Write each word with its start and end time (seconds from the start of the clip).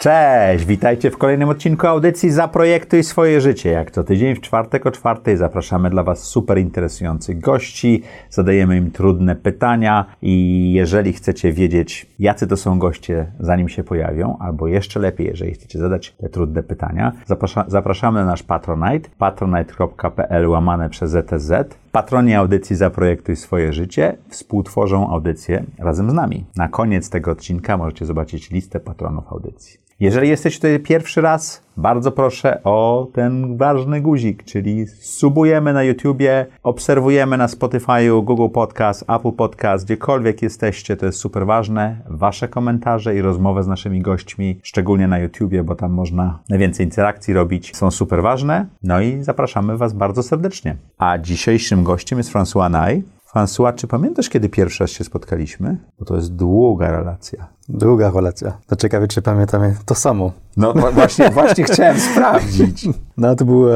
Cześć, 0.00 0.64
witajcie 0.64 1.10
w 1.10 1.18
kolejnym 1.18 1.48
odcinku 1.48 1.86
audycji 1.86 2.30
Zaprojektuj 2.30 3.04
swoje 3.04 3.40
życie. 3.40 3.70
Jak 3.70 3.90
co 3.90 4.04
tydzień 4.04 4.34
w 4.34 4.40
czwartek 4.40 4.86
o 4.86 4.90
czwartej 4.90 5.36
zapraszamy 5.36 5.90
dla 5.90 6.02
Was 6.02 6.22
super 6.22 6.58
interesujących 6.58 7.40
gości, 7.40 8.02
zadajemy 8.30 8.76
im 8.76 8.90
trudne 8.90 9.36
pytania 9.36 10.04
i 10.22 10.72
jeżeli 10.72 11.12
chcecie 11.12 11.52
wiedzieć, 11.52 12.06
jacy 12.18 12.46
to 12.46 12.56
są 12.56 12.78
goście, 12.78 13.26
zanim 13.40 13.68
się 13.68 13.84
pojawią, 13.84 14.36
albo 14.38 14.68
jeszcze 14.68 15.00
lepiej, 15.00 15.26
jeżeli 15.26 15.54
chcecie 15.54 15.78
zadać 15.78 16.12
te 16.12 16.28
trudne 16.28 16.62
pytania, 16.62 17.12
zaprasza, 17.26 17.64
zapraszamy 17.68 18.20
na 18.20 18.26
nasz 18.26 18.42
Patronite, 18.42 19.08
patronite.pl 19.18 20.48
łamane 20.48 20.90
przez 20.90 21.10
ZTZ. 21.10 21.52
Patroni 21.92 22.34
audycji 22.34 22.76
Zaprojektuj 22.76 23.36
swoje 23.36 23.72
życie 23.72 24.16
współtworzą 24.28 25.10
audycję 25.10 25.64
razem 25.78 26.10
z 26.10 26.14
nami. 26.14 26.44
Na 26.56 26.68
koniec 26.68 27.10
tego 27.10 27.30
odcinka 27.30 27.76
możecie 27.76 28.06
zobaczyć 28.06 28.50
listę 28.50 28.80
patronów 28.80 29.32
audycji. 29.32 29.80
Jeżeli 30.00 30.28
jesteś 30.28 30.56
tutaj 30.56 30.80
pierwszy 30.80 31.20
raz, 31.20 31.62
bardzo 31.80 32.12
proszę 32.12 32.60
o 32.64 33.08
ten 33.12 33.56
ważny 33.56 34.00
guzik, 34.00 34.44
czyli 34.44 34.86
subujemy 34.86 35.72
na 35.72 35.82
YouTubie, 35.82 36.46
obserwujemy 36.62 37.36
na 37.36 37.46
Spotify'u, 37.46 38.24
Google 38.24 38.48
Podcast, 38.48 39.04
Apple 39.08 39.32
Podcast, 39.32 39.84
gdziekolwiek 39.84 40.42
jesteście, 40.42 40.96
to 40.96 41.06
jest 41.06 41.18
super 41.18 41.46
ważne. 41.46 41.96
Wasze 42.08 42.48
komentarze 42.48 43.16
i 43.16 43.20
rozmowy 43.20 43.62
z 43.62 43.66
naszymi 43.66 44.02
gośćmi, 44.02 44.60
szczególnie 44.62 45.08
na 45.08 45.18
YouTubie, 45.18 45.62
bo 45.62 45.74
tam 45.74 45.92
można 45.92 46.38
najwięcej 46.48 46.86
interakcji 46.86 47.34
robić, 47.34 47.76
są 47.76 47.90
super 47.90 48.22
ważne. 48.22 48.66
No 48.82 49.00
i 49.00 49.22
zapraszamy 49.22 49.76
Was 49.76 49.92
bardzo 49.92 50.22
serdecznie. 50.22 50.76
A 50.98 51.18
dzisiejszym 51.18 51.84
gościem 51.84 52.18
jest 52.18 52.32
François 52.32 52.70
Naj. 52.70 53.02
François, 53.34 53.74
czy 53.74 53.86
pamiętasz, 53.86 54.28
kiedy 54.28 54.48
pierwszy 54.48 54.84
raz 54.84 54.90
się 54.90 55.04
spotkaliśmy? 55.04 55.76
Bo 55.98 56.04
to 56.04 56.16
jest 56.16 56.34
długa 56.34 56.90
relacja. 56.90 57.48
Długa 57.68 58.10
relacja. 58.14 58.58
To 58.66 58.76
ciekawe, 58.76 59.08
czy 59.08 59.22
pamiętamy 59.22 59.76
to 59.86 59.94
samo. 59.94 60.32
No 60.56 60.72
właśnie, 60.72 61.30
właśnie 61.30 61.64
chciałem 61.64 62.00
sprawdzić. 62.00 62.88
No 63.16 63.34
to 63.36 63.44
była 63.44 63.72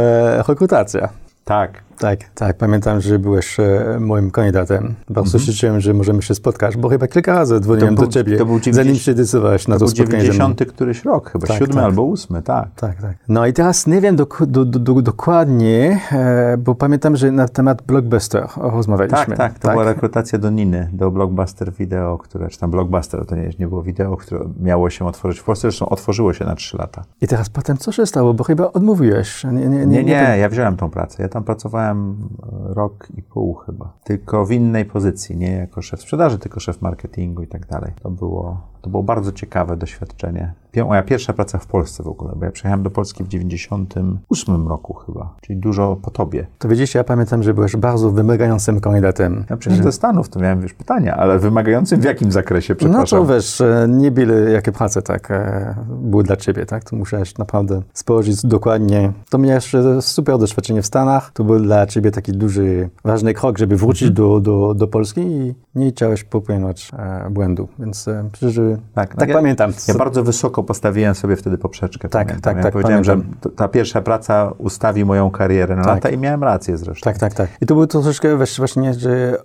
rekrutacja. 0.49 1.09
Tak. 1.45 1.84
Tak, 1.99 2.19
tak. 2.35 2.57
Pamiętam, 2.57 3.01
że 3.01 3.19
byłeś 3.19 3.61
e, 3.61 3.97
moim 4.01 4.31
kandydatem. 4.31 4.95
Bardzo 5.11 5.39
się 5.39 5.47
cieszyłem, 5.47 5.81
że 5.81 5.95
możemy 5.95 6.23
się 6.23 6.35
spotkać, 6.35 6.77
bo 6.77 6.89
chyba 6.89 7.07
kilka 7.07 7.35
razy 7.35 7.61
dzwoniłem 7.61 7.95
był- 7.95 8.05
do 8.07 8.13
ciebie, 8.13 8.37
to 8.39 8.47
był 8.47 8.61
90 8.61 8.75
zanim 8.87 8.97
się 8.97 9.15
decydowałeś 9.15 9.69
na 9.69 9.75
To 9.75 9.79
to, 9.79 9.85
był 9.87 9.97
spotkanie 9.97 10.23
ze 10.23 10.29
mną. 10.33 10.33
90 10.45 10.73
któryś 10.73 11.05
rok, 11.05 11.31
chyba 11.31 11.47
Tak, 11.47 11.59
siódmy 11.59 11.75
tak. 11.75 11.85
albo 11.85 12.03
ósmy, 12.03 12.43
tak. 12.43 12.69
Tak, 12.77 13.03
tak. 13.03 13.17
No 13.29 13.47
i 13.47 13.53
teraz 13.53 13.87
nie 13.87 14.01
wiem 14.01 14.17
do, 14.17 14.27
do, 14.47 14.65
do, 14.65 15.03
dokładnie, 15.03 16.01
e, 16.13 16.57
bo 16.59 16.75
pamiętam, 16.75 17.17
że 17.17 17.33
na 17.33 17.49
temat 17.49 17.83
Blockbuster 17.83 18.47
rozmawialiśmy. 18.57 19.37
Tak, 19.37 19.37
tak, 19.37 19.59
to 19.59 19.71
była 19.71 19.85
rekrutacja 19.85 20.39
do 20.39 20.51
Niny, 20.51 20.89
do 20.93 21.11
Blockbuster 21.11 21.73
Video, 21.73 22.19
które, 22.19 22.49
czy 22.49 22.59
tam 22.59 22.71
Blockbuster, 22.71 23.27
to 23.27 23.37
nie, 23.37 23.51
nie 23.59 23.69
było 23.69 23.83
wideo, 23.83 24.17
które 24.17 24.41
miało 24.61 24.91
się 24.91 25.07
otworzyć 25.07 25.41
w 25.41 25.45
Polsce, 25.45 25.61
zresztą 25.61 25.89
otworzyło 25.89 26.33
się 26.33 26.45
na 26.45 26.55
3 26.55 26.77
lata. 26.77 27.05
I 27.21 27.27
teraz 27.29 27.49
potem 27.49 27.77
co 27.77 27.93
się 27.93 28.07
stało, 28.07 28.35
bo 28.35 28.45
chyba 28.45 28.73
odmówiłeś. 28.73 29.45
Nie, 29.45 29.51
nie, 29.53 29.69
nie, 29.69 29.87
Nie, 29.87 30.05
nie, 30.05 30.05
wiem. 30.05 30.41
ja 30.41 30.49
wziąłem 30.49 30.77
tą 30.77 30.91
pracę. 30.91 31.23
Ja 31.23 31.29
tam 31.29 31.45
pracowałem 31.45 31.84
e, 31.91 32.75
rok 32.75 33.09
i 33.17 33.23
pół 33.23 33.55
chyba. 33.55 33.93
Tylko 34.05 34.47
w 34.47 34.51
innej 34.51 34.85
pozycji, 34.85 35.37
nie 35.37 35.53
jako 35.53 35.83
szef 35.83 36.01
sprzedaży, 36.01 36.39
tylko 36.39 36.61
szef 36.61 36.83
marketingu 36.83 37.43
i 37.43 37.47
tak 37.47 37.67
dalej. 37.67 37.93
To 38.03 38.11
było, 38.11 38.61
to 38.85 38.91
było 38.91 39.03
bardzo 39.03 39.33
ciekawe 39.33 39.77
doświadczenie. 39.77 40.53
Moja 40.87 41.03
pierwsza 41.03 41.33
praca 41.33 41.59
w 41.59 41.67
Polsce 41.67 42.03
w 42.03 42.09
ogóle, 42.09 42.33
bo 42.37 42.45
ja 42.45 42.51
przyjechałem 42.51 42.83
do 42.83 42.91
Polski 42.91 43.25
w 43.25 43.29
98 43.29 44.69
roku 44.69 44.95
chyba, 44.95 45.35
czyli 45.41 45.59
dużo 45.59 45.97
po 46.03 46.11
tobie. 46.11 46.47
To 46.59 46.69
widzisz, 46.69 46.95
ja 46.95 47.05
pamiętam, 47.05 47.43
że 47.43 47.55
byłeś 47.55 47.77
bardzo 47.77 48.11
wymagającym 48.11 48.81
kandydatem. 48.81 49.45
Ja 49.51 49.57
przyjechałem 49.57 49.85
do 49.85 49.93
Stanów, 49.93 50.29
to 50.29 50.41
miałem 50.41 50.63
już 50.63 50.75
pytania, 50.75 51.17
ale 51.17 51.39
wymagającym 51.39 52.01
w 52.01 52.05
jakim 52.05 52.33
zakresie, 52.33 52.75
No 52.75 52.77
przepraszam? 52.79 53.27
to 53.27 53.35
wiesz, 53.35 53.61
e, 53.61 53.87
nie 53.89 54.11
byle 54.11 54.51
jakie 54.51 54.73
prace 54.73 55.03
tak 55.03 55.31
e, 55.31 55.75
były 56.03 56.23
dla 56.25 56.37
ciebie, 56.37 56.67
tak? 56.67 56.85
To 56.85 56.97
musiałeś 56.97 57.39
naprawdę 57.39 57.83
spojrzeć 57.93 58.47
dokładnie. 58.47 59.13
To 59.31 59.39
miałeś 59.39 59.73
super 60.01 60.39
doświadczenie 60.39 60.83
w 60.83 60.87
Stanach. 60.87 61.31
To 61.33 61.45
był 61.45 61.59
dla 61.61 61.87
ciebie 61.87 62.11
taki 62.11 62.33
duży, 62.33 62.89
ważny 63.05 63.35
krok, 63.35 63.59
żeby 63.59 63.77
wrócić 63.77 64.09
Mhm. 64.09 64.15
do, 64.15 64.41
do, 64.41 64.75
do 64.75 64.89
Polski 64.89 65.21
i 65.21 65.55
nie 65.75 65.91
chciałeś 65.91 66.25
popełniać 66.25 66.91
e, 66.99 67.31
błędu. 67.31 67.69
Więc 67.79 68.09
e, 68.09 68.25
myślę, 68.33 68.51
że 68.77 68.83
Tak, 68.95 69.15
tak, 69.15 69.29
ja- 69.29 69.35
pamiętam. 69.35 69.73
Ja 69.89 69.95
bardzo 69.95 70.25
wysoko 70.25 70.63
postawiłem 70.63 71.15
sobie 71.15 71.37
wtedy 71.37 71.59
poprzeczkę. 71.59 72.09
Tak, 72.09 72.27
pamiętam. 72.29 72.41
tak, 72.41 72.57
ja 72.57 72.63
tak, 72.63 72.73
powiedziałem, 72.73 73.05
pamiętam. 73.05 73.41
że 73.45 73.51
ta 73.51 73.69
pierwsza 73.69 74.03
praca 74.03 74.53
ustawi 74.59 75.05
moją 75.05 75.31
karierę 75.31 75.77
na 75.77 75.85
Tak. 75.85 75.95
lata 75.95 76.09
i 76.09 76.19
miałem 76.19 76.45
rację 76.45 76.77
zresztą. 76.79 77.05
Tak, 77.05 77.19
tak, 77.19 77.35
tak. 77.35 77.49
I 77.61 77.67
to 77.67 77.75
było 77.75 77.87
troszeczkę 77.87 78.37
właśnie, 78.37 78.95
że 78.95 79.39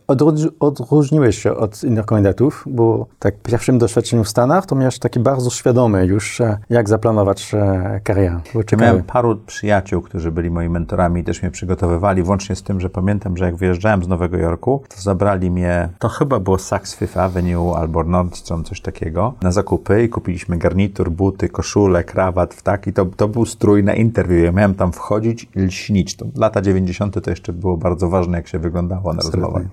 odróżniłeś 0.60 1.38
się 1.44 1.56
od 1.56 1.84
innych 1.84 2.06
kandydatów, 2.06 2.64
bo 2.68 3.06
tak 3.20 3.36
w 3.36 3.42
pierwszym 3.42 3.78
doświadczeniu 3.78 4.24
w 4.24 4.30
Stanach 4.30 4.66
to 4.66 4.76
miałeś 4.76 5.00
taki 5.00 5.20
bardzo 5.20 5.50
świadomy 5.50 6.06
już, 6.06 6.42
jak 6.70 6.90
zaplanować 6.90 7.52
e, 7.54 8.02
karierę. 8.04 8.40
Miałem 8.80 9.04
paru 9.04 9.36
przyjaciół, 9.46 10.02
którzy 10.02 10.32
byli 10.32 10.50
moimi 10.52 10.74
mentorami 10.74 11.22
i 11.22 11.24
też 11.24 11.42
mnie 11.42 11.52
przygotowywali, 11.52 12.24
włącznie 12.24 12.56
z 12.56 12.64
tym, 12.64 12.80
że 12.82 12.90
pamiętam, 12.90 13.38
że 13.38 13.46
jak 13.46 13.56
wyjeżdżałem 13.56 14.04
z 14.04 14.08
Nowego 14.08 14.38
Jorku, 14.38 14.82
to 14.96 15.02
zabrali 15.02 15.52
mnie, 15.52 15.90
to 16.00 16.10
chyba 16.10 16.40
było 16.40 16.58
Saks 16.58 16.96
Fifth 16.96 17.18
Avenue 17.18 17.74
albo 17.76 18.04
Nordstrom, 18.04 18.64
coś 18.64 18.82
takiego, 18.82 19.19
na 19.42 19.52
zakupy 19.52 20.04
i 20.04 20.10
kupiliśmy 20.10 20.58
garnitur, 20.58 21.12
buty, 21.12 21.50
koszulę, 21.50 22.04
krawat, 22.04 22.54
w 22.54 22.62
tak 22.62 22.88
i 22.88 22.94
to, 22.94 23.06
to 23.06 23.28
był 23.28 23.46
strój 23.46 23.84
na 23.84 23.94
interwiu. 23.94 24.44
Ja 24.44 24.52
miałem 24.52 24.76
tam 24.76 24.92
wchodzić 24.92 25.48
i 25.56 25.60
lśnić. 25.60 26.16
To 26.16 26.26
lata 26.36 26.62
90. 26.62 27.24
to 27.24 27.30
jeszcze 27.30 27.54
było 27.54 27.78
bardzo 27.78 28.10
ważne, 28.10 28.38
jak 28.38 28.48
się 28.48 28.60
wyglądało 28.60 29.14
na 29.14 29.22
rozmowach, 29.22 29.64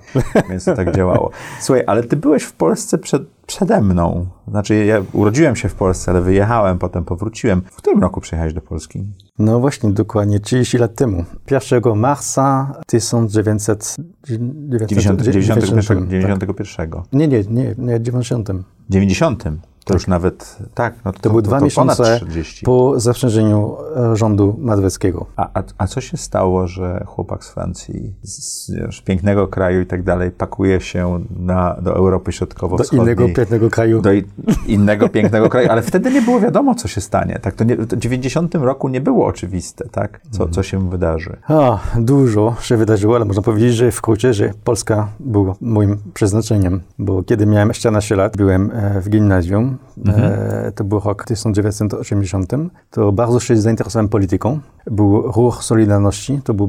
więc 0.51 0.65
to 0.65 0.75
tak 0.75 0.97
działało. 0.97 1.31
Słuchaj, 1.61 1.85
ale 1.87 2.03
ty 2.03 2.17
byłeś 2.17 2.43
w 2.43 2.53
Polsce 2.53 2.99
przed, 2.99 3.23
przede 3.47 3.81
mną. 3.81 4.27
Znaczy, 4.49 4.85
ja 4.85 5.03
urodziłem 5.13 5.57
się 5.57 5.69
w 5.69 5.75
Polsce, 5.75 6.11
ale 6.11 6.23
wyjechałem, 6.23 6.79
potem 6.79 7.05
powróciłem. 7.05 7.63
W 7.73 7.77
którym 7.77 8.01
roku 8.01 8.21
przyjechałeś 8.21 8.55
do 8.55 8.61
Polski? 8.61 9.05
No 9.39 9.61
właśnie, 9.61 9.91
dokładnie 9.91 10.41
30 10.41 10.79
lat 10.79 10.95
temu. 10.95 11.25
1 11.51 11.97
marca 11.97 12.73
1990. 12.87 15.23
91. 15.23 16.11
91. 16.11 17.03
Nie, 17.13 17.29
nie, 17.29 17.43
nie, 17.51 17.75
nie, 17.79 18.01
90. 18.01 18.49
90. 18.91 19.45
To 19.87 19.95
już 19.95 20.07
nawet, 20.07 20.57
tak, 20.75 20.95
no 21.05 21.13
to, 21.13 21.19
To 21.21 21.31
były 21.31 21.43
dwa 21.43 21.59
to 21.59 21.65
miesiące 21.65 22.21
30. 22.21 22.65
po 22.65 23.01
zaprzężeniu 23.01 23.77
e, 24.13 24.17
rządu 24.17 24.57
madweckiego. 24.59 25.27
A, 25.37 25.49
a, 25.55 25.63
a 25.79 25.87
co 25.87 26.01
się 26.01 26.17
stało, 26.17 26.67
że 26.67 27.05
chłopak 27.07 27.45
z 27.45 27.51
Francji, 27.51 28.15
z, 28.23 28.67
z 28.67 29.01
pięknego 29.01 29.49
kraju 29.49 29.81
i 29.81 29.87
tak 29.87 30.03
dalej, 30.03 30.31
pakuje 30.31 30.81
się 30.81 31.25
na, 31.39 31.77
do 31.83 31.97
Europy 31.97 32.25
Do 32.25 32.33
Środkowo-Wschodniej? 32.33 33.03
innego 33.03 33.29
pięknego 33.37 33.71
kraju. 33.71 34.03
do 34.03 34.13
i- 34.13 34.25
innego 34.67 35.09
pięknego 35.09 35.49
kraju, 35.49 35.69
ale 35.71 35.83
wtedy 35.83 36.11
nie 36.11 36.23
było 36.23 36.41
wiadomo, 36.41 36.75
co 36.75 36.89
się 36.89 37.01
stanie. 37.01 37.39
Tak, 37.43 37.55
to 37.55 37.65
nie, 37.65 37.77
to 37.77 37.97
w 37.97 37.99
90 37.99 38.55
roku 38.55 38.89
nie 38.89 39.01
było 39.01 39.27
oczywiste, 39.27 39.89
tak, 39.89 40.21
co, 40.31 40.49
co 40.49 40.63
się 40.63 40.91
wydarzy. 40.91 41.37
O, 41.49 41.79
dużo 41.99 42.55
się 42.61 42.77
wydarzyło, 42.77 43.17
ale 43.17 43.25
można 43.25 43.43
powiedzieć, 43.43 43.75
że 43.75 43.91
wkrótce, 43.93 44.35
że 44.35 44.51
Polska 44.65 45.09
była 45.21 45.55
moim 45.61 45.97
przeznaczeniem, 46.15 46.81
bo 46.99 47.23
kiedy 47.23 47.47
miałem 47.47 47.71
14 47.71 48.17
lat, 48.17 48.37
byłem 48.37 48.71
e, 48.75 49.01
w 49.01 49.09
gimnazjum, 49.11 49.76
e, 50.09 50.73
to 50.75 50.85
był 50.85 51.01
rok 51.01 51.25
1980, 51.25 52.53
to 52.91 53.13
bardzo 53.13 53.41
się 53.41 53.57
zainteresowałem 53.57 54.09
polityką. 54.09 54.61
Był 54.91 55.23
ruch 55.23 55.65
Solidarności, 55.65 56.41
to 56.45 56.55
była 56.55 56.69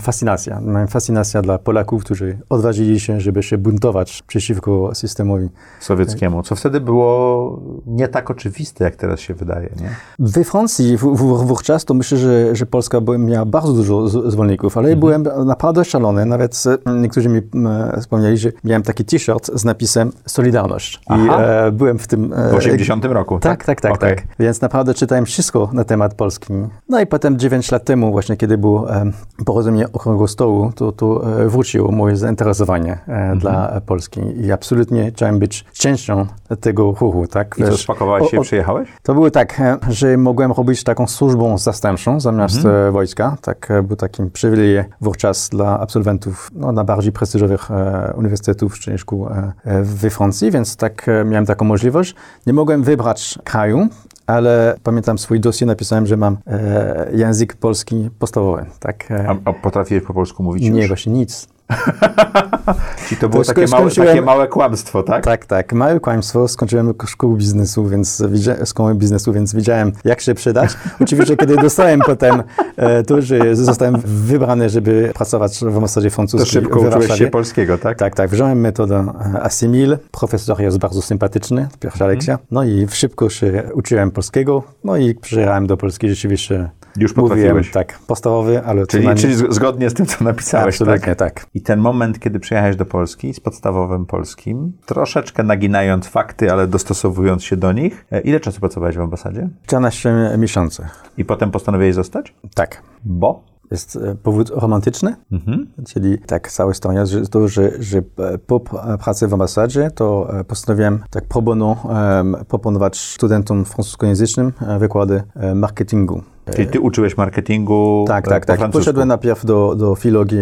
fascynacja. 0.00 0.60
Miałem 0.60 0.88
fascynacja 0.88 1.42
dla 1.42 1.58
Polaków, 1.58 2.04
którzy 2.04 2.38
odważyli 2.48 3.00
się, 3.00 3.20
żeby 3.20 3.42
się 3.42 3.58
buntować 3.58 4.22
przeciwko 4.26 4.94
systemowi 4.94 5.48
Sowieckiemu, 5.80 6.42
co 6.42 6.56
wtedy 6.56 6.80
było 6.80 7.60
nie 7.86 8.08
tak 8.08 8.30
oczywiste, 8.30 8.84
jak 8.84 8.96
teraz 8.96 9.20
się 9.20 9.34
wydaje, 9.34 9.70
nie? 9.80 9.90
We 10.18 10.44
Francji 10.44 10.96
w, 10.96 11.00
w, 11.00 11.46
wówczas 11.46 11.84
to 11.84 11.94
myślę, 11.94 12.18
że, 12.18 12.56
że 12.56 12.66
Polska 12.66 13.00
miała 13.18 13.44
bardzo 13.44 13.72
dużo 13.72 14.08
z- 14.08 14.32
zwolenników, 14.32 14.78
ale 14.78 14.96
byłem 14.96 15.22
naprawdę 15.44 15.84
szalony. 15.84 16.26
Nawet 16.26 16.64
e, 16.86 16.92
niektórzy 17.00 17.28
mi 17.28 17.38
e, 17.38 18.00
wspomnieli, 18.00 18.38
że 18.38 18.52
miałem 18.64 18.82
taki 18.82 19.04
t-shirt 19.04 19.50
z 19.54 19.64
napisem 19.64 20.12
Solidarność. 20.26 20.94
I 20.96 21.00
Aha. 21.06 21.42
e, 21.42 21.72
byłem 21.72 21.98
w 21.98 22.06
tym... 22.06 22.27
e, 22.36 22.50
W 22.50 22.54
80 22.54 23.04
roku, 23.04 23.38
tak, 23.40 23.64
tak, 23.64 23.80
tak, 23.80 23.92
Okej. 23.92 24.16
tak. 24.16 24.24
Więc 24.38 24.60
naprawdę 24.60 24.94
czytałem 24.94 25.24
wszystko 25.26 25.68
na 25.72 25.84
temat 25.84 26.14
Polski. 26.14 26.52
No 26.88 27.00
i 27.00 27.06
potem 27.06 27.38
9 27.38 27.72
lat 27.72 27.84
temu, 27.84 28.12
właśnie 28.12 28.36
kiedy 28.36 28.58
było 28.58 28.94
e, 28.94 29.10
porozumienie 29.46 29.92
Okrągłego 29.92 30.28
Stołu, 30.28 30.72
to, 30.76 30.92
to 30.92 31.40
e, 31.44 31.48
wróciło 31.48 31.92
moje 31.92 32.16
zainteresowanie 32.16 32.92
e, 32.92 33.18
Mhm. 33.18 33.38
dla 33.38 33.80
Polski 33.86 34.20
i 34.40 34.52
absolutnie 34.52 35.10
chciałem 35.10 35.38
być 35.38 35.64
częścią 35.72 36.26
tego 36.60 36.94
ruchu, 37.00 37.26
tak? 37.26 37.54
I 37.58 37.64
Wiesz, 37.64 37.82
spakowałeś 37.82 38.30
się 38.30 38.36
i 38.36 38.40
przyjechałeś? 38.40 38.88
To 39.02 39.14
było 39.14 39.30
tak, 39.30 39.60
e, 39.60 39.76
że 39.88 40.16
mogłem 40.16 40.52
robić 40.52 40.84
taką 40.84 41.06
służbą 41.06 41.58
zastępczą 41.58 42.20
zamiast 42.20 42.56
Mhm. 42.56 42.76
e, 42.88 42.90
wojska. 42.90 43.36
Tak, 43.42 43.70
e, 43.70 43.82
był 43.82 43.96
takim 43.96 44.30
przywilejem 44.30 44.84
wówczas 45.00 45.48
dla 45.48 45.80
absolwentów 45.80 46.50
no, 46.54 46.72
najbardziej 46.72 47.12
prestiżowych 47.12 47.70
e, 47.70 48.12
uniwersytetów 48.16 48.78
czy 48.78 48.98
szkół 48.98 49.26
e, 49.28 49.52
e, 49.64 49.82
we 49.82 50.10
Francji, 50.10 50.50
więc 50.50 50.76
tak 50.76 51.08
e, 51.08 51.24
miałem 51.24 51.46
taką 51.46 51.64
możliwość. 51.64 52.14
Nie 52.46 52.52
mogłem 52.52 52.82
wybrać 52.82 53.38
kraju, 53.44 53.88
ale 54.26 54.76
pamiętam 54.82 55.18
swój 55.18 55.40
dossier, 55.40 55.66
napisałem, 55.66 56.06
że 56.06 56.16
mam 56.16 56.36
e, 56.46 57.10
język 57.12 57.56
polski 57.56 58.10
podstawowy. 58.18 58.66
Tak, 58.80 59.10
e, 59.10 59.28
A, 59.28 59.36
a 59.50 59.52
potrafiłeś 59.52 60.04
po 60.04 60.14
polsku 60.14 60.42
mówić 60.42 60.62
nie, 60.62 60.78
już? 60.80 60.88
właśnie 60.88 61.12
nic. 61.12 61.48
Czyli 63.08 63.20
to 63.20 63.28
było 63.28 63.44
To 63.44 63.54
takie 63.54 63.66
małe, 63.66 63.90
takie 63.90 64.22
małe 64.22 64.48
kłamstwo, 64.48 65.02
tak? 65.02 65.24
Tak, 65.24 65.46
tak. 65.46 65.72
Małe 65.72 66.00
kłamstwo. 66.00 66.48
Skończyłem 66.48 66.94
szkołę 67.06 67.36
biznesu, 67.36 67.86
więc 67.86 68.22
szkołę 68.64 68.94
biznesu, 68.94 69.32
więc 69.32 69.54
wiedziałem, 69.54 69.92
jak 70.04 70.20
się 70.20 70.34
przydać. 70.34 70.70
Oczywiście, 71.00 71.36
kiedy 71.36 71.56
dostałem 71.66 72.00
potem 72.00 72.42
e, 72.76 73.02
to, 73.02 73.22
że 73.22 73.56
zostałem 73.56 73.96
wybrany, 74.04 74.70
żeby 74.70 75.10
pracować 75.14 75.58
w 75.64 75.76
ambasadzie 75.76 76.10
To 76.10 76.14
francuskiej 76.14 76.62
szybko 76.62 76.80
w 76.80 76.86
uczyłeś 76.86 77.18
się 77.18 77.26
polskiego, 77.26 77.78
tak? 77.78 77.98
Tak, 77.98 78.14
tak. 78.14 78.30
Wziąłem 78.30 78.60
metodę 78.60 79.12
Assimil. 79.42 79.98
Profesor 80.10 80.60
jest 80.60 80.78
bardzo 80.78 81.02
sympatyczny, 81.02 81.68
pierwsza 81.80 82.04
Mhm. 82.04 82.10
lekcja. 82.10 82.38
No 82.50 82.64
i 82.64 82.86
szybko 82.90 83.30
się 83.30 83.62
uczyłem 83.74 84.10
polskiego. 84.10 84.62
No 84.84 84.96
i 84.96 85.14
przyjechałem 85.14 85.66
do 85.66 85.76
Polski 85.76 86.08
rzeczywiście. 86.08 86.70
Już 86.98 87.16
Mówiłem, 87.16 87.62
tak, 87.72 87.98
podstawowy, 88.06 88.62
ale 88.64 88.86
Czyli, 88.86 89.04
najmniej- 89.06 89.22
czyli 89.36 89.54
zgodnie 89.54 89.90
z 89.90 89.94
tym, 89.94 90.06
co 90.06 90.24
napisałeś, 90.24 90.74
Absolutnie 90.74 91.14
tak? 91.16 91.34
tak. 91.34 91.46
I 91.54 91.60
ten 91.62 91.80
moment, 91.80 92.18
kiedy 92.18 92.40
przyjechałeś 92.40 92.76
do 92.76 92.84
Polski 92.86 93.34
z 93.34 93.40
podstawowym 93.40 94.06
polskim, 94.06 94.72
troszeczkę 94.86 95.42
naginając 95.42 96.06
fakty, 96.06 96.52
ale 96.52 96.66
dostosowując 96.66 97.44
się 97.44 97.56
do 97.56 97.72
nich, 97.72 98.04
e, 98.12 98.20
ile 98.20 98.40
czasu 98.40 98.60
pracowałeś 98.60 98.96
w 98.96 99.00
ambasadzie? 99.00 99.48
14 99.66 100.14
miesięcy. 100.38 100.86
I 101.18 101.24
potem 101.24 101.50
postanowiłeś 101.50 101.94
zostać? 101.94 102.34
Tak. 102.54 102.82
Bo? 103.04 103.42
Jest 103.70 103.96
e, 103.96 104.14
powód 104.14 104.50
romantyczny, 104.54 105.16
Mhm. 105.32 105.66
czyli 105.86 106.18
tak 106.18 106.50
cała 106.52 106.72
historia, 106.72 107.06
że 107.06 107.20
to, 107.26 107.48
że, 107.48 107.70
że 107.82 107.98
e, 107.98 108.02
po 108.38 108.60
pracy 109.04 109.28
w 109.28 109.32
ambasadzie, 109.34 109.90
to 109.94 110.28
postanowiłem 110.48 110.98
tak 111.10 111.24
pro 111.24 111.42
bono 111.42 111.76
em, 112.20 112.36
proponować 112.48 112.98
studentom 112.98 113.64
francuskojęzycznym 113.64 114.52
wykłady 114.78 115.22
marketingu. 115.54 116.22
Czyli 116.56 116.68
ty 116.68 116.80
uczyłeś 116.80 117.16
marketingu 117.16 118.04
Tak, 118.08 118.26
e, 118.26 118.30
tak, 118.30 118.46
tak. 118.46 118.58
francusku. 118.58 118.80
Poszedłem 118.80 119.08
najpierw 119.08 119.44
do, 119.44 119.74
do 119.74 119.94
filologii 119.94 120.38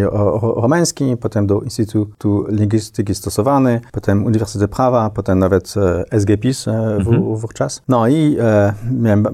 romańskiej, 0.57 1.17
potem 1.17 1.47
do 1.47 1.61
Instytutu 1.61 2.45
Lingwistyki 2.49 3.15
Stosowanej, 3.15 3.79
potem 3.93 4.25
Uniwersytet 4.27 4.71
Prawa, 4.71 5.11
potem 5.11 5.39
nawet 5.39 5.75
e, 6.11 6.21
SGPiS 6.21 6.69
e, 6.69 6.73
w, 7.05 7.09
Mhm. 7.09 7.23
wówczas. 7.37 7.83
No 7.89 8.09
i 8.09 8.37
e, 8.41 8.73
miałem, 9.01 9.27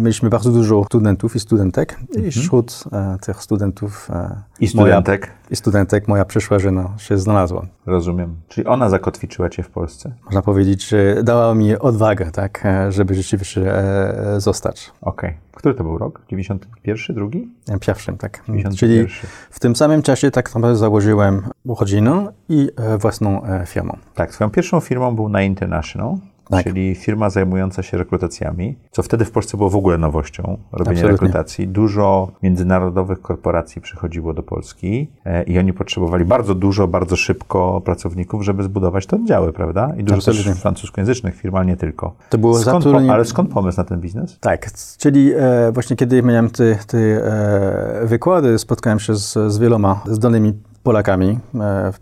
mieliśmy 0.00 0.30
bardzo 0.30 0.50
dużo 0.50 0.84
studentów 0.84 1.36
i 1.36 1.40
studentek 1.40 1.98
i 2.26 2.30
wśród 2.30 2.84
e, 2.92 3.16
tych 3.26 3.42
studentów 3.42 4.08
e, 4.10 4.14
Mhm. 4.14 4.40
I 4.60 4.68
studentek, 4.68 5.20
Moja, 5.20 5.43
I 5.54 5.56
studentek 5.56 6.08
moja 6.08 6.24
przyszła 6.24 6.58
żona 6.58 6.94
się 6.98 7.18
znalazła. 7.18 7.66
rozumiem. 7.86 8.36
Czyli 8.48 8.66
ona 8.66 8.88
zakotwiczyła 8.90 9.48
cię 9.48 9.62
w 9.62 9.68
Polsce. 9.70 10.14
Można 10.24 10.42
powiedzieć, 10.42 10.88
że 10.88 11.22
dała 11.22 11.54
mi 11.54 11.78
odwagę, 11.78 12.30
tak, 12.30 12.62
e, 12.66 12.92
żeby 12.92 13.14
rzeczywiście 13.14 13.76
e, 13.78 14.40
zostać. 14.40 14.92
Okej. 15.00 15.34
Który 15.52 15.74
to 15.74 15.84
był 15.84 15.98
rok? 15.98 16.22
91, 16.30 17.16
drugi? 17.16 17.48
E, 17.68 17.78
Pierwszym, 17.78 18.18
tak. 18.18 18.42
91. 18.46 18.76
Czyli 18.78 19.06
w 19.50 19.60
tym 19.60 19.76
samym 19.76 20.02
czasie 20.02 20.30
tak 20.30 20.54
naprawdę 20.54 20.76
założyłem 20.76 21.42
rodzinę 21.68 22.32
i 22.48 22.70
e, 22.76 22.98
własną 22.98 23.42
firmę. 23.66 23.96
Tak, 24.14 24.34
swoją 24.34 24.50
pierwszą 24.50 24.80
firmą 24.80 25.14
był 25.16 25.28
Na 25.28 25.42
International, 25.42 26.14
Tak. 26.50 26.64
czyli 26.64 26.94
firma 26.94 27.30
zajmująca 27.30 27.82
się 27.82 27.98
rekrutacjami, 27.98 28.76
co 28.90 29.02
wtedy 29.02 29.24
w 29.24 29.30
Polsce 29.30 29.56
było 29.56 29.70
w 29.70 29.76
ogóle 29.76 29.98
nowością, 29.98 30.42
robienie 30.72 30.96
Absolutnie. 30.96 31.08
rekrutacji. 31.08 31.68
Dużo 31.68 32.28
międzynarodowych 32.42 33.22
korporacji 33.22 33.82
przychodziło 33.82 34.34
do 34.34 34.42
Polski 34.42 35.08
e, 35.24 35.42
i 35.42 35.58
oni 35.58 35.72
potrzebowali 35.72 36.24
bardzo 36.24 36.54
dużo, 36.54 36.88
bardzo 36.88 37.16
szybko 37.16 37.80
pracowników, 37.84 38.42
żeby 38.44 38.62
zbudować 38.62 39.06
te 39.06 39.16
oddziały, 39.16 39.52
prawda? 39.52 39.92
I 39.98 40.04
dużo 40.04 40.16
Absolutnie. 40.16 40.52
też 40.52 40.62
francuskojęzycznych 40.62 41.34
firm, 41.34 41.54
ale 41.56 41.66
nie 41.66 41.76
tylko. 41.76 42.14
To 42.30 42.38
było 42.38 42.58
skąd 42.58 42.84
zatrudnienie- 42.84 43.12
ale 43.12 43.24
skąd 43.24 43.50
pomysł 43.50 43.78
na 43.78 43.84
ten 43.84 44.00
biznes? 44.00 44.38
Tak, 44.40 44.70
czyli 44.98 45.32
e, 45.36 45.72
właśnie 45.72 45.96
kiedy 45.96 46.22
miałem 46.22 46.50
te, 46.50 46.74
te 46.86 46.98
e, 46.98 48.06
wykłady, 48.06 48.58
spotkałem 48.58 49.00
się 49.00 49.14
z, 49.14 49.52
z 49.52 49.58
wieloma 49.58 50.02
zdolnymi 50.06 50.52
Polakami, 50.84 51.38
e, 51.54 51.92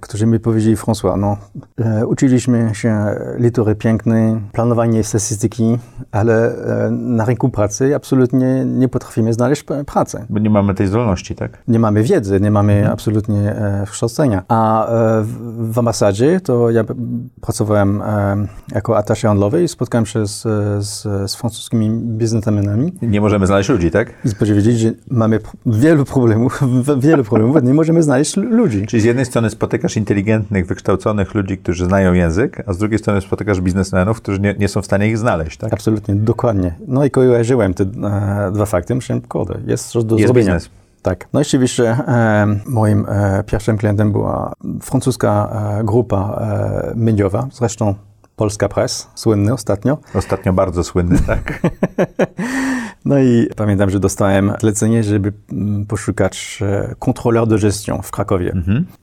którzy 0.00 0.26
mi 0.26 0.40
powiedzieli, 0.40 0.76
François, 0.76 1.18
no, 1.18 1.36
e, 1.78 2.06
uczyliśmy 2.06 2.70
się 2.72 3.06
litery 3.38 3.74
pięknej, 3.74 4.40
planowanie 4.52 5.04
statystyki, 5.04 5.78
ale 6.12 6.54
e, 6.86 6.90
na 6.90 7.24
rynku 7.24 7.48
pracy 7.48 7.96
absolutnie 7.96 8.64
nie 8.64 8.88
potrafimy 8.88 9.32
znaleźć 9.32 9.64
pracy. 9.86 10.26
Bo 10.30 10.38
nie 10.38 10.50
mamy 10.50 10.74
tej 10.74 10.86
zdolności, 10.86 11.34
tak? 11.34 11.62
Nie 11.68 11.78
mamy 11.78 12.02
wiedzy, 12.02 12.40
nie 12.40 12.50
mamy 12.50 12.72
Mhm. 12.72 12.92
absolutnie 12.92 13.54
kształcenia. 13.90 14.42
A 14.48 14.86
w, 15.54 15.78
ambasadzie 15.78 16.40
to 16.40 16.70
ja 16.70 16.84
pracowałem 17.40 18.02
jako 18.74 18.96
attaché 18.96 19.28
handlowy 19.28 19.62
i 19.62 19.68
spotkałem 19.68 20.06
się 20.06 20.26
z, 20.26 20.42
z, 20.86 21.02
z 21.30 21.34
francuskimi 21.34 21.90
biznesmenami 21.90 22.92
Nie 23.02 23.20
możemy 23.20 23.46
znaleźć 23.46 23.70
ludzi, 23.70 23.90
tak? 23.90 24.12
i 24.24 24.34
powiedzieć, 24.34 24.78
że 24.78 24.92
mamy 25.10 25.38
wielu 25.66 26.04
problemów, 26.04 26.60
wielu 26.98 27.24
problemów, 27.24 27.62
nie 27.62 27.74
możemy 27.74 28.02
znaleźć 28.02 28.31
ludzi. 28.36 28.86
Czyli 28.86 29.02
z 29.02 29.04
jednej 29.04 29.24
strony 29.26 29.50
spotykasz 29.50 29.96
inteligentnych, 29.96 30.66
wykształconych 30.66 31.34
ludzi, 31.34 31.58
którzy 31.58 31.84
znają 31.84 32.12
język, 32.12 32.62
a 32.66 32.72
z 32.72 32.78
drugiej 32.78 32.98
strony 32.98 33.20
spotykasz 33.20 33.60
biznesmenów, 33.60 34.20
którzy 34.20 34.40
nie, 34.40 34.54
nie 34.58 34.68
są 34.68 34.82
w 34.82 34.84
stanie 34.84 35.08
ich 35.08 35.18
znaleźć, 35.18 35.56
tak? 35.56 35.72
Absolutnie, 35.72 36.14
dokładnie. 36.14 36.74
No 36.88 37.04
i 37.04 37.10
kojarzyłem 37.10 37.74
te 37.74 37.84
e, 37.84 38.50
dwa 38.54 38.66
fakty, 38.66 38.94
myślałem, 38.94 39.22
kurde, 39.22 39.58
jest 39.66 39.88
coś 39.88 40.04
do 40.04 40.16
Jest 40.16 40.26
zrobienia. 40.26 40.54
biznes. 40.54 40.70
Tak. 41.02 41.28
No 41.32 41.40
i 41.40 41.42
oczywiście 41.42 41.84
e, 41.90 42.46
moim 42.66 43.06
e, 43.08 43.44
pierwszym 43.46 43.78
klientem 43.78 44.12
była 44.12 44.52
francuska 44.82 45.48
e, 45.80 45.84
grupa 45.84 46.38
e, 46.40 46.92
mediowa, 46.96 47.48
zresztą 47.52 47.94
Polska 48.36 48.68
Press, 48.68 49.10
słynny 49.14 49.52
ostatnio. 49.52 49.98
Ostatnio 50.14 50.52
bardzo 50.52 50.84
słynny, 50.84 51.18
tak? 51.26 51.60
No 53.04 53.18
i 53.18 53.48
pamiętam, 53.56 53.90
że 53.90 54.00
dostałem 54.00 54.52
zlecenie, 54.60 55.04
żeby 55.04 55.32
mm, 55.52 55.86
poszukać 55.86 56.58
e, 56.62 56.94
kontroler 56.98 57.46
de 57.46 57.58
gestion 57.58 58.02
w 58.02 58.10
Krakowie. 58.10 58.52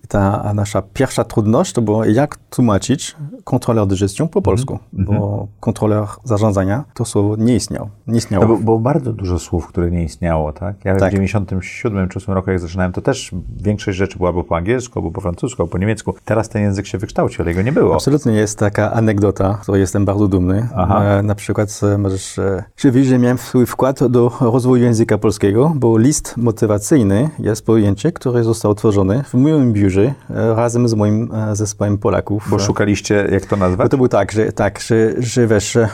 I 0.04 0.08
ta 0.08 0.54
nasza 0.54 0.82
pierwsza 0.82 1.24
trudność 1.24 1.74
to 1.74 1.82
było, 1.82 2.06
jak 2.06 2.38
tłumaczyć 2.50 3.16
kontroler 3.44 3.88
de 3.88 3.96
gestion 3.96 4.28
po 4.28 4.42
polsku, 4.42 4.80
bo 4.94 5.48
kontroler 5.60 6.04
zarządzania 6.24 6.84
to 6.94 7.06
słowo 7.06 7.36
nie 7.36 7.56
istniał. 7.56 7.90
Nie 8.08 8.18
istniało. 8.18 8.46
No, 8.46 8.56
bo, 8.56 8.64
było 8.64 8.80
bardzo 8.80 9.14
dużo 9.14 9.40
słów, 9.40 9.68
które 9.68 9.92
nie 9.92 10.04
istniało, 10.04 10.54
tak? 10.54 10.86
Ja 10.86 10.96
w 10.96 11.00
Tak. 11.00 11.12
97 11.12 12.10
czy 12.10 12.20
8 12.20 12.34
roku, 12.34 12.50
jak 12.50 12.60
zaczynałem, 12.60 12.92
to 12.92 13.02
też 13.02 13.32
większość 13.58 13.98
rzeczy 13.98 14.18
była 14.18 14.30
albo 14.30 14.44
po 14.44 14.58
angielsku, 14.58 15.00
albo 15.00 15.12
po 15.12 15.22
francusku, 15.22 15.62
albo 15.62 15.72
po 15.72 15.78
niemiecku. 15.78 16.14
Teraz 16.26 16.50
ten 16.50 16.62
język 16.62 16.88
się 16.88 16.98
wykształcił, 16.98 17.42
ale 17.42 17.52
jego 17.52 17.62
nie 17.62 17.72
było. 17.72 17.96
Absolutnie 17.96 18.34
jest 18.34 18.60
taka 18.60 18.92
anegdota, 18.92 19.29
której 19.34 19.82
jestem 19.82 20.06
bardzo 20.06 20.28
dumny. 20.28 20.68
Aha. 20.76 21.04
E, 21.04 21.24
na 21.24 21.36
przykład 21.36 21.80
e, 21.94 21.98
możesz 21.98 22.40
e, 22.40 22.64
się 22.78 22.92
wiedzieć, 22.92 23.10
że 23.10 23.18
miałem 23.20 23.38
swój 23.38 23.66
wkład 23.66 24.08
do 24.08 24.32
rozwoju 24.42 24.84
języka 24.84 25.18
polskiego, 25.18 25.72
bo 25.76 25.98
list 25.98 26.38
motywacyjny 26.38 27.30
jest 27.40 27.66
pojęcie, 27.66 28.12
które 28.12 28.44
zostało 28.44 28.76
tworzone 28.76 29.24
w 29.24 29.34
moim 29.34 29.74
biurze 29.74 30.14
e, 30.30 30.56
razem 30.56 30.88
z 30.88 30.94
moim 30.94 31.30
e, 31.34 31.56
zespołem 31.56 31.98
Polaków. 31.98 32.48
Bo 32.50 32.56
E, 32.56 32.60
szukaliście, 32.60 33.28
jak 33.32 33.46
to 33.46 33.58
Bo 33.58 33.66
nazwać? 33.66 33.92
to 33.92 33.98
było 33.98 34.10
tak, 34.10 34.32
że, 34.32 34.52
tak, 34.52 34.80
że, 34.80 35.14
że 35.22 35.48
wiesz, 35.48 35.76
e, 35.76 35.90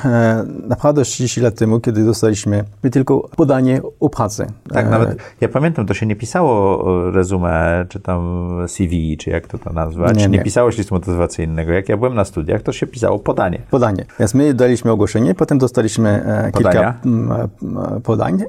naprawdę 0.68 1.04
30 1.04 1.42
lat 1.42 1.56
temu, 1.56 1.80
kiedy 1.80 2.06
dostaliśmy 2.06 2.64
my 2.84 2.90
tylko 2.90 3.30
podanie 3.36 3.82
o 4.00 4.10
pracy. 4.10 4.48
Tak, 4.70 4.86
E, 4.86 4.90
nawet 4.90 5.18
ja 5.42 5.50
pamiętam, 5.50 5.86
to 5.86 5.94
się 5.94 6.06
nie 6.06 6.16
pisało 6.16 6.84
resume, 7.12 7.86
czy 7.90 8.00
tam 8.00 8.48
CV, 8.68 9.18
czy 9.18 9.30
jak 9.30 9.48
to 9.48 9.58
to 9.58 9.74
nazwać. 9.74 10.18
Nie, 10.18 10.28
Nie, 10.28 10.38
nie. 10.38 10.44
pisało 10.44 10.72
się 10.72 10.78
listu 10.78 10.96
motywacyjnego. 10.96 11.72
Jak 11.72 11.90
ja 11.90 11.98
byłem 11.98 12.16
na 12.16 12.26
studiach, 12.26 12.62
to 12.62 12.72
się 12.72 12.88
pisało 12.88 13.15
podanie. 13.20 13.62
Podanie. 13.72 14.06
Więc 14.20 14.34
my 14.34 14.54
daliśmy 14.54 14.92
ogłoszenie, 14.92 15.36
potem 15.36 15.58
dostaliśmy 15.58 16.10
e, 16.10 16.52
kilka 16.52 16.94
e, 17.06 18.02
podań. 18.04 18.44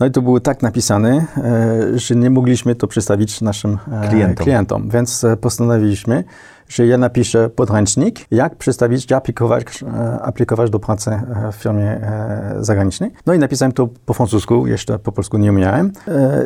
No 0.00 0.06
i 0.06 0.10
to 0.10 0.22
było 0.22 0.40
tak 0.40 0.62
napisane, 0.62 1.26
e, 1.36 1.98
że 1.98 2.14
nie 2.14 2.30
mogliśmy 2.30 2.74
to 2.74 2.86
przedstawić 2.86 3.40
naszym 3.40 3.78
Klientom. 4.10 4.44
klientom. 4.44 4.90
Więc 4.90 5.26
postanowiliśmy, 5.40 6.24
że 6.68 6.86
ja 6.86 6.98
napiszę 6.98 7.50
podręcznik, 7.50 8.20
jak 8.30 8.56
przedstawić, 8.56 9.10
jak 9.10 9.18
aplikować, 9.18 9.82
e, 9.82 10.22
aplikować 10.22 10.70
do 10.70 10.78
pracy 10.78 11.10
e, 11.10 11.52
w 11.52 11.54
firmie 11.54 11.84
e, 11.84 12.56
zagranicznej. 12.60 13.10
No 13.26 13.34
i 13.34 13.38
napisałem 13.38 13.72
to 13.72 13.88
po 14.06 14.14
francusku, 14.14 14.66
jeszcze 14.66 14.98
po 14.98 15.12
polsku 15.12 15.38
nie 15.38 15.50
umiałem. 15.50 15.92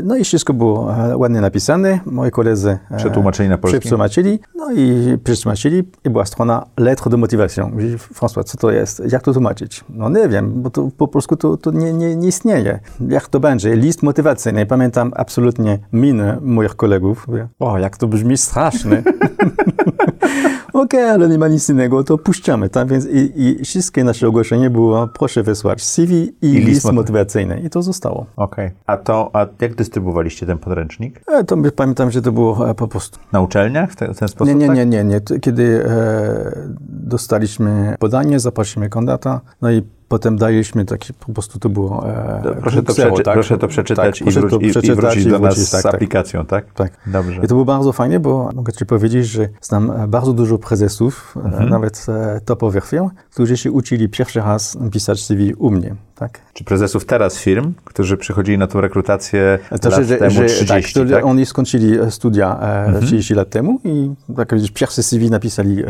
No 0.02 0.16
i 0.16 0.24
wszystko 0.24 0.54
było 0.54 0.94
ładnie 1.14 1.40
napisane. 1.40 2.00
Moi 2.06 2.30
koledzy 2.30 2.78
Przetłumaczyli 2.96 3.48
na 3.48 3.58
polski? 3.58 3.80
Przetłumaczyli, 3.80 4.38
no 4.54 4.72
i 4.72 5.18
przetłumaczyli 5.24 5.84
i 6.04 6.10
była 6.10 6.26
strona 6.26 6.66
lettre 6.78 7.10
de 7.10 7.16
motivation. 7.16 7.72
Mówi, 7.72 7.96
François, 7.96 8.44
co 8.44 8.58
to 8.58 8.70
jest? 8.70 9.02
Jak 9.12 9.22
to 9.22 9.32
tłumaczyć? 9.32 9.84
No 9.88 10.08
nie 10.08 10.28
wiem, 10.28 10.62
bo 10.62 10.70
to 10.70 10.88
po 10.96 11.08
polsku 11.08 11.36
to, 11.36 11.56
to 11.56 11.70
nie, 11.70 11.92
nie, 11.92 12.16
nie 12.16 12.28
istnieje. 12.28 12.80
Jak 13.08 13.28
to 13.28 13.40
będzie? 13.40 13.76
List 13.76 14.02
motywacyjny. 14.02 14.66
Pamiętam 14.66 15.12
absolutnie 15.16 15.78
minę 15.92 16.38
moich 16.40 16.76
kolegów. 16.76 17.28
Mówię, 17.28 17.48
O, 17.58 17.78
jak 17.78 17.96
to 17.96 18.08
brzmi 18.08 18.38
strasznie. 18.38 19.02
Okej, 20.72 21.10
ale 21.10 21.28
nie 21.28 21.38
ma 21.38 21.48
nic 21.48 21.68
innego, 21.68 22.04
to 22.04 22.18
puszczamy. 22.18 22.68
Tak? 22.68 22.88
Więc 22.88 23.06
i, 23.06 23.32
i 23.42 23.64
wszystkie 23.64 24.04
nasze 24.04 24.28
ogłoszenie 24.28 24.70
było, 24.70 25.08
proszę 25.08 25.42
wysłać 25.42 25.82
CV 25.82 26.14
i, 26.42 26.46
I 26.46 26.52
list 26.52 26.66
list 26.66 26.86
moty- 26.86 26.92
motywacyjny. 26.94 27.60
I 27.64 27.70
to 27.70 27.82
zostało. 27.82 28.26
Okej. 28.36 28.70
A 28.86 28.96
to, 28.96 29.30
a 29.32 29.46
jak 29.60 29.74
dystrybuowaliście 29.74 30.46
ten 30.46 30.58
podręcznik? 30.58 31.20
E, 31.26 31.44
To 31.44 31.56
pamiętam, 31.76 32.10
że 32.10 32.22
to 32.22 32.32
było 32.32 32.70
e, 32.70 32.74
po 32.74 32.88
prostu 32.88 33.18
Na 33.32 33.40
uczelniach 33.40 33.90
w, 33.92 33.96
te, 33.96 34.14
w 34.14 34.18
ten 34.18 34.28
sposób? 34.28 34.48
Nie, 34.48 34.54
nie, 34.54 34.66
tak? 34.66 34.76
nie, 34.76 34.86
nie, 34.86 35.04
nie. 35.04 35.20
Kiedy 35.40 35.84
e, 35.86 36.52
dostaliśmy 36.88 37.96
podanie, 37.98 38.40
zaprosiliśmy 38.40 38.88
kandydata, 38.88 39.40
no 39.62 39.70
i 39.70 39.82
potem 40.08 40.36
daliśmy 40.38 40.84
taki, 40.84 41.12
po 41.14 41.32
prostu 41.32 41.58
to 41.58 41.68
było 41.68 42.08
e, 42.08 42.56
Proszę 42.60 42.82
to, 42.82 42.92
przeczy- 42.92 43.22
tak? 43.22 43.34
proszę 43.34 43.58
to 43.58 43.68
przeczytać 43.68 44.18
tak, 44.18 44.28
i, 44.28 44.30
wróć, 44.30 44.50
to 44.50 44.58
i, 44.58 44.66
i 44.66 44.70
przeczytać 44.70 44.96
wrócić 44.96 45.24
i 45.26 45.30
do 45.30 45.38
nas 45.38 45.54
wrócić, 45.54 45.68
z 45.68 45.70
tak, 45.70 45.82
tak. 45.82 45.94
aplikacją, 45.94 46.46
tak? 46.46 46.72
Tak. 46.74 46.92
Dobrze. 47.06 47.36
I 47.36 47.40
to 47.40 47.46
było 47.46 47.64
bardzo 47.64 47.92
fajnie, 47.92 48.20
bo 48.20 48.50
mogę 48.54 48.72
Ci 48.72 48.86
powiedzieć, 48.86 49.26
że 49.26 49.48
znam 49.60 49.91
bardzo 50.08 50.32
dużo 50.32 50.58
prezesów, 50.58 51.34
Mhm. 51.36 51.68
nawet 51.68 52.06
e, 52.08 52.40
topowych 52.44 52.84
firm, 52.86 53.10
którzy 53.30 53.56
się 53.56 53.72
uczyli 53.72 54.08
pierwszy 54.08 54.40
raz 54.40 54.78
pisać 54.92 55.24
CV 55.24 55.54
u 55.54 55.70
mnie. 55.70 55.94
Tak? 56.22 56.40
Czy 56.52 56.64
prezesów 56.64 57.04
teraz 57.04 57.38
firm, 57.38 57.74
którzy 57.84 58.16
przychodzili 58.16 58.58
na 58.58 58.66
tą 58.66 58.80
rekrutację 58.80 59.58
To, 59.80 59.90
lat 59.90 60.04
że, 60.04 60.16
temu 60.16 60.30
że, 60.30 60.44
30, 60.44 61.00
tak, 61.00 61.10
tak? 61.10 61.24
Oni 61.24 61.46
skończyli 61.46 61.98
e, 62.00 62.10
studia 62.10 62.58
e, 62.60 62.82
Mhm. 62.86 63.06
30 63.06 63.34
lat 63.34 63.50
temu 63.50 63.80
i 63.84 64.10
tak 64.36 64.48
powiedzieć, 64.48 64.70
pierwsze 64.70 65.02
CV 65.02 65.30
napisali 65.30 65.82
e, 65.82 65.86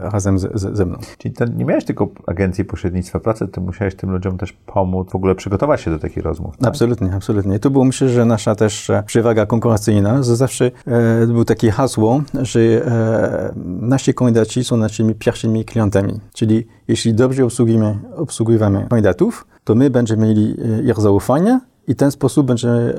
razem 0.00 0.38
z, 0.38 0.42
z, 0.54 0.76
ze 0.76 0.86
mną. 0.86 0.98
Czyli 1.18 1.34
to 1.34 1.44
nie 1.44 1.64
miałeś 1.64 1.84
tylko 1.84 2.08
agencji 2.26 2.64
pośrednictwa 2.64 3.20
pracy, 3.20 3.48
ty 3.48 3.60
musiałeś 3.60 3.94
tym 3.94 4.10
ludziom 4.10 4.38
też 4.38 4.52
pomóc, 4.52 5.10
w 5.10 5.14
ogóle 5.14 5.34
przygotować 5.34 5.80
się 5.80 5.90
do 5.90 5.98
takich 5.98 6.24
rozmów. 6.24 6.56
Tak? 6.56 6.68
Absolutnie, 6.68 7.12
absolutnie. 7.16 7.58
To 7.58 7.70
było 7.70 7.84
myślę, 7.84 8.08
że 8.08 8.24
nasza 8.24 8.54
też 8.54 8.90
e, 8.90 9.02
przewaga 9.06 9.46
konkurencyjna, 9.46 10.22
że 10.22 10.36
zawsze 10.36 10.70
e, 10.86 11.26
było 11.26 11.44
takie 11.44 11.70
hasło, 11.70 12.22
że 12.42 12.60
e, 12.60 13.52
nasi 13.66 14.14
kandydaci 14.14 14.64
są 14.64 14.76
naszymi 14.76 15.14
pierwszymi 15.14 15.64
klientami. 15.64 16.20
Czyli 16.32 16.66
jeśli 16.88 17.14
dobrze 17.14 17.44
obsługujemy, 17.44 17.98
obsługujemy 18.16 18.86
kandydatów, 18.90 19.46
to 19.64 19.74
my 19.74 19.90
będziemy 19.90 20.26
mieli 20.26 20.56
e, 20.78 20.90
ich 20.90 21.00
zaufanie 21.00 21.60
i 21.86 21.94
w 21.94 21.96
ten 21.96 22.10
sposób 22.10 22.46
będziemy 22.46 22.94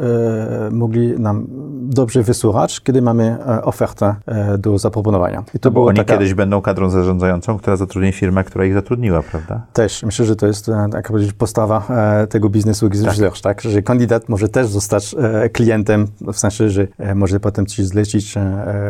e, 0.67 0.69
mogli 0.71 1.19
nam 1.19 1.45
dobrze 1.81 2.23
wysłuchać, 2.23 2.81
kiedy 2.81 3.01
mamy 3.01 3.37
e, 3.47 3.63
ofertę 3.63 4.15
e, 4.25 4.57
do 4.57 4.77
zaproponowania. 4.77 5.43
I 5.53 5.59
To 5.59 5.71
bo 5.71 5.73
była 5.73 5.87
oni 5.89 5.97
taka- 5.97 6.13
kiedyś 6.13 6.33
będą 6.33 6.61
kadrą 6.61 6.89
zarządzającą, 6.89 7.57
która 7.57 7.75
zatrudni 7.75 8.11
firmę, 8.11 8.43
która 8.43 8.65
ich 8.65 8.73
zatrudniła, 8.73 9.23
prawda? 9.23 9.65
Też 9.73 10.03
myślę, 10.03 10.25
że 10.25 10.35
to 10.35 10.47
jest 10.47 10.71
tak 10.91 11.07
powiedzieć, 11.07 11.33
postawa 11.33 11.87
tego 12.29 12.49
biznesu 12.49 12.89
tak. 12.89 13.39
tak? 13.41 13.61
Że 13.61 13.81
kandydat 13.81 14.29
może 14.29 14.49
też 14.49 14.67
zostać 14.67 15.15
klientem, 15.53 16.07
w 16.33 16.39
sensie, 16.39 16.69
że 16.69 16.87
może 17.15 17.39
potem 17.39 17.65
ci 17.65 17.83
zlecić 17.83 18.35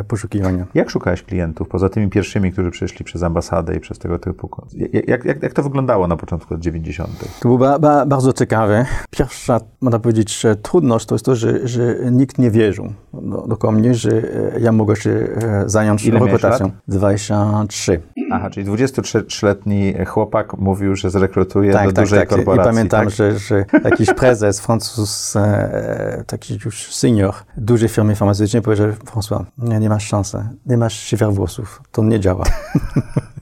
poszukiwania. 0.08 0.66
Jak 0.74 0.90
szukałeś 0.90 1.24
klientów, 1.24 1.68
poza 1.68 1.90
tymi 1.90 2.10
pierwszymi, 2.10 2.52
którzy 2.52 2.72
przyszli 2.72 3.06
przez 3.06 3.24
ambasadę 3.24 3.76
i 3.76 3.80
przez 3.80 4.00
tego 4.00 4.20
typu... 4.20 4.50
Jak, 4.74 5.08
jak, 5.08 5.26
jak, 5.26 5.44
jak 5.44 5.54
to 5.54 5.64
wyglądało 5.64 6.08
na 6.08 6.18
początku 6.18 6.54
lat 6.54 6.64
90.? 6.64 7.10
To 7.20 7.26
było 7.42 7.58
ba, 7.58 7.80
ba, 7.80 8.06
bardzo 8.06 8.34
ciekawe. 8.34 8.86
Pierwsza, 9.10 9.60
można 9.86 10.00
powiedzieć, 10.00 10.40
że 10.40 10.56
trudność 10.56 11.06
to 11.06 11.16
jest 11.16 11.26
to, 11.26 11.36
że, 11.36 11.68
że 11.68 11.96
nikt 12.12 12.38
nie 12.38 12.52
wierzył 12.52 12.94
do, 13.14 13.58
do 13.62 13.72
mnie, 13.72 13.96
że 13.96 14.12
e, 14.12 14.60
ja 14.60 14.72
mogę 14.72 14.96
się 14.96 15.10
e, 15.10 15.64
zająć 15.66 16.06
Ile 16.06 16.20
rekrutacją. 16.20 16.66
lat? 16.66 16.76
23. 16.88 18.02
Aha, 18.32 18.50
czyli 18.50 18.66
23-letni 18.66 20.06
chłopak 20.06 20.58
mówił, 20.58 20.96
że 20.96 21.10
zrekrutuje 21.10 21.72
do 21.72 21.78
Tak, 21.78 21.94
tak, 21.94 22.06
dużej 22.06 22.20
tak. 22.20 22.32
I 22.32 22.36
korporacji. 22.36 22.72
pamiętam, 22.74 23.06
tak? 23.06 23.10
że, 23.14 23.40
że 23.40 23.66
jakiś 23.84 24.14
prezes, 24.14 24.60
Francuz, 24.60 25.36
e, 25.36 26.24
taki 26.28 26.60
już 26.66 26.96
senior, 26.96 27.34
dużej 27.58 27.90
firmy 27.90 28.16
farmaceutycznej 28.16 28.62
powiedział, 28.62 28.88
François, 28.90 29.46
nie, 29.58 29.80
nie 29.80 29.90
masz 29.90 30.08
szansy, 30.08 30.38
nie 30.66 30.78
masz 30.78 30.94
siewier 31.00 31.32
włosów, 31.34 31.82
to 31.92 32.04
nie 32.04 32.20
działa. 32.20 32.44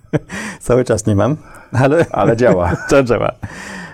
Cały 0.59 0.83
czas 0.83 1.05
nie 1.05 1.15
mam, 1.15 1.37
ale, 1.71 2.05
Ale 2.11 2.37
działa. 2.37 2.75
to 2.89 3.03
działa. 3.03 3.31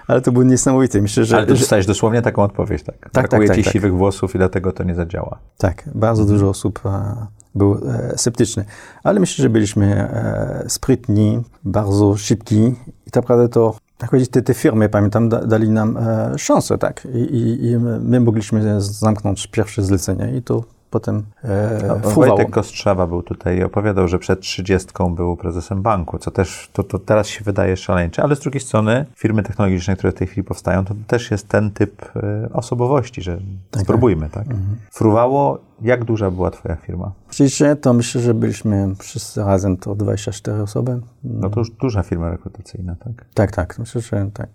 Ale 0.09 0.21
to 0.21 0.31
było 0.31 0.43
niesamowite. 0.43 1.01
Myślę, 1.01 1.25
że, 1.25 1.37
Ale 1.37 1.45
ty 1.45 1.55
że 1.55 1.59
dostałeś 1.59 1.85
dosłownie 1.85 2.21
taką 2.21 2.43
odpowiedź, 2.43 2.83
tak? 2.83 2.95
tak, 2.99 3.29
Brakuje 3.29 3.47
tak, 3.47 3.57
ci 3.57 3.63
tak. 3.63 3.73
siwych 3.73 3.93
włosów 3.93 4.35
i 4.35 4.37
dlatego 4.37 4.71
to 4.71 4.83
nie 4.83 4.95
zadziała. 4.95 5.39
tak, 5.57 5.89
bardzo 5.95 6.25
dużo 6.25 6.49
osób 6.49 6.79
e, 6.85 7.15
było 7.55 7.77
e, 7.93 8.17
sceptycznych. 8.17 8.67
Ale 9.03 9.19
myślę, 9.19 9.43
że 9.43 9.49
byliśmy 9.49 9.85
e, 9.85 10.63
sprytni, 10.67 11.43
bardzo 11.63 12.17
szybki 12.17 12.75
i 13.07 13.11
tak 13.11 13.23
naprawdę 13.23 13.49
to 13.49 13.75
tak 13.97 14.09
powiedzieć, 14.09 14.31
te, 14.31 14.41
te 14.41 14.53
firmy, 14.53 14.89
pamiętam, 14.89 15.29
da, 15.29 15.45
dali 15.45 15.69
nam 15.69 15.97
e, 15.97 16.37
szansę, 16.37 16.77
tak. 16.77 17.07
I, 17.13 17.17
i, 17.17 17.65
I 17.65 17.77
my 17.99 18.19
mogliśmy 18.19 18.81
zamknąć 18.81 19.47
pierwsze 19.47 19.83
zlecenie 19.83 20.37
i 20.37 20.41
to 20.41 20.63
potem 20.89 21.23
e, 21.43 21.79
No. 21.87 22.09
Wojtek 22.09 22.49
Kostrzewa 22.49 23.07
był 23.07 23.23
tutaj 23.23 23.57
i 23.57 23.63
opowiadał, 23.63 24.07
że 24.07 24.19
przed 24.19 24.39
30 24.39 24.89
był 25.09 25.37
prezesem 25.37 25.81
banku, 25.81 26.17
co 26.17 26.31
też 26.31 26.69
to, 26.73 26.83
to 26.83 26.99
teraz 26.99 27.27
się 27.27 27.43
wydaje 27.43 27.77
szaleńcze, 27.77 28.23
ale 28.23 28.35
z 28.35 28.39
drugiej 28.39 28.61
strony 28.61 29.05
firmy 29.15 29.43
technologiczne, 29.43 29.95
które 29.95 30.11
w 30.11 30.15
tej 30.15 30.27
chwili 30.27 30.43
powstają, 30.43 30.85
to 30.85 30.93
też 31.07 31.31
jest 31.31 31.47
ten 31.47 31.71
typ 31.71 32.11
e, 32.15 32.49
osobowości, 32.53 33.21
że 33.21 33.39
spróbujmy, 33.81 34.29
tak? 34.29 34.45
Fruwało, 34.91 35.68
jak 35.81 36.03
duża 36.05 36.31
była 36.31 36.51
twoja 36.51 36.75
firma? 36.75 37.11
Oczywiście 37.29 37.75
to 37.75 37.93
myślę, 37.93 38.21
że 38.21 38.33
byliśmy 38.33 38.95
wszyscy 38.99 39.43
razem 39.43 39.77
to 39.77 39.95
24 39.95 40.61
osoby. 40.61 40.99
No 41.23 41.49
to 41.49 41.59
już 41.59 41.71
duża 41.71 42.03
firma 42.03 42.29
rekrutacyjna, 42.29 42.95
tak? 42.95 43.25
Tak, 43.33 43.51
tak, 43.51 43.79
myślę, 43.79 44.01
że 44.01 44.29
tak. 44.33 44.49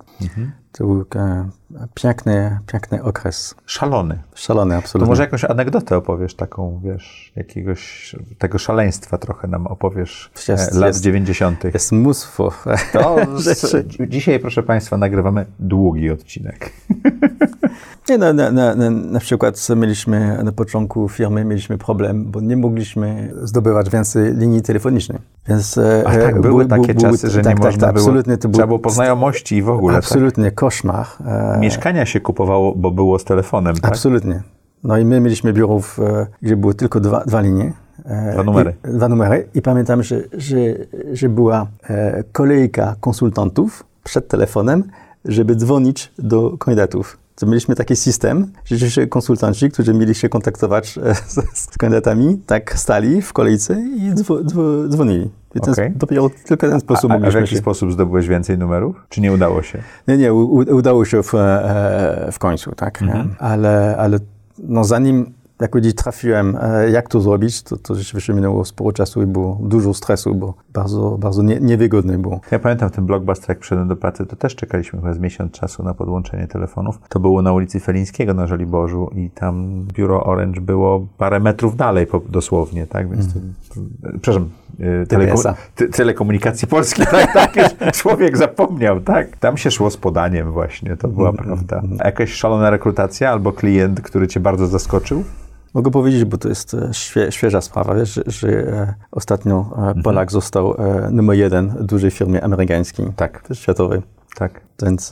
To 0.72 0.84
był 0.86 1.04
e, 1.16 1.48
piękny, 1.94 2.58
piękny 2.66 3.02
okres. 3.02 3.54
Szalony. 3.66 4.18
Szalony, 4.34 4.74
To 4.74 4.78
absolutnie. 4.78 5.08
może 5.08 5.22
jakąś 5.22 5.44
anegdotę 5.44 5.96
opowiesz, 5.96 6.34
taką, 6.34 6.80
wiesz, 6.84 7.32
jakiegoś 7.36 8.14
tego 8.38 8.58
szaleństwa 8.58 9.18
trochę 9.18 9.48
nam 9.48 9.66
opowiesz 9.66 10.30
Jest, 10.48 10.72
e, 10.72 10.78
lat 10.78 10.86
jest. 10.88 11.00
90. 11.02 11.64
Jest 11.74 11.92
mnóstwo 11.92 12.52
To 12.92 13.16
rzeczy. 13.40 13.66
z, 13.66 14.10
dzisiaj, 14.10 14.40
proszę 14.40 14.62
Państwa, 14.62 14.96
nagrywamy 14.96 15.46
długi 15.58 16.10
odcinek. 16.10 16.70
Nie, 18.08 18.18
na, 18.18 18.32
na, 18.32 18.50
na, 18.50 18.74
na, 18.74 18.90
na 18.90 19.20
przykład 19.20 19.68
mieliśmy 19.76 20.44
na 20.44 20.52
początku 20.52 21.08
firmy 21.08 21.44
mieliśmy 21.44 21.78
problem, 21.78 22.24
bo 22.30 22.40
nie 22.40 22.56
mogliśmy 22.56 23.32
zdobywać 23.42 23.90
więcej 23.90 24.34
linii 24.34 24.62
telefonicznych. 24.62 25.22
Więc, 25.48 25.78
e, 25.78 26.02
A 26.06 26.16
tak, 26.16 26.40
były 26.40 26.66
takie 26.66 26.94
czasy, 26.94 27.30
że 27.30 27.42
tak, 27.42 27.46
nie 27.46 27.62
tak, 27.62 27.64
można 27.72 27.86
tak, 27.86 27.94
było, 27.94 28.06
absolutnie, 28.06 28.36
to 28.38 28.48
trzeba 28.48 28.66
było 28.66 28.78
po 28.78 28.90
znajomości 28.90 29.56
i 29.56 29.62
w 29.62 29.68
ogóle. 29.68 29.94
Tak? 29.94 30.04
Absolutnie, 30.04 30.50
koszmar. 30.50 31.06
E, 31.26 31.58
Mieszkania 31.60 32.06
się 32.06 32.20
kupowało, 32.20 32.74
bo 32.76 32.90
było 32.90 33.18
z 33.18 33.24
telefonem, 33.24 33.76
tak? 33.76 33.90
Absolutnie. 33.90 34.42
No 34.84 34.98
i 34.98 35.04
my 35.04 35.20
mieliśmy 35.20 35.52
biuro, 35.52 35.78
w, 35.80 35.98
e, 35.98 36.26
gdzie 36.42 36.56
były 36.56 36.74
tylko 36.74 37.00
dwa, 37.00 37.24
dwa 37.24 37.40
linie. 37.40 37.72
e, 38.04 38.32
Dwa 38.32 38.42
numery. 38.42 38.74
I, 38.88 38.96
dwa 38.96 39.08
numery. 39.08 39.48
I 39.54 39.62
pamiętam, 39.62 40.02
że, 40.02 40.20
że, 40.32 40.56
że 41.12 41.28
była 41.28 41.66
e, 41.90 42.24
kolejka 42.32 42.96
konsultantów 43.00 43.84
przed 44.04 44.28
telefonem, 44.28 44.84
żeby 45.24 45.56
dzwonić 45.56 46.12
do 46.18 46.58
kandydatów. 46.58 47.18
To 47.36 47.46
mieliśmy 47.46 47.74
taki 47.74 47.96
system, 47.96 48.52
że 48.64 49.06
konsultanci, 49.06 49.70
którzy 49.70 49.94
mieli 49.94 50.14
się 50.14 50.28
kontaktować 50.28 50.98
e, 50.98 51.14
z, 51.34 51.58
z 51.58 51.78
kandydatami, 51.78 52.40
tak 52.46 52.78
stali 52.78 53.22
w 53.22 53.32
kolejce 53.32 53.80
i 53.96 54.14
dzwo, 54.14 54.44
dzwo, 54.44 54.88
dzwonili. 54.88 55.30
I 55.54 55.60
ten, 55.60 55.72
Okej. 55.72 55.92
dopiero 55.96 56.30
tylko 56.44 56.66
w 56.66 56.70
ten 56.70 56.80
sposób 56.80 57.10
A, 57.10 57.14
a 57.14 57.16
w 57.16 57.20
mogliśmy 57.20 57.40
jaki 57.40 57.54
się... 57.54 57.60
sposób 57.60 57.92
zdobyłeś 57.92 58.28
więcej 58.28 58.58
numerów? 58.58 59.06
Czy 59.08 59.20
nie 59.20 59.32
udało 59.32 59.62
się? 59.62 59.82
Nie, 60.08 60.16
nie, 60.16 60.34
u, 60.34 60.56
udało 60.56 61.04
się 61.04 61.22
w, 61.22 61.34
e, 61.34 62.28
w 62.32 62.38
końcu, 62.38 62.72
tak. 62.72 63.02
Mhm. 63.02 63.34
Ale, 63.38 63.96
ale 63.98 64.18
no 64.58 64.84
zanim 64.84 65.32
jak 65.60 65.70
powiedzieć, 65.70 65.96
trafiłem, 65.96 66.56
e, 66.60 66.90
jak 66.90 67.08
to 67.08 67.20
zrobić, 67.20 67.62
to, 67.62 67.76
to 67.76 67.94
rzeczywiście 67.94 68.34
minęło 68.34 68.64
sporo 68.64 68.92
czasu 68.92 69.22
i 69.22 69.26
było 69.26 69.58
dużo 69.62 69.94
stresu, 69.94 70.34
bo 70.34 70.54
bardzo, 70.72 71.18
bardzo 71.18 71.42
nie, 71.42 71.60
niewygodne 71.60 72.18
było. 72.18 72.40
Ja 72.50 72.58
pamiętam 72.58 72.90
ten 72.90 73.06
blockbuster, 73.06 73.48
jak 73.48 73.58
przyszedłem 73.58 73.88
do 73.88 73.96
pracy, 73.96 74.26
to 74.26 74.36
też 74.36 74.54
czekaliśmy 74.56 75.00
chyba 75.00 75.14
z 75.14 75.18
miesiąc 75.18 75.52
czasu 75.52 75.82
na 75.82 75.94
podłączenie 75.94 76.46
telefonów. 76.46 76.98
To 77.08 77.20
było 77.20 77.42
na 77.42 77.52
ulicy 77.52 77.80
Felińskiego 77.80 78.34
na 78.34 78.46
Żoliborzu 78.46 79.10
i 79.16 79.30
tam 79.30 79.84
biuro 79.92 80.24
Orange 80.24 80.60
było 80.60 81.06
parę 81.18 81.40
metrów 81.40 81.76
dalej 81.76 82.06
po, 82.06 82.20
dosłownie, 82.28 82.86
tak? 82.86 83.10
Więc 83.10 83.34
to, 83.34 83.40
przepraszam, 84.12 84.48
y, 84.80 85.06
telekom, 85.06 85.36
TBS-a. 85.36 85.54
te, 85.74 85.88
telekomunikacji 85.88 86.68
polskiej, 86.68 87.06
tak, 87.10 87.32
tak, 87.32 87.56
już 87.56 87.92
człowiek 87.92 88.36
zapomniał, 88.36 89.00
tak? 89.00 89.36
Tam 89.36 89.56
się 89.56 89.70
szło 89.70 89.90
z 89.90 89.96
podaniem 89.96 90.52
właśnie, 90.52 90.96
to 90.96 91.08
była 91.08 91.32
prawda. 91.32 91.82
A 91.98 92.06
jakaś 92.06 92.32
szalona 92.32 92.70
rekrutacja 92.70 93.30
albo 93.30 93.52
klient, 93.52 94.00
który 94.00 94.28
cię 94.28 94.40
bardzo 94.40 94.66
zaskoczył? 94.66 95.24
Mogę 95.74 95.90
powiedzieć, 95.90 96.24
bo 96.24 96.38
to 96.38 96.48
jest 96.48 96.74
e, 96.74 96.88
świe, 96.92 97.32
świeża 97.32 97.60
sprawa, 97.60 97.94
wiesz, 97.94 98.14
że, 98.14 98.22
że 98.26 98.48
e, 98.48 98.94
ostatnio 99.12 99.70
e, 99.72 99.78
Mhm. 99.78 100.02
Polak 100.02 100.32
został 100.32 100.74
e, 100.78 101.10
numer 101.10 101.36
jeden 101.36 101.68
w 101.68 101.84
dużej 101.84 102.10
firmie 102.10 102.44
amerykańskiej, 102.44 103.06
Tak, 103.16 103.42
też 103.48 103.58
światowej. 103.58 104.02
tak. 104.36 104.60
Więc 104.82 105.10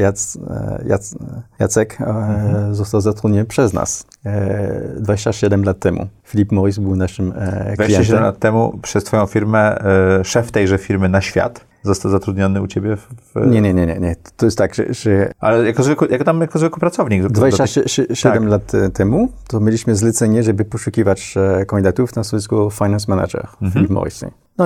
Jac, 0.00 0.38
Jac, 0.86 1.14
Jacek 1.58 1.98
e, 2.00 2.68
został 2.72 3.00
zatrudniony 3.00 3.44
przez 3.44 3.72
nas 3.72 4.06
e, 4.26 4.92
27 5.00 5.64
lat 5.64 5.78
temu. 5.78 6.06
Philip 6.24 6.52
Morris 6.52 6.78
był 6.78 6.96
naszym 6.96 7.32
e, 7.32 7.34
27 7.74 7.76
klientem. 7.86 8.22
lat 8.22 8.38
temu 8.38 8.78
przez 8.82 9.04
twoją 9.04 9.26
firmę, 9.26 9.76
szef 10.24 10.52
tejże 10.52 10.78
firmy 10.78 11.08
na 11.08 11.20
świat 11.20 11.60
został 11.82 12.10
zatrudniony 12.10 12.62
u 12.62 12.66
ciebie 12.66 12.96
w... 12.96 13.08
w 13.34 13.46
Nie, 13.46 13.60
nie, 13.60 13.74
nie, 13.74 13.86
nie, 13.86 13.98
nie. 13.98 14.16
To 14.36 14.46
jest 14.46 14.58
tak, 14.58 14.74
że, 14.74 14.94
że 14.94 15.32
Ale 15.38 15.66
jako 15.66 15.82
zwykły, 15.82 16.08
jak 16.10 16.24
tam 16.24 16.40
jako 16.40 16.58
zwykły 16.58 16.80
pracownik. 16.80 17.22
do- 17.22 17.28
do 17.28 17.34
tych- 17.34 17.38
27 17.54 18.16
Tak. 18.42 18.50
lat 18.50 18.74
e, 18.74 18.90
temu 18.90 19.28
to 19.48 19.60
mieliśmy 19.60 19.94
zlecenie, 19.94 20.42
żeby 20.42 20.64
poszukiwać 20.64 21.34
e, 21.36 21.66
kandydatów 21.66 22.16
na 22.16 22.24
stanowisko 22.24 22.70
finance 22.70 23.04
manager 23.08 23.46
w 23.60 23.72
Philip 23.72 23.90
Morris. 23.90 24.24
No 24.58 24.64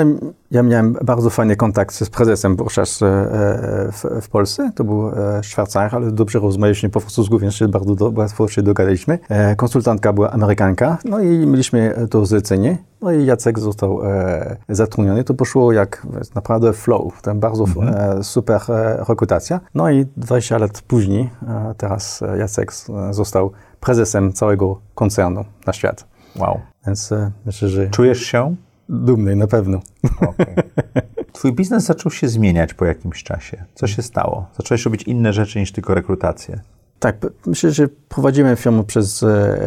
ja 0.50 0.62
miałem 0.62 0.92
bardzo 0.92 1.30
fajny 1.30 1.56
kontakt 1.56 1.94
z 1.94 2.10
prezesem 2.10 2.56
wówczas 2.56 3.02
e, 3.02 3.06
e, 3.06 3.92
w, 3.92 4.04
w 4.22 4.28
Polsce. 4.28 4.72
To 4.74 4.84
był 4.84 5.08
e, 5.08 5.42
Szwajcar, 5.42 5.94
ale 5.94 6.12
dobrze 6.12 6.38
rozmawialiśmy 6.38 6.88
po 6.88 7.00
francusku, 7.00 7.38
więc 7.38 7.54
się 7.54 7.68
bardzo 7.68 7.94
do, 7.94 8.12
łatwo 8.16 8.48
się 8.48 8.62
dogadaliśmy. 8.62 9.18
Konsultantka 9.56 10.12
była 10.12 10.30
Amerykanka, 10.30 10.98
no 11.04 11.20
i 11.20 11.26
mieliśmy 11.46 11.94
to 12.10 12.26
zlecenie. 12.26 12.78
No 13.00 13.12
i 13.12 13.26
Jacek 13.26 13.58
został 13.58 14.00
zatrudniony. 14.68 15.24
To 15.24 15.34
poszło 15.34 15.72
jak 15.72 16.06
naprawdę 16.34 16.72
flow. 16.72 17.22
Tam 17.22 17.40
bardzo 17.40 17.64
e, 17.64 18.24
super 18.24 18.60
rekrutacja. 19.08 19.60
No 19.74 19.90
i 19.90 20.06
20 20.16 20.58
lat 20.58 20.82
później 20.82 21.30
teraz 21.76 22.22
Jacek 22.38 22.72
został 23.10 23.50
prezesem 23.80 24.32
całego 24.32 24.80
koncernu 24.94 25.44
na 25.66 25.72
świat. 25.72 26.06
Wow. 26.36 26.60
Więc 26.86 27.10
myślę, 27.46 27.68
że 27.68 27.88
Czujesz 27.90 28.20
się? 28.20 28.56
Dumny 28.92 29.36
na 29.36 29.46
pewno. 29.46 29.80
Okej. 30.20 30.54
Twój 31.32 31.52
biznes 31.52 31.84
zaczął 31.84 32.12
się 32.12 32.28
zmieniać 32.28 32.74
po 32.74 32.84
jakimś 32.84 33.22
czasie. 33.22 33.64
Co 33.74 33.86
się 33.86 34.02
stało? 34.02 34.46
Zacząłeś 34.56 34.84
robić 34.84 35.02
inne 35.02 35.32
rzeczy 35.32 35.60
niż 35.60 35.72
tylko 35.72 35.94
rekrutację. 35.94 36.60
Tak, 36.98 37.16
myślę, 37.46 37.70
że 37.70 37.88
prowadzimy 38.08 38.56
firmę 38.56 38.84
przez 38.84 39.22
e, 39.22 39.58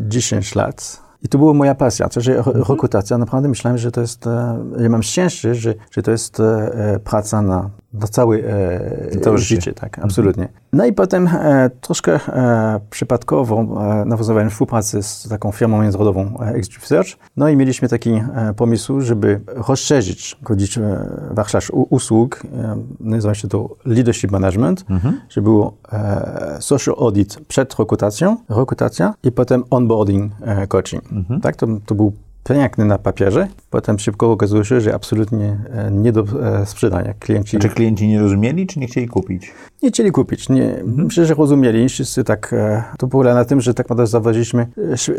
10 0.00 0.54
lat. 0.54 1.04
I 1.22 1.28
to 1.28 1.38
była 1.38 1.54
moja 1.54 1.74
pasja, 1.74 2.08
to, 2.08 2.20
że 2.20 2.32
re- 2.38 2.52
rekrutacja, 2.68 3.18
naprawdę 3.18 3.48
myślałem, 3.48 3.78
że 3.78 3.90
to 3.90 4.00
jest, 4.00 4.26
e, 4.26 4.58
ja 4.78 4.88
mam 4.88 5.02
szczęście, 5.02 5.54
że, 5.54 5.74
że 5.90 6.02
to 6.02 6.10
jest 6.10 6.40
e, 6.40 6.44
e, 6.74 6.98
praca 6.98 7.42
na, 7.42 7.70
na 7.94 8.06
całe 8.06 8.36
e, 8.36 9.20
całe 9.20 9.38
życie. 9.38 9.54
życie. 9.54 9.72
Tak, 9.72 9.98
absolutnie. 9.98 10.48
No 10.72 10.86
i 10.86 10.92
potem 10.92 11.28
e, 11.28 11.70
troszkę 11.80 12.20
e, 12.28 12.80
przypadkowo 12.90 13.60
e, 13.60 14.04
nawiązałem 14.04 14.50
współpracę 14.50 15.02
z 15.02 15.28
taką 15.28 15.52
firmą 15.52 15.82
międzynarodową 15.82 16.40
e, 16.40 16.46
Executive 16.46 16.86
Search. 16.86 17.08
No 17.36 17.48
i 17.48 17.56
mieliśmy 17.56 17.88
taki 17.88 18.10
e, 18.10 18.54
pomysł, 18.56 19.00
żeby 19.00 19.40
rozszerzyć 19.46 20.36
godzić, 20.42 20.78
e, 20.78 21.06
warsztat 21.30 21.64
usług, 21.72 22.42
e, 22.44 22.76
nazywa 23.00 23.34
się 23.34 23.48
to 23.48 23.76
Leadership 23.84 24.30
Management, 24.30 24.84
że 25.28 25.42
było 25.42 25.76
e, 25.92 26.56
social 26.60 26.94
audit 26.98 27.38
przed 27.48 27.78
rekrutacją, 27.78 28.36
rekrutacja 28.48 29.14
i 29.22 29.32
potem 29.32 29.64
onboarding 29.70 30.32
e, 30.42 30.66
coaching. 30.66 31.04
Tak, 31.42 31.56
to, 31.56 31.66
to 31.86 31.94
był 31.94 32.12
piękny 32.44 32.84
na 32.84 32.98
papierze, 32.98 33.48
potem 33.70 33.98
szybko 33.98 34.32
okazało 34.32 34.64
się, 34.64 34.80
że 34.80 34.94
absolutnie 34.94 35.58
e, 35.72 35.90
nie 35.90 36.12
do 36.12 36.24
e, 36.42 36.66
sprzedania. 36.66 37.14
Klienci 37.18 37.58
Czy 37.58 37.68
klienci 37.68 38.08
nie 38.08 38.20
rozumieli, 38.20 38.66
czy 38.66 38.78
nie 38.78 38.86
chcieli 38.86 39.08
kupić? 39.08 39.52
nie 39.82 39.88
chcieli 39.90 40.10
kupić. 40.12 40.48
Nie, 40.48 40.82
Myślę, 40.86 41.26
że 41.26 41.34
rozumieli. 41.34 41.88
Wszyscy 41.88 42.24
tak, 42.24 42.52
e, 42.52 42.82
to 42.98 43.08
polega 43.08 43.34
na 43.34 43.44
tym, 43.44 43.60
że 43.60 43.74
tak 43.74 43.86
naprawdę 43.88 44.06
zauważyliśmy 44.10 44.66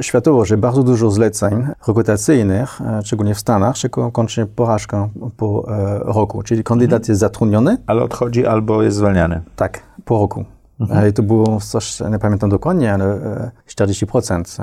światowo, 0.01 0.46
że 0.46 0.58
bardzo 0.58 0.84
dużo 0.84 1.12
zleceń 1.12 1.67
rekrutacyjnych, 1.88 2.79
szczególnie 3.03 3.36
w 3.36 3.39
Stanach, 3.39 3.77
się 3.77 3.89
ko- 3.89 4.12
kończy 4.12 4.46
porażką 4.46 5.10
po 5.38 5.65
roku. 6.05 6.44
Czyli 6.44 6.63
kandydat 6.63 7.08
jest 7.10 7.20
zatrudniony, 7.22 7.77
Ale 7.88 8.03
odchodzi 8.03 8.46
albo 8.46 8.84
jest 8.84 8.98
zwalniany. 8.98 9.41
tak, 9.55 9.79
po 10.05 10.20
roku. 10.20 10.46
E, 10.89 11.10
I 11.10 11.13
to 11.13 11.24
było 11.24 11.60
coś, 11.62 12.00
nie 12.12 12.20
pamiętam 12.20 12.50
dokładnie, 12.50 12.94
ale 12.94 13.05
e, 13.05 13.51
40%. 13.67 14.60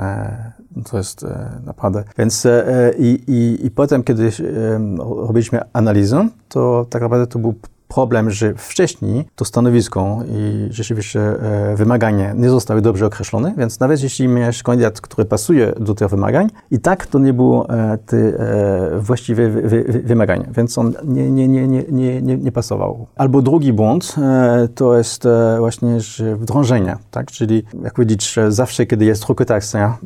To 0.91 0.97
jest 0.97 1.23
e, 1.23 1.59
naprawdę. 1.65 2.03
Więc 2.17 2.45
e, 2.45 2.67
e, 2.67 2.93
i, 2.97 3.23
i, 3.27 3.65
i 3.65 3.71
potem, 3.71 4.03
kiedy 4.03 4.29
robiliśmy 4.99 5.59
analizę, 5.73 6.29
to 6.49 6.85
tak 6.89 7.01
naprawdę 7.01 7.27
to 7.27 7.39
był 7.39 7.53
problem, 7.93 8.31
że 8.31 8.53
wcześniej 8.53 9.25
to 9.35 9.45
stanowisko 9.45 10.19
i 10.27 10.67
rzeczywiście 10.69 11.21
e, 11.21 11.75
wymagania 11.75 12.33
nie 12.33 12.49
zostały 12.49 12.81
dobrze 12.81 13.05
określone, 13.05 13.53
więc 13.57 13.79
nawet 13.79 14.03
jeśli 14.03 14.27
miałeś 14.27 14.63
kandydat, 14.63 15.01
który 15.01 15.25
pasuje 15.25 15.73
do 15.79 15.93
tych 15.95 16.07
wymagań, 16.07 16.49
i 16.71 16.79
tak 16.79 17.05
to 17.05 17.19
nie 17.19 17.33
było 17.33 17.69
e, 17.69 17.97
te 17.97 18.17
e, 18.17 18.99
właściwe 18.99 19.49
wy, 19.49 19.61
wy, 19.61 19.83
wy- 19.83 20.01
wymagania, 20.01 20.45
więc 20.55 20.77
on 20.77 20.93
nie, 21.03 21.31
nie, 21.31 21.47
nie, 21.47 21.67
nie, 21.67 21.83
nie, 21.89 22.21
nie, 22.21 22.37
nie 22.37 22.51
pasował. 22.51 23.07
Albo 23.15 23.41
drugi 23.41 23.73
błąd 23.73 24.15
e, 24.17 24.67
to 24.75 24.97
jest 24.97 25.25
e, 25.25 25.55
właśnie 25.59 25.99
że 25.99 26.35
wdrążenie, 26.35 26.95
tak? 27.11 27.31
czyli 27.31 27.63
jak 27.83 27.93
powiedzieć, 27.93 28.35
zawsze 28.49 28.85
kiedy 28.85 29.05
jest 29.05 29.29
rekrutacja, 29.29 29.97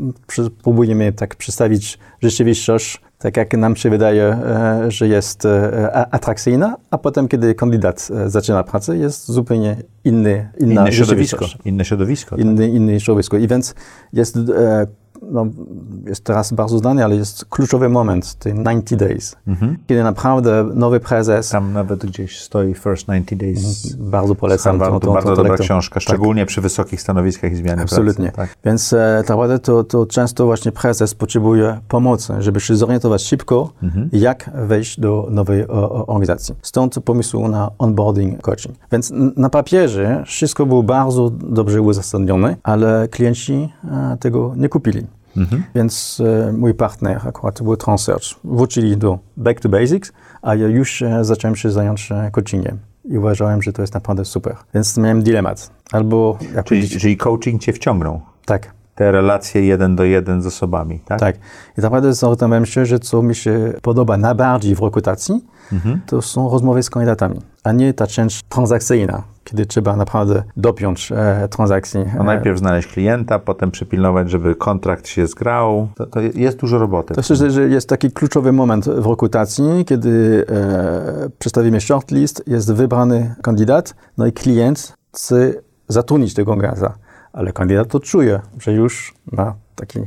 próbujemy 0.63 1.13
tak 1.13 1.35
przedstawić 1.35 1.99
rzeczywistość, 2.21 3.01
tak 3.17 3.37
jak 3.37 3.53
nam 3.53 3.75
się 3.75 3.89
wydaje, 3.89 4.23
e, 4.23 4.85
że 4.91 5.07
jest 5.07 5.45
e, 5.45 5.91
atrakcyjna, 6.11 6.75
a 6.91 6.97
potem, 6.97 7.27
kiedy 7.27 7.55
kandydat 7.55 8.07
e, 8.15 8.29
zaczyna 8.29 8.63
pracę, 8.63 8.97
jest 8.97 9.31
zupełnie 9.31 9.75
inny, 10.03 10.49
inna 10.59 10.81
Inne 10.81 10.93
środowisko. 10.93 11.45
Inne 11.65 11.85
środowisko. 11.85 12.35
tak. 12.35 12.45
Inny, 12.45 12.67
inny 12.67 12.99
środowisko. 12.99 13.37
I 13.37 13.47
więc 13.47 13.75
jest, 14.13 14.37
no, 15.21 15.47
jest 16.05 16.23
teraz 16.23 16.53
bardzo 16.53 16.77
znany, 16.77 17.03
ale 17.03 17.15
jest 17.15 17.45
kluczowy 17.45 17.89
moment, 17.89 18.35
te 18.35 18.49
90 18.49 18.95
days, 18.95 19.35
kiedy 19.87 20.03
naprawdę 20.03 20.69
nowy 20.73 20.99
prezes, 20.99 21.49
Tam 21.49 21.73
nawet 21.73 22.05
gdzieś 22.05 22.39
stoi 22.39 22.73
First 22.73 23.07
90 23.07 23.41
Days. 23.41 23.95
bardzo 23.95 24.35
polecam 24.35 24.79
Harvardu, 24.79 24.99
tą, 24.99 25.07
tą, 25.07 25.13
bardzo 25.13 25.29
tą, 25.29 25.35
dobra 25.35 25.57
książka, 25.57 25.99
szczególnie 25.99 26.45
przy 26.45 26.61
wysokich 26.61 27.01
stanowiskach 27.01 27.51
i 27.51 27.55
zmianie 27.55 27.81
Absolutnie. 27.81 28.31
pracy. 28.31 28.51
Tak. 28.51 28.57
Więc 28.65 28.93
e, 28.93 29.17
tak 29.17 29.29
naprawdę 29.29 29.59
to, 29.59 29.83
to 29.83 30.05
często 30.05 30.45
właśnie 30.45 30.71
prezes 30.71 31.15
potrzebuje 31.15 31.79
pomocy, 31.87 32.33
żeby 32.39 32.59
się 32.59 32.75
zorientować 32.75 33.23
szybko, 33.23 33.69
jak 34.11 34.51
wejść 34.53 34.99
do 34.99 35.27
nowej 35.31 35.67
o, 35.67 36.05
organizacji. 36.07 36.55
Stąd 36.61 36.99
pomysł 37.05 37.47
na 37.47 37.71
onboarding 37.77 38.41
coaching. 38.41 38.75
Więc 38.91 39.13
na 39.37 39.49
papierze 39.49 40.23
wszystko 40.25 40.65
było 40.65 40.83
bardzo 40.83 41.29
dobrze 41.29 41.81
uzasadnione, 41.81 42.55
ale 42.63 43.07
klienci 43.07 43.69
e, 43.91 44.17
tego 44.19 44.53
nie 44.55 44.69
kupili. 44.69 45.06
Więc 45.75 46.21
e, 46.49 46.51
mój 46.53 46.73
partner 46.73 47.21
akurat 47.27 47.61
był 47.61 47.77
Transearch. 47.77 48.25
Wrócili 48.43 48.97
do 48.97 49.19
back 49.37 49.59
to 49.59 49.69
basics, 49.69 50.11
a 50.41 50.55
ja 50.55 50.67
już 50.67 51.01
e, 51.01 51.25
zacząłem 51.25 51.55
się 51.55 51.71
zająć 51.71 52.11
e, 52.11 52.31
coachingiem. 52.31 52.77
I 53.05 53.17
uważałem, 53.17 53.61
że 53.61 53.73
to 53.73 53.81
jest 53.81 53.93
naprawdę 53.93 54.25
super. 54.25 54.55
Więc 54.73 54.97
miałem 54.97 55.23
dylemat. 55.23 55.71
Albo, 55.91 56.37
jak 56.41 56.65
Czyli, 56.65 56.81
powiedzieć, 56.81 57.01
czyli 57.01 57.17
coaching 57.17 57.61
cię 57.61 57.73
wciągnął. 57.73 58.21
tak, 58.45 58.73
Te 58.97 59.11
relacje 59.11 59.65
jeden 59.65 59.95
do 59.95 60.03
jeden 60.03 60.41
z 60.41 60.45
osobami, 60.45 60.99
tak? 61.05 61.19
Tak. 61.19 61.35
I 61.77 61.81
naprawdę 61.81 62.13
zorientowałem 62.13 62.65
się, 62.65 62.85
że 62.85 62.99
co 62.99 63.21
mi 63.21 63.35
się 63.35 63.73
podoba 63.81 64.17
najbardziej 64.17 64.75
w 64.75 64.81
rekrutacji, 64.81 65.45
to 66.05 66.21
są 66.21 66.49
rozmowy 66.49 66.83
z 66.83 66.89
kandydatami, 66.89 67.41
a 67.63 67.71
nie 67.71 67.93
ta 67.93 68.07
część 68.07 68.43
transakcyjna, 68.49 69.23
kiedy 69.43 69.65
trzeba 69.65 69.95
naprawdę 69.95 70.43
dopiąć 70.57 71.11
e, 71.11 71.47
transakcji. 71.47 71.99
No 72.17 72.23
najpierw 72.23 72.59
znaleźć 72.59 72.87
klienta, 72.87 73.39
potem 73.39 73.71
przypilnować, 73.71 74.31
żeby 74.31 74.55
kontrakt 74.55 75.07
się 75.07 75.27
zgrał. 75.27 75.87
To, 75.95 76.05
to 76.05 76.19
jest 76.21 76.57
dużo 76.57 76.77
roboty. 76.77 77.13
To 77.13 77.21
myślę, 77.29 77.51
że 77.51 77.69
jest 77.69 77.89
taki 77.89 78.11
kluczowy 78.11 78.51
moment 78.51 78.85
w 78.85 79.05
rekrutacji, 79.05 79.85
kiedy 79.85 80.45
e, 80.49 81.29
przedstawimy 81.39 81.81
shortlist, 81.81 82.43
jest 82.47 82.73
wybrany 82.73 83.35
kandydat, 83.41 83.95
no 84.17 84.27
i 84.27 84.31
klient 84.31 84.93
chce 85.15 85.53
zatrudnić 85.87 86.33
tego 86.33 86.51
kandydata, 86.51 86.93
ale 87.37 87.53
kandydat 87.53 87.87
to 87.87 87.99
czuje, 87.99 88.39
że 88.59 88.73
już 88.73 89.13
ma 89.31 89.55
taki... 89.75 89.99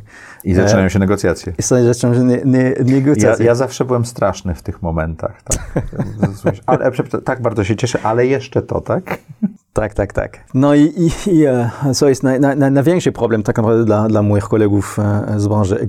I 0.44 0.54
zaczynają 0.54 0.88
się 0.88 0.98
negocjacje. 0.98 1.52
I 1.58 1.62
zaczynają 1.62 2.14
się 2.20 2.24
nie, 2.24 2.42
nie, 2.44 2.74
Ja, 2.78 2.84
negocjacje. 2.84 3.46
ja 3.46 3.54
zawsze 3.54 3.84
byłem 3.84 4.04
straszny 4.04 4.54
w 4.54 4.62
tych 4.62 4.82
momentach. 4.82 5.42
Tak, 5.42 5.84
ale, 6.66 6.90
przepraszam, 6.90 7.22
tak 7.22 7.42
bardzo 7.42 7.64
się 7.64 7.76
cieszę, 7.76 7.98
ale 8.02 8.26
jeszcze 8.26 8.62
to, 8.62 8.80
tak? 8.80 9.18
Tak, 9.72 9.94
tak, 9.94 10.12
tak. 10.12 10.44
No 10.54 10.74
i, 10.74 10.80
i, 10.82 11.30
i 11.30 11.46
e, 11.46 11.70
co 11.94 12.08
jest 12.08 12.22
naj, 12.22 12.40
naj, 12.40 12.56
naj, 12.56 12.72
największy 12.72 13.12
problem 13.12 13.42
tak 13.42 13.56
naprawdę 13.56 13.84
dla, 13.84 14.08
dla 14.08 14.22
moich 14.22 14.44
kolegów 14.44 14.98
e, 14.98 15.40
z 15.40 15.48
branży 15.48 15.86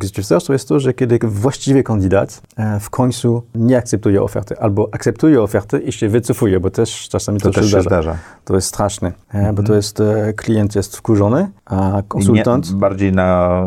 to 0.47 0.53
jest 0.53 0.67
to, 0.67 0.79
że 0.79 0.93
kiedy 0.93 1.19
właściwy 1.23 1.83
kandydat 1.83 2.41
e, 2.57 2.79
w 2.79 2.89
końcu 2.89 3.43
nie 3.55 3.77
akceptuje 3.77 4.23
oferty, 4.23 4.59
albo 4.59 4.89
akceptuje 4.91 5.41
ofertę 5.41 5.79
i 5.79 5.91
się 5.91 6.09
wycofuje, 6.09 6.59
bo 6.59 6.69
też 6.69 7.09
czasami 7.09 7.39
to, 7.39 7.49
To 7.49 7.61
też 7.61 7.71
się 7.71 7.81
zdarza. 7.81 8.17
To 8.45 8.55
jest 8.55 8.67
straszne, 8.67 9.11
e, 9.33 9.53
bo 9.53 9.63
to 9.63 9.73
jest, 9.75 10.03
klient 10.35 10.75
jest 10.75 10.97
wkurzony, 10.97 11.51
a 11.65 12.01
konsultant... 12.07 12.71
Nie, 12.71 12.79
bardziej 12.79 13.11
na 13.11 13.61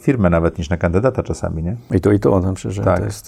firmę 0.00 0.30
nawet 0.30 0.58
niż 0.58 0.70
na 0.70 0.76
kandydata 0.76 1.22
czasami, 1.22 1.62
nie? 1.62 1.76
I 1.90 2.00
to, 2.00 2.12
i 2.12 2.20
to, 2.20 2.40
myślę, 2.40 2.70
że 2.70 2.82
Tak. 2.82 2.98
to 2.98 3.04
jest, 3.04 3.26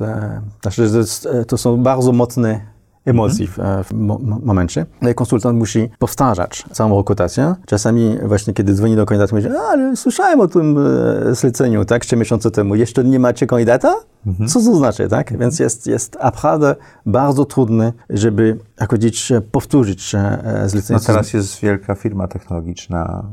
znaczy, 0.63 0.87
że 0.87 0.93
to, 0.93 0.99
jest, 0.99 1.29
to 1.49 1.59
są 1.59 1.83
bardzo 1.83 2.13
mocne 2.13 2.78
emocji 3.09 3.47
w, 3.47 3.59
e, 3.59 3.85
w 3.85 3.93
mo 3.93 4.19
momencie. 4.45 4.87
No 5.03 5.15
konsultant 5.15 5.59
musi 5.59 5.89
powtarzać 5.99 6.65
całą 6.73 6.99
rekrutację. 6.99 7.55
Czasami 7.67 8.19
właśnie, 8.25 8.55
kiedy 8.55 8.75
dzwoni 8.75 8.97
do 8.97 9.07
kandydata, 9.07 9.37
mówi, 9.37 9.49
ale 9.71 9.97
słyszałem 9.97 10.41
o 10.41 10.49
tym 10.49 10.79
e, 11.31 11.35
zleceniu, 11.35 11.85
tak, 11.85 12.05
trzy 12.05 12.17
miesiące 12.17 12.51
temu. 12.51 12.75
Jeszcze 12.75 13.05
nie 13.05 13.19
macie 13.19 13.47
kandydata? 13.47 13.95
Mhm. 14.29 14.49
Co 14.49 14.61
to 14.61 14.77
znaczy, 14.77 15.09
tak? 15.09 15.39
Więc 15.39 15.59
jest, 15.59 15.87
jest 15.87 16.19
naprawdę 16.23 16.77
bardzo 17.07 17.45
trudne, 17.45 17.93
żeby, 18.11 18.59
jak 18.81 18.89
powiedzieć, 18.89 19.33
powtórzyć 19.53 20.15
e, 20.15 20.69
zlecenie. 20.69 20.99
No 21.01 21.07
teraz 21.07 21.33
jest 21.33 21.61
wielka 21.61 21.95
firma 21.95 22.29
technologiczna, 22.29 23.25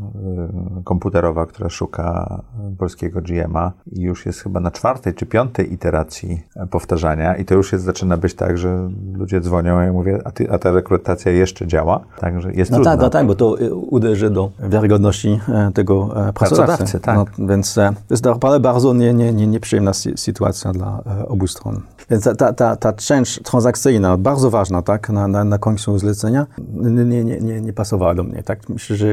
y, 0.80 0.84
komputerowa, 0.84 1.46
która 1.46 1.70
szuka 1.70 2.42
polskiego 2.78 3.22
GM'a 3.22 3.72
i 3.92 4.02
już 4.02 4.26
jest 4.26 4.40
chyba 4.40 4.60
na 4.60 4.72
czwartej 4.72 5.14
czy 5.14 5.26
piątej 5.26 5.74
iteracji 5.74 6.42
powtarzania 6.72 7.36
i 7.36 7.46
to 7.46 7.56
już 7.56 7.72
jest, 7.72 7.86
zaczyna 7.86 8.18
być 8.18 8.34
tak, 8.34 8.58
że 8.58 8.90
ludzie 9.14 9.42
dzwonią 9.42 9.88
i 9.88 9.92
mówię, 9.92 10.22
a, 10.26 10.32
ty, 10.32 10.52
a 10.52 10.60
ta 10.60 10.72
rekrutacja 10.72 11.32
jeszcze 11.32 11.68
działa, 11.68 12.00
także 12.20 12.54
jest 12.54 12.72
no. 12.72 12.80
Tak, 12.80 13.00
no 13.00 13.10
tak, 13.10 13.28
bo 13.28 13.36
to 13.36 13.58
uderzy 13.90 14.30
do 14.30 14.52
wiarygodności 14.70 15.40
e, 15.50 15.72
tego 15.74 16.08
pracodawcy. 16.08 16.34
pracodawcy 16.34 17.00
tak. 17.00 17.16
No, 17.16 17.48
więc 17.48 17.74
to 17.74 17.94
jest 18.10 18.26
naprawdę 18.26 18.60
bardzo 18.60 18.94
nie, 18.94 19.14
nie, 19.14 19.34
nie, 19.34 19.48
nieprzyjemna 19.48 19.94
sytuacja 20.16 20.72
dla 20.74 20.85
e, 21.06 21.28
obu 21.28 21.48
stron. 21.48 21.82
Więc 22.10 22.30
ta, 22.38 22.54
ta, 22.54 22.76
ta 22.76 22.94
część 22.94 23.40
transakcyjna, 23.44 24.18
bardzo 24.18 24.50
ważna, 24.50 24.82
tak, 24.82 25.10
na, 25.10 25.28
na, 25.28 25.44
na 25.44 25.58
końcu 25.58 25.98
zlecenia, 25.98 26.46
nie, 26.74 27.24
nie, 27.24 27.40
nie, 27.40 27.62
nie 27.62 27.74
pasowała 27.74 28.16
do 28.16 28.24
mnie, 28.24 28.44
tak. 28.44 28.70
Myślę, 28.70 28.96
że 28.96 29.08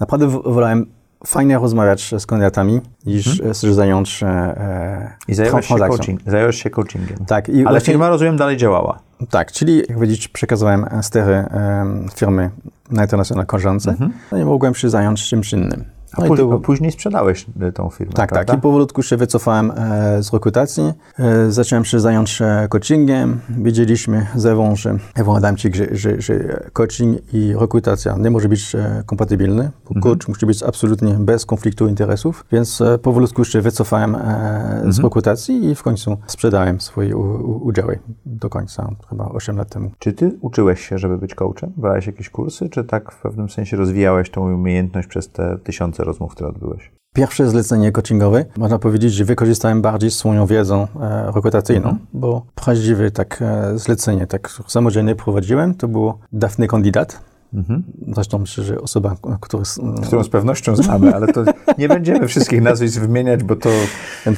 naprawdę 0.00 0.26
wolałem 0.28 0.86
fajnie 1.26 1.58
rozmawiać 1.58 2.14
z 2.18 2.26
kandydatami, 2.26 2.80
niż 3.06 3.40
hmm. 3.40 3.74
zająć 3.74 4.22
e, 4.22 5.12
I 5.28 5.34
zająłeś 5.34 5.66
się, 5.66 5.78
coaching, 5.78 6.20
zająłeś 6.26 6.62
się 6.62 6.70
coachingiem. 6.70 7.24
Tak. 7.26 7.50
Ale 7.66 7.80
firma, 7.80 8.08
rozumiem, 8.08 8.36
dalej 8.36 8.56
działała. 8.56 8.98
Tak, 9.30 9.52
czyli 9.52 9.82
jak 9.88 10.00
widzisz, 10.00 10.28
przekazałem 10.28 10.86
stery 11.02 11.34
e, 11.34 11.86
firmy 12.14 12.50
na 12.90 13.02
internacjonalne 13.02 13.46
koleżance, 13.46 13.90
mhm. 13.90 14.12
no 14.32 14.44
mogłem 14.44 14.74
się 14.74 14.90
zająć 14.90 15.28
czymś 15.28 15.52
innym. 15.52 15.97
A, 16.12 16.24
no 16.24 16.36
to... 16.36 16.58
później 16.58 16.92
sprzedałeś 16.92 17.46
e, 17.60 17.72
tą 17.72 17.90
firmę, 17.90 18.12
Tak, 18.12 18.28
prawda? 18.28 18.52
tak. 18.52 18.58
I 18.58 18.62
powolutku 18.62 19.02
się 19.02 19.16
wycofałem 19.16 19.70
e, 19.70 20.22
z 20.22 20.32
rekrutacji. 20.32 20.92
E, 21.18 21.52
zacząłem 21.52 21.84
się 21.84 22.00
zająć 22.00 22.42
e, 22.42 22.66
coachingiem. 22.68 23.40
Wiedzieliśmy 23.48 24.26
z 24.34 24.46
Ewą, 24.46 24.76
że 24.76 24.98
Ewą 25.14 25.36
Adamczyk, 25.36 25.74
że, 25.74 25.86
że, 25.90 26.20
że 26.20 26.34
coaching 26.72 27.34
i 27.34 27.54
rekrutacja 27.60 28.16
nie 28.18 28.30
może 28.30 28.48
być 28.48 28.74
e, 28.74 29.02
kompatybilny. 29.06 29.70
Mhm. 29.82 30.00
Coach 30.02 30.28
musi 30.28 30.46
być 30.46 30.62
absolutnie 30.62 31.14
bez 31.14 31.46
konfliktu 31.46 31.88
interesów, 31.88 32.44
więc 32.52 32.80
e, 32.80 32.98
powolutku 32.98 33.44
się 33.44 33.60
wycofałem 33.60 34.14
e, 34.14 34.18
mhm. 34.18 34.92
z 34.92 34.98
rekrutacji 34.98 35.64
i 35.64 35.74
w 35.74 35.82
końcu 35.82 36.18
sprzedałem 36.26 36.80
swoje 36.80 37.16
u, 37.16 37.20
u, 37.20 37.66
udziały 37.66 37.98
do 38.26 38.50
końca, 38.50 38.90
chyba 39.08 39.24
8 39.28 39.56
lat 39.56 39.68
temu. 39.68 39.90
Czy 39.98 40.12
ty 40.12 40.38
uczyłeś 40.40 40.88
się, 40.88 40.98
żeby 40.98 41.18
być 41.18 41.34
coachem? 41.34 41.72
Brałeś 41.76 42.06
jakieś 42.06 42.30
kursy, 42.30 42.68
czy 42.68 42.84
tak 42.84 43.12
w 43.12 43.22
pewnym 43.22 43.50
sensie 43.50 43.76
rozwijałeś 43.76 44.30
tą 44.30 44.54
umiejętność 44.54 45.08
przez 45.08 45.28
te 45.28 45.58
tysiące 45.58 45.97
tysiące 45.98 46.04
rozmów, 46.04 46.32
które 46.32 46.48
odbyłeś? 46.48 46.90
Pierwsze 47.14 47.50
zlecenie 47.50 47.92
coachingowe, 47.92 48.44
można 48.56 48.78
powiedzieć, 48.78 49.12
że 49.12 49.24
wykorzystałem 49.24 49.82
bardziej 49.82 50.10
swoją 50.10 50.46
wiedzą 50.46 50.86
e, 51.00 51.32
rekrutacyjną, 51.34 51.88
mhm. 51.88 52.06
bo 52.12 52.42
prawdziwe 52.54 53.10
tak 53.10 53.42
e, 53.42 53.78
zlecenie, 53.78 54.26
tak 54.26 54.48
samodzielnie 54.66 55.14
prowadziłem, 55.14 55.74
to 55.74 55.88
było 55.88 56.18
dawny 56.32 56.66
kandydat, 56.66 57.28
Mhm. 57.54 57.82
Zresztą 58.14 58.38
myślę, 58.38 58.64
że 58.64 58.80
osoba, 58.80 59.16
która... 59.40 59.62
którą 60.06 60.24
z 60.24 60.28
pewnością 60.28 60.76
znamy, 60.76 61.14
ale 61.14 61.26
to 61.32 61.44
nie 61.78 61.88
będziemy 61.88 62.28
wszystkich 62.28 62.62
nazwisk 62.62 63.00
wymieniać, 63.00 63.44
bo 63.44 63.56
to... 63.56 63.70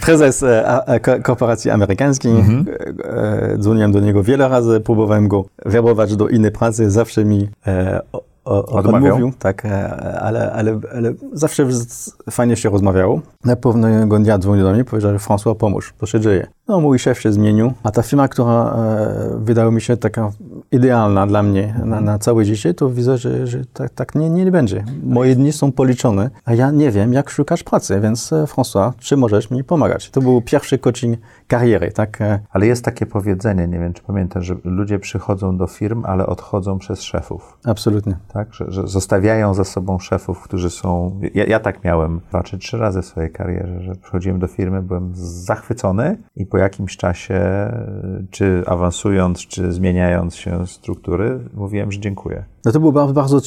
Prezes 0.01 0.43
e, 0.43 0.87
e, 0.87 1.21
korporacji 1.21 1.71
amerykańskiej, 1.71 2.33
mhm. 2.33 2.67
e, 3.05 3.59
dzwoniłem 3.59 3.93
do 3.93 4.01
niego 4.01 4.23
wiele 4.23 4.49
razy, 4.49 4.81
próbowałem 4.81 5.29
go 5.29 5.45
werbować 5.65 6.17
do 6.17 6.29
innej 6.29 6.51
pracy, 6.51 6.91
zawsze 6.91 7.25
mi 7.25 7.49
Odmawiał? 8.45 9.15
Odmówił, 9.15 9.33
tak, 9.39 9.65
e, 9.65 10.21
ale, 10.21 10.53
ale, 10.53 10.81
ale 10.95 11.13
zawsze 11.33 11.67
fajnie 12.31 12.57
się 12.57 12.71
rozmawiało. 12.71 13.21
Na 13.45 13.57
pewnego 13.57 14.19
dnia 14.19 14.39
dzwonił 14.39 14.65
do 14.65 14.73
mnie 14.73 14.81
i 14.81 14.85
powiedział, 14.85 15.13
że 15.13 15.19
François, 15.19 15.57
pomóż, 15.57 15.95
to 15.99 16.07
się 16.07 16.21
dzieje. 16.21 16.47
No, 16.71 16.81
mój 16.81 16.99
szef 16.99 17.21
się 17.21 17.33
zmienił, 17.33 17.73
a 17.83 17.91
ta 17.91 18.03
firma, 18.03 18.29
która 18.29 18.75
e, 18.75 19.39
wydała 19.39 19.71
mi 19.71 19.81
się 19.81 19.97
taka 19.97 20.31
idealna 20.73 21.27
dla 21.27 21.43
mnie 21.43 21.75
na, 21.85 22.01
na 22.01 22.19
całe 22.19 22.45
życie, 22.45 22.75
to 22.75 22.91
widzę, 22.91 23.19
że, 23.19 23.47
że 23.47 23.65
tak, 23.65 23.91
tak 23.91 24.15
nie, 24.15 24.31
nie 24.31 24.51
będzie. 24.51 24.85
Moje 25.03 25.37
dni 25.37 25.53
są 25.53 25.73
policzone, 25.73 26.31
a 26.45 26.55
ja 26.55 26.71
nie 26.71 26.91
wiem, 26.91 27.13
jak 27.13 27.31
szukać 27.31 27.63
pracy, 27.63 28.01
więc 28.01 28.33
e, 28.33 28.45
François, 28.45 28.93
czy 28.99 29.17
możesz 29.17 29.51
mi 29.51 29.65
pomagać? 29.65 30.11
To 30.11 30.21
był 30.21 30.43
pierwszy 30.43 30.79
coaching 30.79 31.19
kariery, 31.47 31.93
tak? 31.93 32.21
E. 32.21 32.41
Ale 32.51 32.67
jest 32.67 32.85
takie 32.85 33.07
powiedzenie, 33.07 33.69
nie 33.69 33.79
wiem, 33.79 33.93
czy 33.93 34.03
pamiętasz, 34.03 34.47
że 34.47 34.57
ludzie 34.65 34.99
przychodzą 34.99 35.57
do 35.57 35.67
firm, 35.67 36.05
ale 36.05 36.27
odchodzą 36.27 36.79
przez 36.79 37.03
szefów. 37.03 37.59
Absolutnie. 37.65 38.17
Tak, 38.33 38.55
że, 38.55 38.65
że 38.69 38.87
zostawiają 38.87 39.55
za 39.55 39.65
sobą 39.65 39.99
szefów, 39.99 40.43
którzy 40.43 40.71
są... 40.71 41.21
Ja, 41.35 41.45
ja 41.45 41.61
tak 41.61 41.85
miałem 41.85 42.21
dwa 42.29 42.43
czy 42.43 42.59
trzy 42.59 42.79
razy 42.79 43.03
w 43.03 43.07
swojej 43.07 43.31
karierze, 43.31 43.83
że 43.83 43.95
przychodziłem 43.95 44.39
do 44.39 44.47
firmy, 44.47 44.83
byłem 44.83 45.11
zachwycony 45.15 46.19
i 46.37 46.47
po 46.47 46.60
jakimś 46.61 46.97
czasie, 46.97 47.41
czy 48.31 48.63
awansując, 48.67 49.47
czy 49.47 49.73
zmieniając 49.73 50.37
się 50.37 50.67
struktury, 50.67 51.39
mówiłem, 51.55 51.93
że 51.93 52.01
dziękuję. 52.01 52.45
No 52.65 52.73
to 52.73 52.81
było 52.81 52.93
bardzo, 52.93 53.41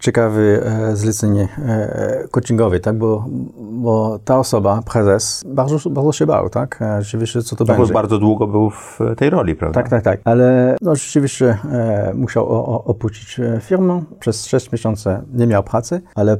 ciekawe 0.00 0.40
e, 0.40 0.96
zlecenie 0.96 1.48
e, 1.58 2.28
coachingowe, 2.30 2.80
tak? 2.80 2.98
Bo, 2.98 3.26
bo 3.56 4.18
ta 4.24 4.38
osoba, 4.38 4.82
prezes, 4.92 5.44
bardzo, 5.46 5.90
bardzo 5.90 6.12
się 6.12 6.26
bał, 6.26 6.48
tak? 6.48 6.82
E, 6.82 7.02
rzeczywiście, 7.02 7.42
co 7.42 7.56
to 7.56 7.64
no 7.64 7.74
będzie. 7.74 7.92
Bo 7.92 7.94
bardzo 7.94 8.18
długo 8.18 8.46
był 8.46 8.70
w 8.70 8.98
tej 9.16 9.30
roli, 9.30 9.54
prawda? 9.54 9.82
Tak, 9.82 9.90
tak, 9.90 10.02
tak. 10.02 10.20
Ale 10.24 10.76
no, 10.80 10.96
rzeczywiście 10.96 11.58
e, 11.72 12.12
musiał 12.14 12.48
opuścić 12.90 13.40
e, 13.40 13.60
firmę. 13.60 14.02
Przez 14.20 14.46
6 14.46 14.72
miesięcy 14.72 15.18
nie 15.34 15.46
miał 15.46 15.62
pracy, 15.62 16.00
ale 16.14 16.36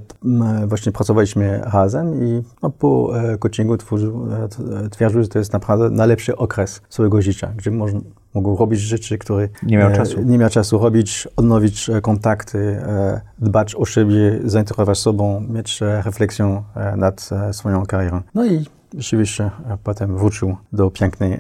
właśnie 0.66 0.92
pracowaliśmy 0.92 1.60
razem 1.72 2.24
i 2.24 2.42
no, 2.62 2.70
po 2.70 3.12
e, 3.18 3.38
coachingu 3.38 3.76
twierdził, 4.90 5.22
że 5.22 5.28
to 5.28 5.38
jest 5.38 5.52
naprawdę 5.52 5.90
najlepszy 5.90 6.36
okres 6.36 6.82
swojego 6.88 7.22
życia, 7.22 7.52
gdzie 7.56 7.70
można 7.70 8.00
mógł 8.34 8.56
robić 8.56 8.80
rzeczy, 8.80 9.18
które 9.18 9.48
nie 9.62 9.76
miał 9.76 9.92
czasu, 9.92 10.22
nie 10.22 10.38
miał 10.38 10.50
czasu 10.50 10.78
robić, 10.78 11.28
odnowić 11.36 11.90
kontakty, 12.02 12.58
e, 12.58 13.20
dbać 13.38 13.74
o 13.74 13.84
siebie, 13.86 14.38
zainteresować 14.44 14.98
sobą, 14.98 15.40
mieć 15.40 15.82
e, 15.82 16.02
refleksję 16.02 16.62
e, 16.74 16.96
nad 16.96 17.30
swoją 17.52 17.86
karierą. 17.86 18.20
No 18.34 18.46
i 18.46 18.64
rzeczywiście 18.98 19.50
potem 19.84 20.16
wrócił 20.18 20.56
do 20.72 20.90
pięknej 20.90 21.38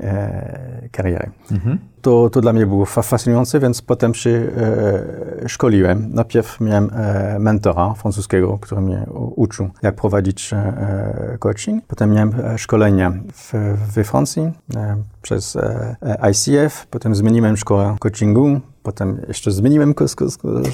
kariery. 0.92 1.30
Mhm 1.52 1.93
to, 2.04 2.30
to 2.30 2.40
dla 2.40 2.52
mnie 2.52 2.66
było 2.66 2.84
fascynujące, 2.84 3.60
więc 3.60 3.82
potem 3.82 4.14
się 4.14 4.30
e, 4.30 5.48
szkoliłem. 5.48 6.10
Najpierw 6.12 6.60
miałem 6.60 6.90
e, 6.94 7.38
mentora 7.38 7.94
francuskiego, 7.94 8.58
który 8.60 8.80
mnie 8.80 9.06
uczył, 9.36 9.70
jak 9.82 9.94
prowadzić 9.94 10.52
e, 10.52 11.36
coaching. 11.38 11.84
Potem 11.86 12.12
miałem 12.12 12.32
e, 12.44 12.58
szkolenia 12.58 13.12
w, 13.32 13.52
we 13.94 14.04
Francji 14.04 14.42
e, 14.76 14.96
przez 15.22 15.56
e, 15.56 15.96
ICF. 16.30 16.86
Potem 16.90 17.14
zmieniłem 17.14 17.56
szkołę 17.56 17.96
coachingu. 18.00 18.60
Potem 18.82 19.20
jeszcze 19.28 19.50
zmieniłem 19.50 19.94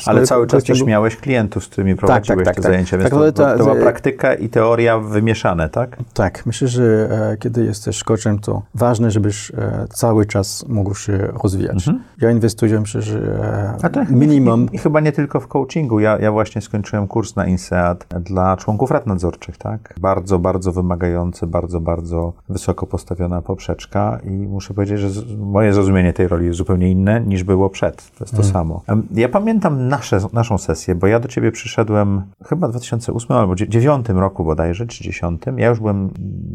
Ale 0.06 0.22
cały 0.22 0.46
czas 0.46 0.64
też 0.64 0.82
miałeś 0.82 1.16
klientów, 1.16 1.64
z 1.64 1.68
którymi 1.68 1.92
tak, 1.92 1.98
prowadziłeś 1.98 2.44
tak, 2.44 2.44
tak, 2.44 2.54
te 2.54 2.62
tak, 2.62 2.72
zajęcia, 2.72 2.98
więc 2.98 3.10
tak, 3.10 3.18
to, 3.18 3.32
to, 3.32 3.58
to 3.58 3.64
była 3.64 3.74
praktyka 3.74 4.34
i 4.34 4.48
teoria 4.48 4.98
wymieszane, 4.98 5.68
tak? 5.68 5.96
Tak. 6.14 6.46
Myślę, 6.46 6.68
że 6.68 7.08
kiedy 7.40 7.64
jesteś 7.64 8.04
coachem, 8.04 8.38
to 8.38 8.62
ważne, 8.74 9.10
żebyś 9.10 9.52
cały 9.92 10.26
czas 10.26 10.64
mógł 10.68 10.94
się 10.94 11.19
rozwijać. 11.20 11.88
Mhm. 11.88 12.04
Ja 12.20 12.30
inwestuję 12.30 12.82
że 12.84 13.76
tak, 13.92 14.10
minimum... 14.10 14.66
I, 14.72 14.76
I, 14.76 14.78
chyba 14.78 15.00
nie 15.00 15.12
tylko 15.12 15.40
w 15.40 15.48
coachingu. 15.48 16.00
Ja, 16.00 16.18
ja 16.18 16.32
właśnie 16.32 16.60
skończyłem 16.60 17.08
kurs 17.08 17.36
na 17.36 17.46
INSEAD 17.46 18.06
dla 18.20 18.56
członków 18.56 18.90
rad 18.90 19.06
nadzorczych, 19.06 19.58
tak? 19.58 19.94
Bardzo, 20.00 20.38
bardzo 20.38 20.72
wymagający, 20.72 21.46
bardzo, 21.46 21.80
bardzo 21.80 22.32
wysoko 22.48 22.86
postawiona 22.86 23.42
poprzeczka 23.42 24.18
i 24.24 24.30
muszę 24.30 24.74
powiedzieć, 24.74 25.00
że 25.00 25.36
moje 25.36 25.72
zrozumienie 25.72 26.12
tej 26.12 26.28
roli 26.28 26.46
jest 26.46 26.58
zupełnie 26.58 26.90
inne 26.90 27.20
niż 27.20 27.44
było 27.44 27.70
przed. 27.70 27.96
To 27.96 28.24
jest 28.24 28.36
to 28.36 28.42
mhm. 28.42 28.52
samo. 28.52 28.82
Ja 29.14 29.28
pamiętam 29.28 29.88
nasze, 29.88 30.18
naszą 30.32 30.58
sesję, 30.58 30.94
bo 30.94 31.06
ja 31.06 31.20
do 31.20 31.28
ciebie 31.28 31.52
przyszedłem 31.52 32.22
chyba 32.44 32.68
w 32.68 32.70
2008 32.70 33.36
albo 33.36 33.54
2009 33.54 34.08
roku 34.08 34.44
bodajże, 34.44 34.86
czy 34.86 35.04
10. 35.04 35.42
Ja 35.56 35.68
już 35.68 35.78
byłem 35.78 36.10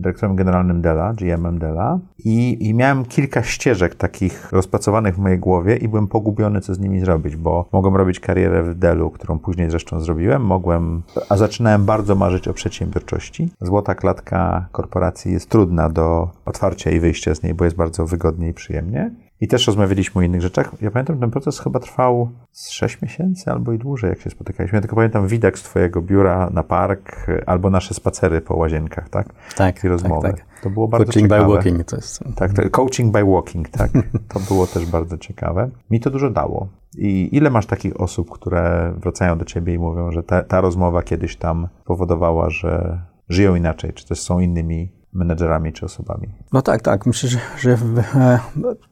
dyrektorem 0.06 0.36
generalnym 0.36 0.82
Dela, 0.82 1.14
GM-em 1.14 1.60
Dela 1.60 2.00
i, 2.18 2.58
i 2.70 2.74
miałem 2.74 3.06
kilka 3.06 3.44
ścieżek 3.44 3.96
takich 3.96 4.50
rozpracowanych 4.56 5.16
w 5.16 5.20
mojej 5.20 5.40
głowie 5.40 5.76
i 5.76 5.88
byłem 5.88 6.08
pogubiony, 6.08 6.62
co 6.62 6.74
z 6.74 6.80
nimi 6.80 7.00
zrobić, 7.00 7.36
bo 7.36 7.66
mogłem 7.72 7.96
robić 7.96 8.20
karierę 8.20 8.64
w 8.64 8.76
Delu, 8.76 9.10
którą 9.10 9.40
później 9.40 9.70
zresztą 9.70 10.00
zrobiłem, 10.00 10.46
mogłem, 10.46 11.02
a 11.30 11.38
zaczynałem 11.38 11.86
bardzo 11.86 12.16
marzyć 12.16 12.48
o 12.48 12.54
przedsiębiorczości. 12.54 13.50
Złota 13.62 13.96
klatka 13.96 14.68
korporacji 14.72 15.34
jest 15.34 15.50
trudna 15.50 15.90
do 15.90 16.30
otwarcia 16.46 16.92
i 16.92 17.00
wyjścia 17.00 17.36
z 17.36 17.44
niej, 17.44 17.54
bo 17.54 17.66
jest 17.66 17.78
bardzo 17.78 18.06
wygodnie 18.06 18.50
i 18.50 18.54
przyjemnie. 18.54 19.12
I 19.42 19.48
też 19.48 19.68
rozmawialiśmy 19.68 20.20
o 20.20 20.22
innych 20.22 20.42
rzeczach. 20.42 20.72
Ja 20.82 20.92
pamiętam, 20.92 21.20
ten 21.20 21.32
proces 21.32 21.60
chyba 21.60 21.80
trwał 21.80 22.30
z 22.52 22.70
6 22.70 23.02
miesięcy 23.02 23.52
albo 23.52 23.74
i 23.74 23.78
dłużej, 23.78 24.10
jak 24.10 24.22
się 24.22 24.30
spotykaliśmy. 24.30 24.76
Ja 24.78 24.82
tylko 24.82 24.96
pamiętam 24.96 25.28
widok 25.28 25.60
z 25.60 25.64
twojego 25.64 26.02
biura 26.02 26.50
na 26.54 26.64
park 26.64 27.28
albo 27.46 27.70
nasze 27.70 27.94
spacery 27.94 28.42
po 28.42 28.56
łazienkach, 28.56 29.10
tak? 29.10 29.28
Tak, 29.56 29.84
I 29.84 29.88
rozmowy. 29.88 30.28
tak, 30.28 30.38
tak. 30.38 30.46
To 30.64 30.70
było 30.70 30.88
bardzo 30.88 31.06
Coaching 31.06 31.26
ciekawe. 31.26 31.48
by 31.48 31.54
walking 31.54 31.84
to 31.84 31.96
jest. 31.96 32.24
Tak, 32.36 32.54
to, 32.54 32.70
coaching 32.70 33.14
by 33.14 33.24
walking, 33.24 33.70
tak. 33.70 33.92
To 34.34 34.40
było 34.40 34.68
też 34.68 34.86
bardzo 34.86 35.18
ciekawe. 35.18 35.70
Mi 35.90 36.00
to 36.00 36.10
dużo 36.10 36.30
dało. 36.30 36.68
I 36.98 37.30
ile 37.32 37.50
masz 37.50 37.66
takich 37.66 38.02
osób, 38.02 38.30
które 38.32 38.94
wracają 38.98 39.38
do 39.38 39.46
ciebie 39.46 39.74
i 39.74 39.80
mówią, 39.80 40.12
że 40.12 40.24
ta, 40.24 40.44
ta 40.44 40.62
rozmowa 40.62 41.04
kiedyś 41.04 41.38
tam 41.38 41.68
powodowała, 41.86 42.50
że 42.50 43.02
żyją 43.30 43.56
inaczej, 43.56 43.94
czy 43.94 44.08
też 44.08 44.20
są 44.22 44.40
innymi 44.40 44.92
menedżerami 45.16 45.74
czy 45.74 45.86
osobami? 45.86 46.28
No 46.54 46.62
tak, 46.62 46.82
tak. 46.82 47.06
Myślę, 47.06 47.30
że, 47.30 47.40
że 47.60 47.78
e, 48.16 48.40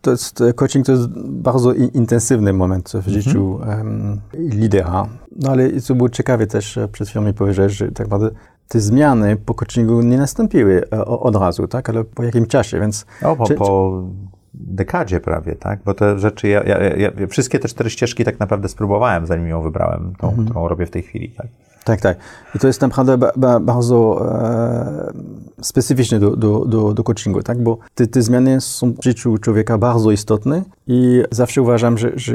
to 0.02 0.12
jest, 0.12 0.44
coaching 0.56 0.86
to 0.86 0.92
jest 0.92 1.08
bardzo 1.28 1.74
intensywny 1.74 2.54
moment 2.54 2.92
w 2.96 3.08
życiu 3.08 3.60
em, 3.64 4.22
lidera. 4.34 5.08
No 5.36 5.52
ale 5.52 5.82
co 5.82 5.96
było 5.96 6.10
ciekawe 6.10 6.48
też, 6.48 6.78
e, 6.78 6.88
przed 6.88 7.10
chwilą 7.10 7.26
mi 7.26 7.34
powiedziałeś, 7.34 7.74
że 7.74 7.92
tak 7.92 8.08
naprawdę 8.08 8.30
te 8.68 8.80
zmiany 8.80 9.36
po 9.36 9.54
coachingu 9.54 10.02
nie 10.02 10.18
nastąpiły 10.18 10.84
e, 10.94 11.06
od 11.06 11.36
razu, 11.36 11.68
tak, 11.68 11.90
ale 11.90 12.04
po 12.04 12.24
jakimś 12.24 12.48
czasie, 12.48 12.80
więc... 12.80 13.06
O, 13.24 13.36
po, 13.36 13.46
Czy- 13.46 13.56
po 13.56 14.04
dekadzie 14.54 15.20
prawie, 15.20 15.56
tak? 15.56 15.80
Bo 15.86 15.94
te 15.94 16.20
rzeczy, 16.20 16.48
ja, 16.48 16.64
ja, 16.64 16.84
ja, 16.84 17.12
ja 17.20 17.28
wszystkie 17.28 17.60
te 17.60 17.68
cztery 17.68 17.90
ścieżki 17.90 18.24
tak 18.24 18.40
naprawdę 18.40 18.70
spróbowałem, 18.70 19.28
zanim 19.28 19.48
ją 19.48 19.62
wybrałem, 19.62 20.14
tą, 20.18 20.46
którą 20.46 20.68
robię 20.68 20.86
w 20.86 20.92
tej 20.92 21.04
chwili, 21.04 21.30
tak? 21.30 21.48
Tak, 21.84 22.02
tak. 22.02 22.18
I 22.56 22.60
to 22.60 22.68
jest 22.68 22.82
naprawdę 22.82 23.18
ba, 23.18 23.32
ba, 23.36 23.60
bardzo 23.60 24.26
e, 24.36 25.14
specyficzne 25.62 26.20
do, 26.20 26.36
do, 26.36 26.66
do, 26.66 26.94
do 26.94 27.04
coachingu, 27.04 27.44
tak? 27.44 27.64
Bo 27.64 27.78
te, 27.96 28.08
te 28.08 28.22
zmiany 28.22 28.62
są 28.62 28.94
w 28.94 29.04
życiu 29.04 29.38
człowieka 29.38 29.78
bardzo 29.78 30.12
istotne 30.12 30.64
i 30.88 31.24
zawsze 31.32 31.62
uważam, 31.62 31.98
że, 31.98 32.12
że 32.16 32.34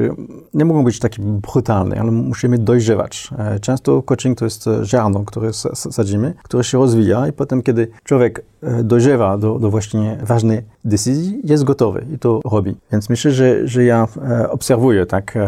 nie 0.55 0.65
mogą 0.65 0.85
być 0.85 0.99
takie 0.99 1.23
brutalne, 1.23 2.01
ale 2.01 2.11
musimy 2.11 2.59
dojrzewać. 2.59 3.31
E, 3.39 3.61
często 3.61 4.03
coaching 4.03 4.39
to 4.39 4.45
jest 4.45 4.67
e, 4.67 4.85
ziarno, 4.85 5.25
które 5.25 5.53
sadzimy, 5.75 6.35
które 6.43 6.65
się 6.65 6.79
rozwija 6.79 7.29
i 7.29 7.33
potem, 7.33 7.63
kiedy 7.63 7.89
człowiek 8.05 8.45
e, 8.63 8.85
dojrzewa 8.85 9.39
do, 9.39 9.59
do 9.59 9.71
właśnie 9.71 10.19
ważnej 10.23 10.63
decyzji, 10.85 11.41
jest 11.45 11.65
gotowy 11.65 12.07
i 12.15 12.19
to 12.19 12.41
robi. 12.45 12.77
Więc 12.93 13.09
myślę, 13.11 13.31
że, 13.31 13.69
że 13.69 13.85
ja 13.85 14.09
obserwuję, 14.49 15.07
tak, 15.07 15.39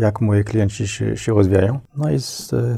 jak 0.00 0.20
moi 0.20 0.44
klienci 0.44 0.88
się, 0.88 1.16
się 1.16 1.34
rozwijają. 1.34 1.78
No 1.96 2.10
i 2.10 2.18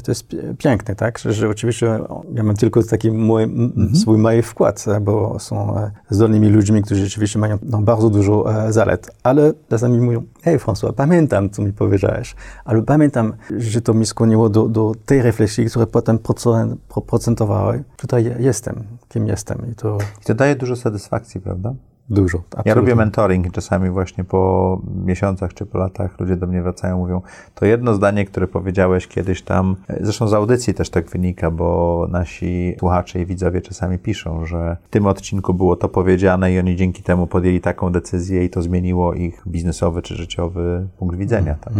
to 0.03 0.11
jest 0.11 0.35
pi- 0.59 0.63
piękne, 0.63 0.95
tak, 0.95 1.19
że, 1.19 1.33
że 1.33 1.49
oczywiście 1.49 1.99
ja 2.33 2.43
mam 2.43 2.55
tylko 2.55 2.83
taki 2.83 3.11
mój, 3.11 3.43
m- 3.43 3.91
swój 3.95 4.17
mały 4.17 4.41
wkład, 4.41 4.85
e, 4.87 4.99
bo 5.01 5.39
są 5.39 5.77
e, 5.77 5.91
zdolnymi 6.09 6.49
ludźmi, 6.49 6.81
którzy 6.81 7.03
rzeczywiście 7.03 7.39
mają 7.39 7.57
no, 7.63 7.81
bardzo 7.81 8.09
dużo 8.09 8.63
e, 8.65 8.73
zalet, 8.73 9.11
ale 9.23 9.53
czasami 9.69 10.01
mówią, 10.01 10.23
hej 10.43 10.59
François, 10.59 10.93
pamiętam, 10.93 11.49
co 11.49 11.61
mi 11.61 11.73
powiedziałeś, 11.73 12.35
ale 12.65 12.81
pamiętam, 12.81 13.33
że 13.57 13.81
to 13.81 13.93
mi 13.93 14.05
skłoniło 14.05 14.49
do, 14.49 14.67
do 14.67 14.91
tej 15.05 15.21
refleksji, 15.21 15.65
które 15.65 15.87
potem 15.87 16.17
procent- 16.19 16.75
pro- 16.89 17.01
procentowały. 17.01 17.83
Tutaj 17.97 18.35
jestem, 18.39 18.83
kim 19.09 19.27
jestem 19.27 19.71
i 19.71 19.75
to 19.75 19.97
I 20.21 20.25
to 20.25 20.33
daje 20.35 20.55
dużo 20.55 20.75
satysfakcji, 20.75 21.41
prawda? 21.41 21.73
Dużo. 22.09 22.37
Ja 22.37 22.43
absolutnie. 22.43 22.73
robię 22.73 22.95
mentoring 22.95 23.47
i 23.47 23.51
czasami 23.51 23.89
właśnie 23.89 24.23
po 24.23 24.81
miesiącach 25.05 25.53
czy 25.53 25.65
po 25.65 25.77
latach 25.77 26.19
ludzie 26.19 26.35
do 26.35 26.47
mnie 26.47 26.61
wracają 26.61 26.97
mówią, 26.97 27.21
to 27.55 27.65
jedno 27.65 27.93
zdanie, 27.93 28.25
które 28.25 28.47
powiedziałeś 28.47 29.07
kiedyś 29.07 29.41
tam, 29.41 29.75
zresztą 30.01 30.27
z 30.27 30.33
audycji 30.33 30.73
też 30.73 30.89
tak 30.89 31.09
wynika, 31.09 31.51
bo 31.51 32.07
nasi 32.11 32.75
słuchacze 32.79 33.21
i 33.21 33.25
widzowie 33.25 33.61
czasami 33.61 33.97
piszą, 33.97 34.45
że 34.45 34.77
w 34.83 34.89
tym 34.89 35.07
odcinku 35.07 35.53
było 35.53 35.75
to 35.75 35.89
powiedziane 35.89 36.53
i 36.53 36.59
oni 36.59 36.75
dzięki 36.75 37.03
temu 37.03 37.27
podjęli 37.27 37.61
taką 37.61 37.91
decyzję 37.91 38.45
i 38.45 38.49
to 38.49 38.61
zmieniło 38.61 39.13
ich 39.13 39.43
biznesowy 39.47 40.01
czy 40.01 40.15
życiowy 40.15 40.87
punkt 40.97 41.15
widzenia. 41.15 41.55
Tak? 41.61 41.73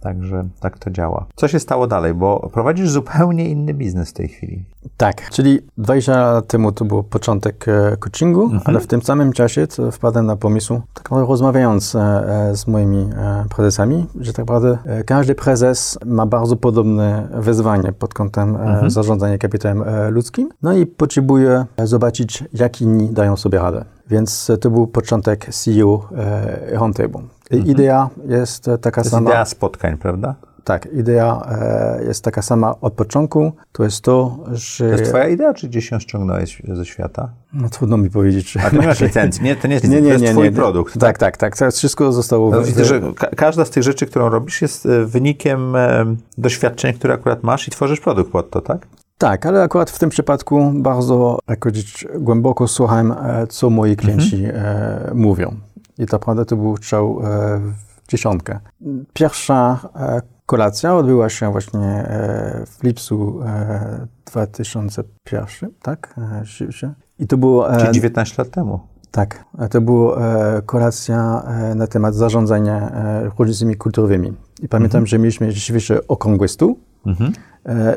Także 0.00 0.44
tak 0.60 0.78
to 0.78 0.90
działa. 0.90 1.26
Co 1.36 1.48
się 1.48 1.60
stało 1.60 1.86
dalej? 1.86 2.14
Bo 2.14 2.50
prowadzisz 2.52 2.90
zupełnie 2.90 3.48
inny 3.48 3.74
biznes 3.74 4.10
w 4.10 4.12
tej 4.12 4.28
chwili. 4.28 4.64
Tak, 4.96 5.30
czyli 5.30 5.58
20 5.78 6.32
lat 6.32 6.46
temu 6.46 6.72
to 6.72 6.84
był 6.84 7.02
początek 7.02 7.68
e, 7.68 7.96
coachingu, 7.96 8.50
ale 8.64 8.80
w 8.80 8.86
tym 8.86 9.02
samym 9.02 9.32
czasie 9.32 9.66
to 9.66 9.90
wpadłem 9.90 10.26
na 10.26 10.36
pomysł, 10.36 10.80
tak 10.94 11.08
rozmawiając 11.10 11.94
e, 11.94 12.00
e, 12.00 12.56
z 12.56 12.66
moimi 12.66 13.10
prezesami, 13.56 14.06
że 14.20 14.32
tak 14.32 14.38
naprawdę 14.38 14.78
każdy 15.06 15.34
prezes 15.34 15.98
ma 16.06 16.26
bardzo 16.26 16.56
podobne 16.56 17.28
wyzwanie 17.32 17.92
pod 17.92 18.14
kątem 18.14 18.56
e, 18.56 18.90
zarządzania 18.90 19.38
kapitałem 19.38 19.84
ludzkim, 20.10 20.48
no 20.62 20.72
i 20.72 20.86
potrzebuje 20.86 21.64
zobaczyć, 21.84 22.44
jak 22.52 22.80
inni 22.80 23.10
dają 23.10 23.36
sobie 23.36 23.58
radę. 23.58 23.84
Więc 24.10 24.50
to 24.60 24.70
był 24.70 24.86
początek 24.86 25.46
CEO 25.54 26.08
Roundtable. 26.72 27.22
I 27.50 27.70
Idea 27.70 28.08
jest 28.28 28.68
e, 28.68 28.78
taka 28.78 29.00
jest 29.00 29.10
sama. 29.10 29.30
idea 29.30 29.44
spotkań, 29.44 29.96
prawda? 29.96 30.34
Tak, 30.64 30.88
idea 30.92 31.42
e, 31.50 32.04
jest 32.04 32.24
taka 32.24 32.42
sama 32.42 32.74
od 32.80 32.92
początku. 32.92 33.52
To 33.72 33.84
jest 33.84 34.00
to, 34.02 34.38
że... 34.52 34.84
To 34.84 34.90
jest 34.92 35.04
twoja 35.04 35.28
idea, 35.28 35.54
czy 35.54 35.68
gdzieś 35.68 35.90
ją 35.90 35.98
ściągnąłeś 35.98 36.62
ze 36.68 36.84
świata? 36.84 37.28
No 37.52 37.68
trudno 37.68 37.96
mi 37.96 38.10
powiedzieć. 38.10 38.52
Czy... 38.52 38.60
A 38.60 38.70
nie 38.70 38.86
masz 38.86 39.00
licencji, 39.00 39.44
nie? 39.44 39.56
To 39.56 39.68
nie 39.68 39.74
jest 39.74 39.88
Nie, 39.88 40.00
nie, 40.00 40.16
to 40.16 40.22
jest 40.22 40.32
twój 40.32 40.44
nie. 40.44 40.52
produkt. 40.52 40.98
Tak, 40.98 41.18
tak, 41.18 41.36
tak. 41.36 41.56
Teraz 41.56 41.78
wszystko 41.78 42.12
zostało... 42.12 42.50
No, 42.50 42.62
widzę, 42.62 42.84
że 42.84 43.00
ka- 43.16 43.30
każda 43.36 43.64
z 43.64 43.70
tych 43.70 43.82
rzeczy, 43.82 44.06
którą 44.06 44.28
robisz, 44.28 44.62
jest 44.62 44.86
e, 44.86 45.04
wynikiem 45.04 45.76
e, 45.76 46.04
doświadczeń, 46.38 46.94
które 46.94 47.14
akurat 47.14 47.42
masz 47.42 47.68
i 47.68 47.70
tworzysz 47.70 48.00
produkt 48.00 48.32
pod 48.32 48.50
to, 48.50 48.60
tak? 48.60 48.86
Tak, 49.18 49.46
ale 49.46 49.62
akurat 49.62 49.90
w 49.90 49.98
tym 49.98 50.10
przypadku 50.10 50.72
bardzo, 50.74 51.38
jak 51.48 51.58
powiedzieć, 51.58 52.06
głęboko 52.18 52.68
słuchałem, 52.68 53.12
e, 53.12 53.46
co 53.46 53.70
moi 53.70 53.96
klienci 53.96 54.44
e, 54.44 55.10
mówią. 55.14 55.54
I 55.98 56.06
tak 56.06 56.12
naprawdę 56.12 56.44
to 56.44 56.56
był 56.56 56.76
strzał 56.76 57.20
e, 57.20 57.60
w 58.04 58.08
dziesiątkę. 58.08 58.60
Pierwsza 59.12 59.78
e, 59.96 60.22
kolacja 60.46 60.96
odbyła 60.96 61.28
się 61.28 61.52
właśnie 61.52 61.88
e, 61.88 62.66
w 62.66 62.82
lipcu 62.82 63.40
e, 63.42 64.06
2001, 64.26 65.70
tak? 65.82 66.14
I 67.18 67.26
to 67.26 67.36
było... 67.36 67.78
Czyli 67.78 67.92
19 67.92 68.34
lat 68.38 68.50
temu. 68.50 68.80
Tak, 69.10 69.44
to 69.70 69.80
była 69.80 70.20
kolacja 70.66 71.42
na 71.74 71.86
temat 71.86 72.14
zarządzania 72.14 72.92
różnicami 73.38 73.76
kulturowymi. 73.76 74.32
I 74.62 74.68
pamiętam, 74.68 75.06
że 75.06 75.18
mieliśmy 75.18 75.52
rzeczywiście 75.52 76.08
okrągły 76.08 76.48
stół 76.48 76.78
Mhm. 77.06 77.32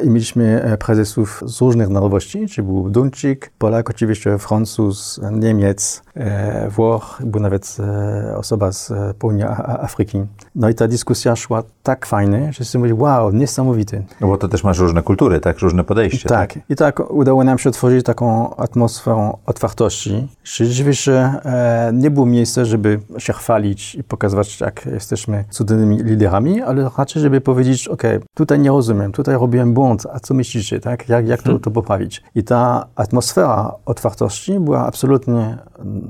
I 0.04 0.10
mieliśmy 0.10 0.64
e, 0.64 0.78
prezesów 0.78 1.44
z 1.46 1.62
różnych 1.62 1.90
narodowości, 1.90 2.48
czy 2.48 2.64
był 2.64 2.90
Duńczyk, 2.90 3.52
Polak, 3.58 3.90
oczywiście 3.90 4.38
Francuz, 4.38 5.20
Niemiec, 5.32 6.04
e, 6.16 6.70
Włoch, 6.70 7.22
był 7.26 7.42
nawet 7.42 7.78
e, 7.80 8.38
osoba 8.38 8.72
z 8.72 8.92
e, 8.92 9.14
południa 9.20 9.58
Afryki. 9.82 10.26
No 10.56 10.70
i 10.70 10.76
ta 10.76 10.88
dyskusja 10.88 11.36
szła 11.36 11.64
tak 11.84 12.06
fajnie, 12.06 12.54
że 12.54 12.66
sobie 12.66 12.80
mówię, 12.80 12.96
wow, 12.96 13.32
niesamowity. 13.32 14.04
No 14.22 14.28
bo 14.28 14.38
to 14.38 14.48
też 14.48 14.64
masz 14.64 14.80
różne 14.80 15.04
kultury, 15.04 15.40
tak? 15.40 15.60
Różne 15.60 15.84
podejście. 15.84 16.30
Tak. 16.30 16.60
I 16.70 16.76
tak 16.76 17.12
udało 17.12 17.44
nam 17.44 17.58
się 17.58 17.70
otworzyć 17.70 18.06
taką 18.06 18.56
atmosferę 18.56 19.34
otwartości. 19.46 20.28
Rzeczywiście 20.44 21.14
e, 21.14 21.92
nie 21.94 22.12
było 22.12 22.26
miejsca, 22.26 22.66
żeby 22.66 23.00
się 23.18 23.34
chwalić 23.34 23.96
i 23.96 24.04
pokazywać, 24.04 24.62
jak 24.62 24.86
jesteśmy 24.86 25.44
cudownymi 25.50 25.98
liderami, 25.98 26.62
ale 26.62 26.90
raczej, 26.98 27.22
żeby 27.22 27.42
powiedzieć, 27.42 27.88
ok, 27.88 28.04
tutaj 28.34 28.60
nie 28.60 28.70
rozumiem, 28.70 29.12
tutaj 29.12 29.36
robiłem 29.62 29.74
błąd, 29.74 30.08
a 30.13 30.19
co 30.19 30.34
myślicie, 30.34 30.80
tak? 30.80 31.10
Jak, 31.10 31.28
jak 31.28 31.43
to, 31.43 31.60
to 31.60 31.71
poprawić? 31.71 32.24
I 32.36 32.43
ta 32.43 32.86
atmosfera 32.95 33.71
otwartości 33.86 34.60
była 34.60 34.86
absolutnie 34.88 35.58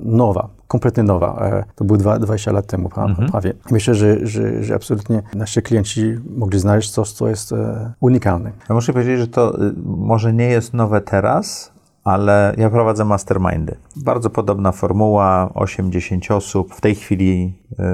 nowa. 0.03 0.49
Kompletnie 0.67 1.03
nowa. 1.03 1.39
E, 1.41 1.63
To 1.75 1.85
było 1.85 1.97
dwa- 1.99 2.19
20 2.19 2.51
lat 2.51 2.65
temu 2.67 2.89
pra, 2.89 3.07
prawie. 3.31 3.53
Myślę, 3.71 3.95
że, 3.95 4.27
że, 4.27 4.63
że 4.63 4.75
absolutnie 4.75 5.21
nasi 5.35 5.61
klienci 5.61 6.17
mogli 6.37 6.59
znaleźć 6.59 6.89
coś, 6.91 7.11
co 7.11 7.27
jest 7.27 7.51
e, 7.51 7.93
unikalne. 7.99 8.51
Ja 8.69 8.75
muszę 8.75 8.93
powiedzieć, 8.93 9.19
że 9.19 9.27
to 9.27 9.61
y, 9.67 9.73
może 9.85 10.33
nie 10.33 10.45
jest 10.49 10.73
nowe 10.73 11.01
teraz, 11.01 11.71
ale 12.03 12.53
ja 12.57 12.69
prowadzę 12.69 13.05
mastermindy. 13.05 13.75
Bardzo 13.95 14.29
podobna 14.29 14.71
formuła, 14.71 15.49
8-10 15.53 16.33
osób. 16.33 16.75
W 16.75 16.81
tej 16.81 16.95
chwili 16.95 17.53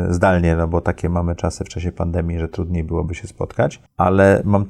y, 0.10 0.14
zdalnie, 0.14 0.56
no 0.56 0.68
bo 0.68 0.82
takie 0.82 1.10
mamy 1.10 1.36
czasy 1.36 1.64
w 1.64 1.70
czasie 1.70 1.92
pandemii, 1.92 2.40
że 2.40 2.48
trudniej 2.48 2.84
byłoby 2.84 3.16
się 3.16 3.28
spotkać, 3.28 3.82
ale 3.98 4.42
mam 4.46 4.66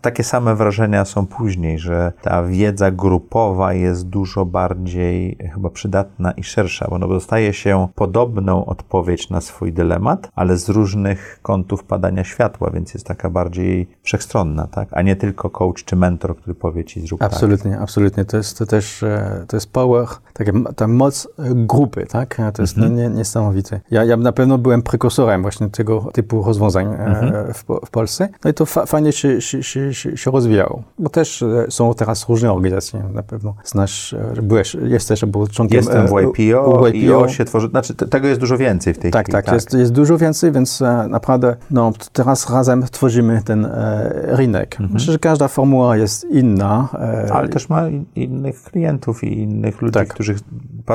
takie 0.00 0.24
same 0.24 0.54
wrażenia 0.54 1.04
są 1.04 1.26
później, 1.26 1.78
że 1.78 2.12
ta 2.22 2.42
wiedza 2.42 2.90
grupowa 2.90 3.72
jest 3.72 4.08
dużo 4.08 4.44
bardziej 4.44 5.36
chyba 5.54 5.70
przydatna 5.70 6.32
i 6.32 6.44
szersza, 6.44 6.86
bo 6.90 6.98
no 6.98 7.08
dostaje 7.08 7.52
się 7.52 7.88
podobną 7.94 8.64
odpowiedź 8.64 9.30
na 9.30 9.40
swój 9.40 9.72
dylemat, 9.72 10.30
ale 10.34 10.56
z 10.56 10.68
różnych 10.68 11.38
kątów 11.42 11.84
padania 11.84 12.24
światła, 12.24 12.70
więc 12.70 12.94
jest 12.94 13.06
taka 13.06 13.30
bardziej 13.30 13.88
wszechstronna, 14.02 14.66
tak? 14.66 14.88
A 14.92 15.02
nie 15.02 15.16
tylko 15.16 15.50
coach 15.50 15.84
czy 15.84 15.96
mentor, 15.96 16.36
który 16.36 16.54
powie 16.54 16.84
ci 16.84 17.00
zrób 17.00 17.20
tak. 17.20 17.32
Absolutnie, 17.32 17.78
absolutnie. 17.78 18.24
To 18.24 18.36
jest, 18.36 18.58
to 18.58 18.69
też 18.70 19.02
e, 19.02 19.44
to 19.48 19.56
jest 19.56 19.72
power, 19.72 20.06
taka, 20.32 20.52
ta 20.76 20.88
moc 20.88 21.28
e, 21.38 21.42
grupy, 21.54 22.06
tak? 22.06 22.36
To 22.54 22.62
jest 22.62 22.76
Mhm. 22.76 22.96
nie, 22.96 23.08
niesamowite. 23.08 23.80
Ja, 23.90 24.04
ja 24.04 24.16
na 24.16 24.32
pewno 24.32 24.58
byłem 24.58 24.82
prekursorem 24.82 25.42
właśnie 25.42 25.68
tego 25.70 26.06
typu 26.12 26.42
rozwiązań 26.42 26.86
e, 26.86 26.98
Mhm. 27.06 27.54
w, 27.54 27.64
w 27.86 27.90
Polsce. 27.90 28.28
No 28.44 28.50
i 28.50 28.54
to 28.54 28.66
fa, 28.66 28.86
fajnie 28.86 29.12
się, 29.12 29.40
się, 29.40 29.62
się, 29.62 29.94
się, 29.94 30.30
rozwijało. 30.30 30.82
Bo 30.98 31.10
też 31.10 31.42
e, 31.42 31.66
są 31.70 31.94
teraz 31.94 32.28
różne 32.28 32.52
organizacje, 32.52 33.02
na 33.12 33.22
pewno 33.22 33.54
znasz, 33.64 34.12
e, 34.12 34.42
byłeś, 34.42 34.74
jesteś, 34.74 35.24
albo 35.24 35.48
członkiem 35.48 35.76
Jestem 35.76 36.06
w 36.08 36.12
e, 36.12 36.22
YPO, 36.22 36.86
IO 36.86 37.28
się 37.28 37.44
tworzy, 37.44 37.68
znaczy 37.68 37.94
te- 37.94 38.06
tego 38.08 38.28
jest 38.28 38.40
dużo 38.40 38.58
więcej 38.58 38.94
w 38.94 38.98
tej 38.98 39.10
tak, 39.10 39.26
chwili. 39.26 39.42
tak, 39.42 39.54
Jest, 39.54 39.72
jest 39.74 39.92
dużo 39.92 40.18
więcej, 40.18 40.52
więc 40.52 40.82
e, 40.82 41.06
naprawdę 41.08 41.56
no, 41.70 41.92
teraz 42.12 42.50
razem 42.50 42.82
tworzymy 42.90 43.42
ten 43.44 43.64
e, 43.64 44.10
rynek. 44.26 44.76
Myślę, 44.90 45.12
że 45.12 45.18
każda 45.18 45.48
formuła 45.48 45.96
jest 45.96 46.24
inna. 46.24 46.88
E, 46.94 47.20
Mhm. 47.20 47.32
Ale 47.38 47.48
też 47.48 47.68
ma 47.68 47.88
in- 47.88 48.52
klientów 48.64 49.24
i 49.24 49.38
innych 49.38 49.82
ludzi, 49.82 49.94
Tak. 49.94 50.08
których, 50.08 50.38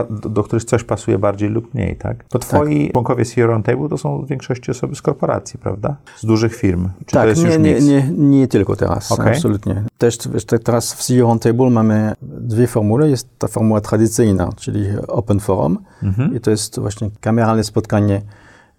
do, 0.09 0.29
do 0.29 0.43
których 0.43 0.63
coś 0.65 0.83
pasuje 0.83 1.19
bardziej 1.19 1.49
lub 1.49 1.73
mniej, 1.73 1.95
tak? 1.95 2.25
Bo 2.33 2.39
twoi 2.39 2.91
członkowie 2.91 3.25
CEO 3.25 3.47
Roundtable 3.47 3.89
to 3.89 3.97
są 3.97 4.21
w 4.21 4.27
większości 4.27 4.71
osoby 4.71 4.95
z 4.95 5.01
korporacji, 5.01 5.59
prawda? 5.59 5.95
Z 6.17 6.25
dużych 6.25 6.55
firm. 6.55 6.89
Czy 6.99 7.05
to 7.05 7.11
tak, 7.19 7.27
jest 7.29 7.43
nie, 7.43 7.47
już 7.49 7.57
nie, 7.57 7.81
nie, 7.81 8.09
nie 8.17 8.47
tylko 8.47 8.75
teraz, 8.75 9.11
Okej. 9.11 9.33
absolutnie. 9.33 9.83
Też 9.97 10.17
wiesz, 10.33 10.45
te- 10.45 10.59
teraz 10.59 10.93
w 10.93 11.03
CEO 11.03 11.27
Roundtable 11.27 11.69
mamy 11.69 12.13
dwie 12.21 12.67
formuły. 12.67 13.09
Jest 13.09 13.39
ta 13.39 13.47
formuła 13.47 13.81
tradycyjna, 13.81 14.49
czyli 14.57 14.85
Open 15.07 15.39
Forum 15.39 15.77
Mhm. 16.03 16.35
i 16.35 16.39
to 16.39 16.51
jest 16.51 16.79
właśnie 16.79 17.09
kameralne 17.21 17.63
spotkanie, 17.63 18.21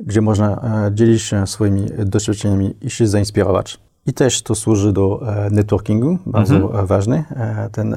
gdzie 0.01 0.20
można 0.20 0.51
e, 0.87 0.94
dzielić 0.94 1.22
się 1.22 1.46
swoimi 1.46 1.87
doświadczeniami 2.07 2.75
i 2.83 2.90
się 2.90 3.07
zainspirować. 3.07 3.81
I 4.06 4.12
też 4.12 4.42
to 4.42 4.54
służy 4.54 4.92
do 4.92 5.20
e, 5.46 5.50
networkingu, 5.50 6.18
bardzo 6.26 6.56
Mhm. 6.56 6.84
e, 6.84 6.86
ważny 6.86 7.24
e, 7.30 7.68
ten 7.72 7.96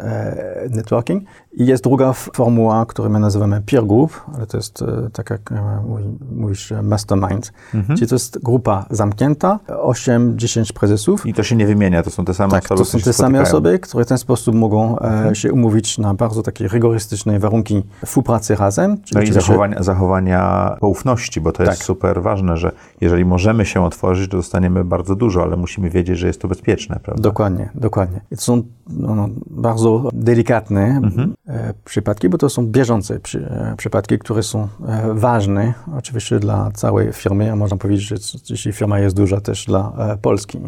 networking. 0.69 1.23
I 1.53 1.65
jest 1.65 1.83
druga 1.83 2.13
formuła, 2.13 2.85
którą 2.85 3.09
my 3.09 3.19
nazywamy 3.19 3.61
peer 3.61 3.85
group, 3.85 4.21
ale 4.35 4.47
to 4.47 4.57
jest 4.57 4.81
e, 4.81 5.09
tak 5.13 5.29
jak 5.29 5.51
e, 5.51 5.81
mówi, 5.87 6.03
mówisz, 6.35 6.71
e, 6.71 6.81
mastermind. 6.81 7.53
Mhm. 7.73 7.97
Czyli 7.97 8.09
to 8.09 8.15
jest 8.15 8.39
grupa 8.43 8.85
zamknięta, 8.89 9.59
8-10 9.67 10.73
prezesów. 10.73 11.25
I 11.25 11.33
to 11.33 11.43
się 11.43 11.55
nie 11.55 11.65
wymienia, 11.65 12.03
to 12.03 12.09
są 12.09 12.25
te 12.25 12.33
same 12.33 12.51
Tak, 12.51 12.63
osoby, 12.63 12.77
to 12.77 12.83
które 12.83 12.91
są 12.91 12.99
się 12.99 13.03
te 13.05 13.13
same 13.13 13.29
spotykają. 13.29 13.47
osoby, 13.57 13.79
które 13.79 14.05
w 14.05 14.07
ten 14.07 14.17
sposób 14.17 14.55
mogą 14.55 14.99
e, 14.99 15.35
się 15.35 15.53
umówić 15.53 15.97
na 15.97 16.13
bardzo 16.13 16.43
takie 16.43 16.67
rygorystyczne 16.67 17.39
warunki 17.39 17.83
współpracy 18.05 18.55
razem. 18.55 19.01
Czyli 19.03 19.15
No 19.15 19.21
i 19.21 19.31
zachowania, 19.33 19.83
zachowania 19.83 20.75
poufności, 20.79 21.41
bo 21.41 21.51
to 21.51 21.63
jest 21.63 21.77
Tak. 21.77 21.85
super 21.85 22.21
ważne, 22.21 22.57
że 22.57 22.71
jeżeli 23.01 23.25
możemy 23.25 23.65
się 23.65 23.85
otworzyć, 23.85 24.31
to 24.31 24.37
dostaniemy 24.37 24.83
bardzo 24.83 25.15
dużo, 25.15 25.43
ale 25.43 25.57
musimy 25.57 25.89
wiedzieć, 25.89 26.17
że 26.17 26.27
jest 26.27 26.41
to 26.41 26.47
bezpieczne, 26.47 26.99
prawda? 27.03 27.23
Dokładnie, 27.23 27.69
dokładnie. 27.75 28.21
I 28.31 28.35
to 28.35 28.41
są 28.41 28.63
no, 28.89 29.15
no, 29.15 29.29
bardzo 29.49 30.09
delikatne 30.13 30.99
Mhm. 31.03 31.33
E, 31.49 31.73
przypadki, 31.85 32.29
bo 32.29 32.37
to 32.37 32.49
są 32.49 32.67
bieżące 32.67 33.19
przy, 33.19 33.39
e, 33.49 33.75
przypadki, 33.77 34.19
które 34.19 34.43
są 34.43 34.67
e, 34.87 35.13
ważne 35.13 35.73
oczywiście 35.97 36.39
dla 36.39 36.71
całej 36.71 37.13
firmy, 37.13 37.51
a 37.51 37.55
można 37.55 37.77
powiedzieć, 37.77 38.07
że 38.07 38.15
jeśli 38.49 38.73
firma 38.73 38.99
jest 38.99 39.15
duża, 39.15 39.41
też 39.41 39.65
dla 39.65 40.17
Polski. 40.21 40.59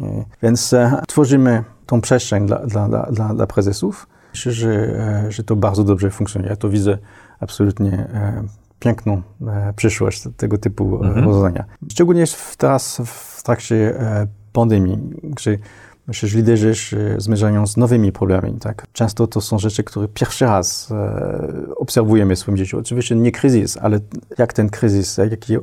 Więc 0.44 0.76
tworzymy 1.08 1.64
tą 1.86 2.02
przestrzeń 2.02 2.48
dla, 2.48 2.60
dla, 2.60 2.88
dla, 3.12 3.34
dla, 3.34 3.48
prezesów. 3.48 4.08
Myślę, 4.34 4.52
że, 4.52 4.96
że 5.30 5.44
to 5.44 5.56
bardzo 5.56 5.84
dobrze 5.84 6.10
funkcjonuje. 6.10 6.50
Ja 6.50 6.56
to 6.56 6.70
widzę 6.70 6.98
absolutnie 7.40 8.08
piękną 8.80 9.22
przyszłość 9.76 10.24
tego 10.38 10.58
typu 10.58 10.96
Mhm. 10.96 11.26
rozwiązania. 11.26 11.66
Szczególnie 11.92 12.26
teraz 12.58 13.02
w 13.06 13.44
trakcie 13.44 13.96
pandemii, 14.54 14.98
gdzie 15.24 15.58
myślę, 16.08 16.30
że 16.30 16.38
liderzy 16.38 16.76
się 16.76 17.16
zmierzają 17.18 17.68
z 17.68 17.78
nowymi 17.78 18.12
problemami. 18.12 18.60
Tak? 18.60 18.88
Często 18.94 19.28
to 19.28 19.42
są 19.42 19.60
rzeczy, 19.60 19.84
które 19.84 20.08
pierwszy 20.08 20.46
raz 20.46 20.92
e, 20.92 21.76
obserwujemy 21.76 22.36
w 22.36 22.40
swoim 22.40 22.58
życiu. 22.58 22.80
Oczywiście 22.80 23.16
nie 23.16 23.32
kryzys, 23.32 23.78
ale 23.78 24.00
jak 24.38 24.54
ten 24.54 24.70
kryzys, 24.70 25.18
jak- 25.18 25.32
jakie 25.32 25.62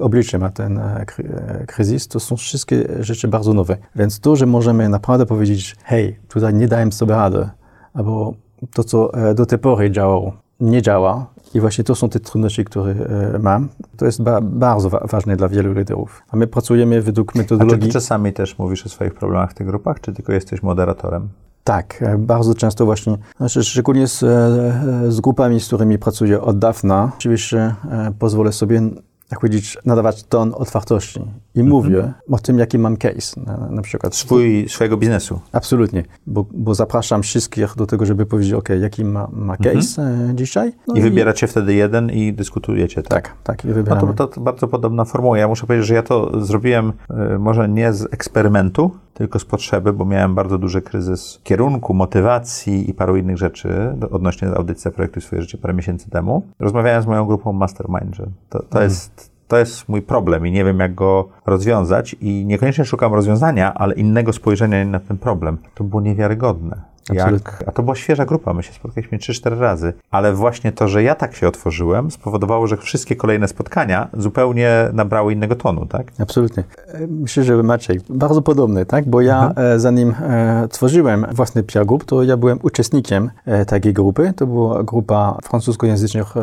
oblicze 0.00 0.38
ma 0.38 0.50
ten 0.50 0.78
e, 0.78 1.04
e, 1.18 1.64
kryzys, 1.66 2.08
to 2.08 2.20
są 2.20 2.36
wszystkie 2.36 2.86
rzeczy 3.00 3.28
bardzo 3.28 3.54
nowe. 3.54 3.76
Więc 3.96 4.20
to, 4.20 4.36
że 4.36 4.46
możemy 4.46 4.88
naprawdę 4.88 5.26
powiedzieć, 5.26 5.76
hej, 5.84 6.18
tutaj 6.28 6.54
nie 6.54 6.68
dałem 6.68 6.92
sobie 6.92 7.14
rady, 7.14 7.48
albo 7.94 8.34
to, 8.74 8.84
co 8.84 9.14
e, 9.14 9.34
do 9.34 9.46
tej 9.46 9.58
pory 9.58 9.90
działało, 9.90 10.32
nie 10.60 10.82
działa. 10.82 11.26
I 11.54 11.60
właśnie 11.60 11.84
to 11.84 11.94
są 11.94 12.08
te 12.08 12.20
trudności, 12.20 12.64
które 12.64 12.92
e, 13.34 13.38
mam. 13.38 13.68
To 13.96 14.06
jest 14.06 14.22
ba 14.22 14.40
bardzo 14.40 14.90
wa 14.90 15.00
ważne 15.10 15.36
dla 15.36 15.48
wielu 15.48 15.72
liderów. 15.72 16.22
A 16.30 16.36
my 16.36 16.46
pracujemy 16.46 17.02
według 17.02 17.30
A 17.30 17.32
czy 17.32 17.38
metodologii. 17.38 17.86
ty 17.88 17.92
czasami 17.92 18.32
też 18.32 18.58
mówisz 18.58 18.86
o 18.86 18.88
swoich 18.88 19.14
problemach 19.14 19.50
w 19.50 19.54
tych 19.54 19.66
grupach, 19.66 20.00
czy 20.00 20.12
tylko 20.12 20.32
jesteś 20.32 20.62
moderatorem? 20.62 21.28
Tak, 21.64 22.02
e, 22.02 22.18
bardzo 22.18 22.54
często 22.54 22.84
właśnie, 22.84 23.16
znaczy 23.36 23.64
szczególnie 23.64 24.06
z, 24.06 24.22
e, 24.22 25.12
z 25.12 25.20
grupami, 25.20 25.60
z 25.60 25.66
którymi 25.66 25.98
pracuję 25.98 26.40
od 26.40 26.58
dawna, 26.58 27.12
oczywiście 27.16 27.74
pozwolę 28.18 28.52
sobie, 28.52 28.82
jak 29.30 29.40
powiedzieć, 29.40 29.78
nadawać 29.84 30.22
ton 30.22 30.52
otwartości 30.56 31.20
i 31.54 31.62
mówię 31.62 32.12
o 32.30 32.38
tym, 32.38 32.58
jaki 32.58 32.78
mam 32.78 32.96
case, 32.96 33.40
na, 33.40 33.68
na 33.70 33.82
przykład. 33.82 34.14
Swój, 34.14 34.68
swojego 34.68 34.96
biznesu. 34.96 35.40
Absolutnie, 35.52 36.04
bo, 36.26 36.46
bo 36.52 36.74
zapraszam 36.74 37.22
wszystkich 37.22 37.74
do 37.76 37.86
tego, 37.86 38.06
żeby 38.06 38.26
powiedzieć, 38.26 38.52
ok, 38.52 38.68
jaki 38.80 39.04
ma, 39.04 39.28
ma 39.32 39.56
case 39.56 40.02
e, 40.02 40.34
dzisiaj. 40.34 40.72
No 40.88 40.94
I 40.94 41.00
wybieracie 41.00 41.46
wtedy 41.46 41.74
jeden 41.74 42.10
i 42.10 42.32
dyskutujecie, 42.32 43.02
tak? 43.02 43.10
Tak, 43.12 43.34
tak, 43.42 43.64
i 43.64 43.68
No 43.68 43.74
wybieramy. 43.74 44.14
to, 44.14 44.26
to 44.26 44.40
bardzo 44.40 44.68
podobna 44.68 45.04
formuła. 45.04 45.38
Ja 45.38 45.48
muszę 45.48 45.66
powiedzieć, 45.66 45.86
że 45.86 45.94
ja 45.94 46.02
to 46.02 46.44
zrobiłem 46.44 46.92
y, 47.34 47.38
może 47.38 47.68
nie 47.68 47.92
z 47.92 48.14
eksperymentu, 48.14 48.90
tylko 49.14 49.38
z 49.38 49.44
potrzeby, 49.44 49.92
bo 49.92 50.04
miałem 50.04 50.34
bardzo 50.34 50.58
duży 50.58 50.82
kryzys 50.82 51.40
kierunku, 51.44 51.94
motywacji 51.94 52.90
i 52.90 52.94
paru 52.94 53.16
innych 53.16 53.38
rzeczy 53.38 53.92
do- 53.96 54.10
odnośnie 54.10 54.48
audycji 54.48 54.90
projektu 54.90 55.20
swoje 55.20 55.42
życie 55.42 55.58
parę 55.58 55.74
miesięcy 55.74 56.10
temu. 56.10 56.42
Rozmawiałem 56.58 57.02
z 57.02 57.06
moją 57.06 57.26
grupą 57.26 57.52
Mastermind, 57.52 58.14
że 58.14 58.26
to, 58.50 58.62
to 58.62 58.82
jest 58.82 59.30
to 59.48 59.58
jest 59.58 59.88
mój 59.88 60.02
problem 60.02 60.46
i 60.46 60.50
nie 60.52 60.64
wiem, 60.64 60.78
jak 60.80 60.94
go 60.94 61.28
rozwiązać. 61.46 62.16
I 62.20 62.44
niekoniecznie 62.46 62.84
szukam 62.84 63.14
rozwiązania, 63.14 63.74
ale 63.74 63.94
innego 63.94 64.32
spojrzenia 64.32 64.84
na 64.84 65.00
ten 65.00 65.18
problem. 65.18 65.58
To 65.74 65.84
było 65.84 66.02
niewiarygodne. 66.02 66.80
Absolutnie. 67.10 67.52
Jak, 67.52 67.64
a 67.66 67.72
to 67.72 67.82
była 67.82 67.96
świeża 67.96 68.26
grupa, 68.26 68.52
my 68.52 68.62
się 68.62 68.72
spotkaliśmy 68.72 69.18
3-4 69.18 69.58
razy, 69.58 69.92
ale 70.10 70.34
właśnie 70.34 70.72
to, 70.72 70.88
że 70.88 71.02
ja 71.02 71.14
tak 71.14 71.34
się 71.34 71.48
otworzyłem, 71.48 72.10
spowodowało, 72.10 72.66
że 72.66 72.76
wszystkie 72.76 73.16
kolejne 73.16 73.48
spotkania 73.48 74.08
zupełnie 74.14 74.88
nabrały 74.92 75.32
innego 75.32 75.56
tonu, 75.56 75.86
tak? 75.86 76.12
Absolutnie. 76.18 76.64
E, 76.86 77.06
Myślę, 77.06 77.44
że 77.44 77.62
Maciej, 77.62 78.00
bardzo 78.08 78.42
podobny, 78.42 78.86
tak? 78.86 79.08
Bo 79.08 79.20
ja 79.20 79.52
e, 79.56 79.78
zanim 79.78 80.14
e, 80.22 80.68
tworzyłem 80.70 81.26
własny 81.32 81.62
peer 81.62 81.86
group, 81.86 82.04
to 82.04 82.22
ja 82.22 82.36
byłem 82.36 82.58
uczestnikiem 82.62 83.30
takiej 83.66 83.92
grupy. 83.92 84.32
To 84.36 84.46
była 84.46 84.82
grupa 84.82 85.38
francuskojęzycznych 85.42 86.34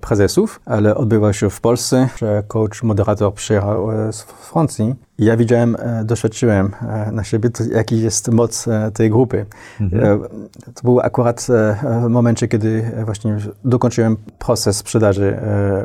prezesów, 0.00 0.60
ale 0.66 0.94
odbywa 0.94 1.32
się 1.32 1.50
w 1.50 1.60
Polsce, 1.60 2.08
coach, 2.48 2.82
moderator 2.82 3.34
przyjechał 3.34 3.88
z 4.12 4.22
Francji. 4.22 4.94
Ja 5.18 5.36
widziałem, 5.36 5.76
e, 5.78 6.04
doświadczyłem 6.04 6.70
e, 6.82 7.12
na 7.12 7.24
siebie, 7.24 7.50
jaki 7.72 8.00
jest 8.02 8.28
moc 8.32 8.68
e, 8.68 8.90
tej 8.94 9.10
grupy. 9.10 9.46
E, 9.80 10.18
To 10.74 10.82
był 10.84 11.00
akurat 11.00 11.46
w 12.04 12.08
momencie, 12.08 12.48
kiedy 12.48 12.90
właśnie 13.04 13.36
dokończyłem 13.64 14.16
proces 14.38 14.76
sprzedaży 14.76 15.38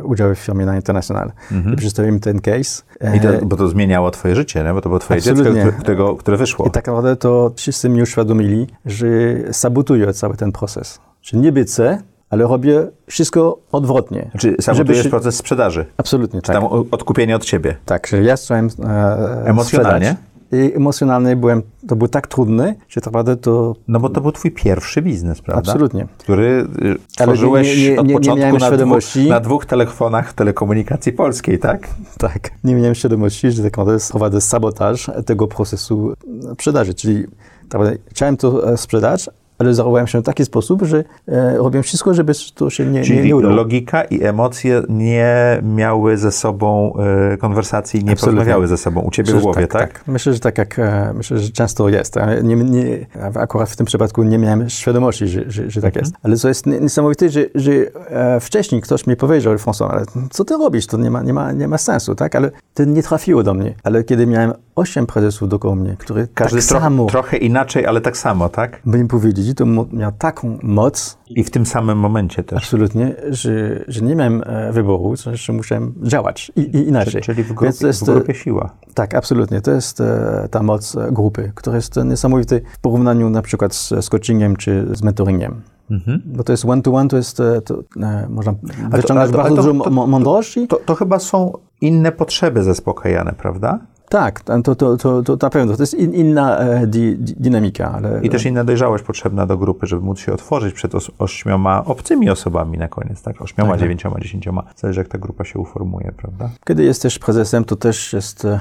udziału 0.04 0.36
w 0.36 0.40
firmie 0.40 0.66
na 0.66 0.76
International. 0.76 1.32
I 1.74 1.76
przedstawiłem 1.76 2.20
ten 2.20 2.40
case. 2.42 2.84
I 3.18 3.20
to, 3.20 3.46
bo 3.46 3.58
to 3.58 3.68
zmieniało 3.68 4.12
twoje 4.12 4.36
życie, 4.36 4.64
nie? 4.64 4.74
bo 4.74 4.82
to 4.82 4.90
było 4.90 5.00
twoje 5.00 5.22
dziecko, 5.22 5.32
Absolutnie. 5.40 5.62
które, 5.62 5.78
którego, 5.82 6.16
które 6.16 6.38
wyszło. 6.38 6.66
I 6.66 6.72
tak 6.72 6.88
naprawdę 6.88 7.16
to 7.16 7.52
wszyscy 7.56 7.90
mi 7.90 8.02
uświadomili, 8.02 8.68
że 8.86 9.08
sabotuję 9.52 10.14
cały 10.14 10.38
ten 10.38 10.52
proces. 10.52 11.00
Że 11.22 11.38
niby 11.38 11.64
chcę, 11.64 12.02
ale 12.32 12.44
robię 12.48 12.88
wszystko 13.08 13.58
odwrotnie. 13.72 14.32
Czy 14.40 14.56
sabotujesz 14.62 15.04
się- 15.04 15.10
proces 15.10 15.36
sprzedaży? 15.36 15.86
Absolutnie, 15.98 16.42
tak. 16.42 16.56
Tam 16.56 16.64
odkupienie 16.92 17.36
od 17.36 17.46
ciebie. 17.46 17.76
Tak, 17.86 18.08
że 18.08 18.22
ja 18.24 18.36
chciałem 18.36 18.70
e, 18.84 19.44
Emocjonalnie? 19.46 20.06
sprzedać. 20.06 20.32
I 20.54 20.76
emocjonalnie 20.76 21.36
byłem, 21.36 21.62
to 21.88 21.96
było 21.96 22.08
tak 22.08 22.28
trudne, 22.28 22.76
że 22.90 23.02
tak 23.02 23.06
naprawdę 23.06 23.38
to 23.38 23.76
No 23.88 24.00
bo 24.00 24.10
to 24.10 24.22
był 24.22 24.32
twój 24.32 24.52
pierwszy 24.52 25.02
biznes, 25.02 25.42
prawda? 25.42 25.72
absolutnie. 25.72 26.08
Który 26.18 26.68
y, 26.82 26.96
tworzyłeś 27.18 27.78
nie- 27.78 27.90
nie- 27.92 28.00
od 28.00 28.08
nie- 28.08 28.14
nie 28.14 28.20
początku 28.20 28.58
na, 28.58 28.72
dwóch, 28.78 29.02
na 29.30 29.40
dwóch 29.40 29.66
telefonach 29.66 30.34
telekomunikacji 30.34 31.14
polskiej, 31.14 31.60
tak? 31.60 31.88
Tak. 32.18 32.50
Nie 32.64 32.76
miałem 32.76 32.96
świadomości, 32.96 33.52
że 33.52 33.64
tak 33.64 33.78
naprawdę 33.78 33.98
prowadzę 34.10 34.42
sabotaż 34.42 35.12
tego 35.26 35.48
procesu 35.48 36.14
sprzedaży. 36.54 36.94
Czyli 36.94 37.24
tak 37.24 37.74
naprawdę 37.74 37.98
chciałem 38.10 38.38
to 38.38 38.72
e, 38.74 38.78
sprzedać, 38.78 39.30
ale 39.62 39.74
zachowałem 39.74 40.08
się 40.08 40.20
w 40.22 40.24
taki 40.24 40.46
sposób, 40.46 40.82
że 40.84 41.04
e, 41.28 41.58
robiłem 41.58 41.84
wszystko, 41.84 42.14
żeby 42.14 42.34
to 42.56 42.70
się 42.70 42.86
nie, 42.86 43.04
Czyli 43.04 43.22
nie 43.34 43.34
logika 43.42 44.04
i 44.04 44.24
emocje 44.24 44.82
nie 44.90 45.60
miały 45.64 46.18
ze 46.18 46.32
sobą 46.32 46.94
y, 47.34 47.38
konwersacji, 47.38 48.04
nie 48.04 48.12
Absolutnie. 48.12 48.36
porozmawiały 48.38 48.68
ze 48.68 48.78
sobą 48.78 49.02
u 49.02 49.12
ciebie 49.12 49.28
Myślę, 49.28 49.40
w 49.40 49.44
głowie, 49.44 49.68
tak? 49.68 50.04
Myślę, 50.08 50.34
że 50.34 50.40
tak 50.40 50.58
jak 50.58 50.80
e, 50.80 51.14
myślę, 51.14 51.38
że 51.38 51.50
często 51.50 51.90
jest. 51.90 52.16
Nie, 52.44 52.56
nie, 52.56 53.06
akurat 53.36 53.70
w 53.70 53.76
tym 53.76 53.86
przypadku 53.86 54.24
nie 54.24 54.38
miałem 54.38 54.70
świadomości, 54.70 55.28
że, 55.28 55.44
że, 55.48 55.72
że 55.72 55.82
tak 55.82 55.96
jest. 55.96 56.14
Ale 56.24 56.36
co 56.36 56.48
jest 56.48 56.66
nie- 56.66 56.80
niesamowite, 56.80 57.30
że, 57.30 57.46
że 57.56 57.72
e, 57.72 58.40
wcześniej 58.40 58.82
ktoś 58.82 59.08
mi 59.08 59.16
powiedział, 59.16 59.56
François, 59.56 59.90
ale 59.92 60.04
co 60.32 60.46
ty 60.46 60.58
robisz? 60.58 60.88
To 60.88 60.98
nie 60.98 61.12
ma, 61.12 61.24
nie 61.24 61.34
ma, 61.34 61.52
nie 61.52 61.68
ma 61.68 61.78
sensu, 61.78 62.16
tak? 62.16 62.36
Ale 62.36 62.52
to 62.74 62.84
nie 62.84 63.04
trafiło 63.04 63.44
do 63.44 63.54
mnie. 63.54 63.74
Ale 63.84 64.04
kiedy 64.04 64.28
miałem 64.28 64.54
osiem 64.76 65.06
prezesów 65.06 65.50
dookoła 65.50 65.76
mnie, 65.76 65.96
które 66.00 66.28
Każdy 66.34 66.58
tak 66.58 66.66
tro- 66.66 66.80
samo 66.82 67.06
trochę 67.06 67.38
inaczej, 67.38 67.86
ale 67.86 68.02
tak 68.02 68.18
samo, 68.18 68.50
tak? 68.50 68.80
by 68.86 69.00
im 69.00 69.08
powiedzieć, 69.08 69.51
ludzi, 69.52 69.88
to 69.90 69.96
miał 69.98 70.12
taką 70.12 70.58
moc. 70.64 71.18
I 71.30 71.44
w 71.44 71.52
tym 71.52 71.66
samym 71.66 71.98
momencie 71.98 72.44
też. 72.44 72.64
Absolutnie, 72.64 73.16
że, 73.30 73.84
że 73.88 74.02
nie 74.02 74.16
miałem 74.16 74.44
e, 74.46 74.72
wyboru, 74.72 75.14
że 75.34 75.54
musiałem 75.54 75.94
działać 76.04 76.52
i, 76.56 76.62
i 76.62 76.88
inaczej. 76.88 77.22
Czyli 77.22 77.44
w 77.44 77.54
grupie, 77.54 77.88
jest, 77.88 78.04
w 78.04 78.06
grupie 78.06 78.34
siła. 78.34 78.70
Tak, 78.94 79.16
absolutnie. 79.16 79.62
To 79.62 79.72
jest 79.72 80.02
e, 80.02 80.48
ta 80.52 80.64
moc 80.64 80.96
grupy, 81.12 81.52
która 81.56 81.76
jest 81.76 81.96
niesamowita 82.06 82.56
w 82.74 82.80
porównaniu 82.80 83.30
na 83.30 83.42
przykład 83.42 83.76
z, 83.76 83.90
z 84.06 84.10
coachingiem 84.10 84.56
czy 84.56 84.88
z 84.92 85.04
mentoringiem. 85.04 85.62
Mhm. 85.92 86.22
Bo 86.26 86.44
to 86.44 86.54
jest 86.54 86.66
one-to-one, 86.66 87.10
to 87.10 87.18
jest, 87.18 87.38
to, 87.66 87.80
e, 88.02 88.28
można 88.30 88.54
wyciągać 88.90 89.32
bardzo 89.32 89.56
to, 89.56 89.64
dużo 89.64 89.90
mądrości. 90.08 90.68
To, 90.68 90.76
to, 90.86 90.96
chyba 90.96 91.20
są 91.20 91.54
inne 91.82 92.12
potrzeby 92.12 92.64
zaspokajane, 92.64 93.34
prawda? 93.38 93.80
Tak, 94.12 94.42
to, 94.64 94.76
to, 94.76 94.98
to, 94.98 95.24
to 95.24 95.38
na 95.42 95.50
pewno. 95.50 95.76
To 95.76 95.84
jest 95.84 95.94
in, 95.94 96.14
inna 96.14 96.58
e, 96.58 96.88
di, 96.88 97.18
di, 97.18 97.34
dynamika. 97.38 97.92
Ale, 97.92 98.22
I 98.24 98.30
też 98.30 98.46
inna 98.46 98.64
dojrzałość 98.64 99.04
potrzebna 99.04 99.46
do 99.46 99.58
grupy, 99.58 99.88
żeby 99.88 100.06
móc 100.06 100.20
się 100.20 100.34
otworzyć 100.34 100.74
przed 100.74 100.96
os, 100.96 101.12
ośmioma 101.20 101.86
obcymi 101.86 102.30
osobami 102.30 102.78
na 102.78 102.88
koniec, 102.88 103.22
tak? 103.22 103.42
Ośmioma, 103.42 103.70
tak, 103.70 103.80
tak. 103.80 103.80
dziewięcioma, 103.80 104.20
dziesięcioma. 104.20 104.64
Zależy, 104.76 105.00
jak 105.00 105.08
ta 105.08 105.18
grupa 105.18 105.44
się 105.44 105.60
uformuje, 105.60 106.12
prawda? 106.18 106.50
Kiedy 106.66 106.84
jesteś 106.84 107.20
prezesem, 107.20 107.64
to 107.64 107.76
też 107.76 108.14
jest, 108.14 108.46
e, 108.46 108.60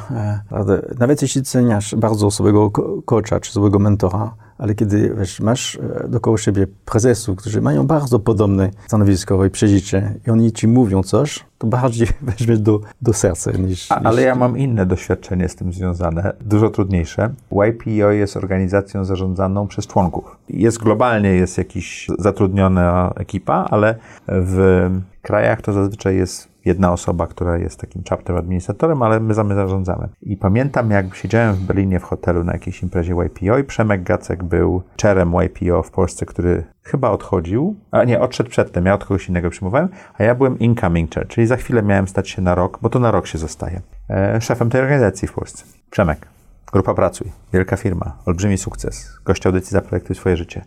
nawet 0.98 1.22
jeśli 1.22 1.42
ceniasz 1.42 1.94
bardzo 1.94 2.26
osobowego 2.26 2.70
coacha 3.04 3.40
czy 3.40 3.50
osobowego 3.50 3.78
mentora, 3.78 4.34
ale 4.58 4.74
kiedy 4.74 5.14
wiesz, 5.18 5.40
masz 5.40 5.78
e, 6.04 6.08
dookoła 6.08 6.38
siebie 6.38 6.66
prezesów, 6.84 7.38
którzy 7.38 7.60
mają 7.60 7.86
bardzo 7.86 8.18
podobne 8.18 8.70
stanowisko 8.86 9.44
i 9.44 9.50
przeżycie 9.50 10.14
i 10.26 10.30
oni 10.30 10.52
ci 10.52 10.68
mówią 10.68 11.02
coś, 11.02 11.49
to 11.60 11.66
bardziej 11.66 12.08
weźmiesz 12.22 12.58
do, 12.58 12.80
do 13.02 13.12
serca 13.12 13.50
niż, 13.50 13.92
A, 13.92 13.94
Ale 13.94 14.22
ja 14.22 14.34
mam 14.34 14.58
inne 14.58 14.86
doświadczenie 14.86 15.48
z 15.48 15.56
tym 15.56 15.72
związane, 15.72 16.32
dużo 16.40 16.70
trudniejsze. 16.70 17.30
YPO 17.52 18.10
jest 18.10 18.36
organizacją 18.36 19.04
zarządzaną 19.04 19.66
przez 19.66 19.86
członków. 19.86 20.36
Jest 20.48 20.78
globalnie, 20.78 21.28
jest 21.28 21.58
jakiś 21.58 22.08
zatrudniona 22.18 23.12
ekipa, 23.16 23.66
ale 23.70 23.94
w 24.28 24.90
krajach 25.22 25.62
to 25.62 25.72
zazwyczaj 25.72 26.16
jest 26.16 26.50
jedna 26.64 26.92
osoba, 26.92 27.26
która 27.26 27.58
jest 27.58 27.80
takim 27.80 28.02
chapter 28.08 28.36
administratorem, 28.36 29.02
ale 29.02 29.20
my 29.20 29.34
zamy 29.34 29.54
zarządzamy. 29.54 30.08
I 30.22 30.36
pamiętam, 30.36 30.90
jak 30.90 31.14
siedziałem 31.14 31.54
w 31.54 31.60
Berlinie 31.60 32.00
w 32.00 32.02
hotelu 32.02 32.44
na 32.44 32.52
jakiejś 32.52 32.82
imprezie 32.82 33.14
YPO 33.14 33.58
i 33.58 33.64
Przemek 33.64 34.02
Gacek 34.02 34.44
był 34.44 34.82
czerem 34.96 35.32
YPO 35.44 35.82
w 35.82 35.90
Polsce, 35.90 36.26
który 36.26 36.64
chyba 36.82 37.10
odchodził, 37.10 37.76
a 37.90 38.04
nie, 38.04 38.20
odszedł 38.20 38.50
przedtem, 38.50 38.86
ja 38.86 38.94
od 38.94 39.04
kogoś 39.04 39.28
innego 39.28 39.50
przyjmowałem, 39.50 39.88
a 40.18 40.22
ja 40.22 40.34
byłem 40.34 40.58
incoming 40.58 41.14
chair, 41.14 41.28
czyli 41.28 41.46
za 41.46 41.56
chwilę 41.56 41.82
miałem 41.82 42.08
stać 42.08 42.28
się 42.28 42.42
na 42.42 42.54
rok, 42.54 42.78
bo 42.82 42.90
to 42.90 42.98
na 42.98 43.10
rok 43.10 43.26
się 43.26 43.38
zostaje, 43.38 43.80
e, 44.10 44.40
szefem 44.40 44.70
tej 44.70 44.80
organizacji 44.80 45.28
w 45.28 45.32
Polsce. 45.32 45.64
Przemek, 45.90 46.26
grupa 46.72 46.94
Pracuj, 46.94 47.32
wielka 47.52 47.76
firma, 47.76 48.16
olbrzymi 48.26 48.58
sukces, 48.58 49.18
gość 49.24 49.46
audycji 49.46 49.72
Zaprojektuj 49.72 50.16
swoje 50.16 50.36
życie. 50.36 50.64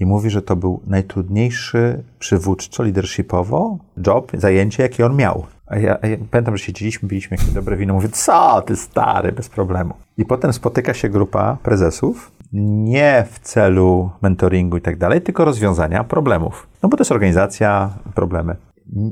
I 0.00 0.06
mówi, 0.06 0.30
że 0.30 0.42
to 0.42 0.56
był 0.56 0.82
najtrudniejszy 0.86 2.04
przywódczo, 2.18 2.82
leadershipowo 2.82 3.78
job, 4.06 4.32
zajęcie, 4.34 4.82
jakie 4.82 5.06
on 5.06 5.16
miał. 5.16 5.46
A 5.66 5.78
ja, 5.78 5.98
a 6.02 6.06
ja 6.06 6.16
pamiętam, 6.30 6.56
że 6.56 6.64
siedzieliśmy, 6.64 7.08
piliśmy 7.08 7.36
jakieś 7.36 7.54
dobre 7.54 7.76
wino, 7.76 7.94
mówię, 7.94 8.08
co 8.08 8.62
ty 8.62 8.76
stary, 8.76 9.32
bez 9.32 9.48
problemu. 9.48 9.94
I 10.18 10.24
potem 10.24 10.52
spotyka 10.52 10.94
się 10.94 11.08
grupa 11.08 11.56
prezesów, 11.62 12.32
nie 12.52 13.26
w 13.30 13.38
celu 13.38 14.10
mentoringu 14.22 14.76
i 14.76 14.80
tak 14.80 14.96
dalej, 14.96 15.22
tylko 15.22 15.44
rozwiązania 15.44 16.04
problemów. 16.04 16.68
No 16.82 16.88
bo 16.88 16.96
to 16.96 17.00
jest 17.00 17.12
organizacja, 17.12 17.98
problemy. 18.14 18.56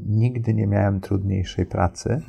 Nigdy 0.09 0.55
nie 0.55 0.67
miałem 0.67 1.01
trudniejszej 1.01 1.67
pracy 1.67 2.23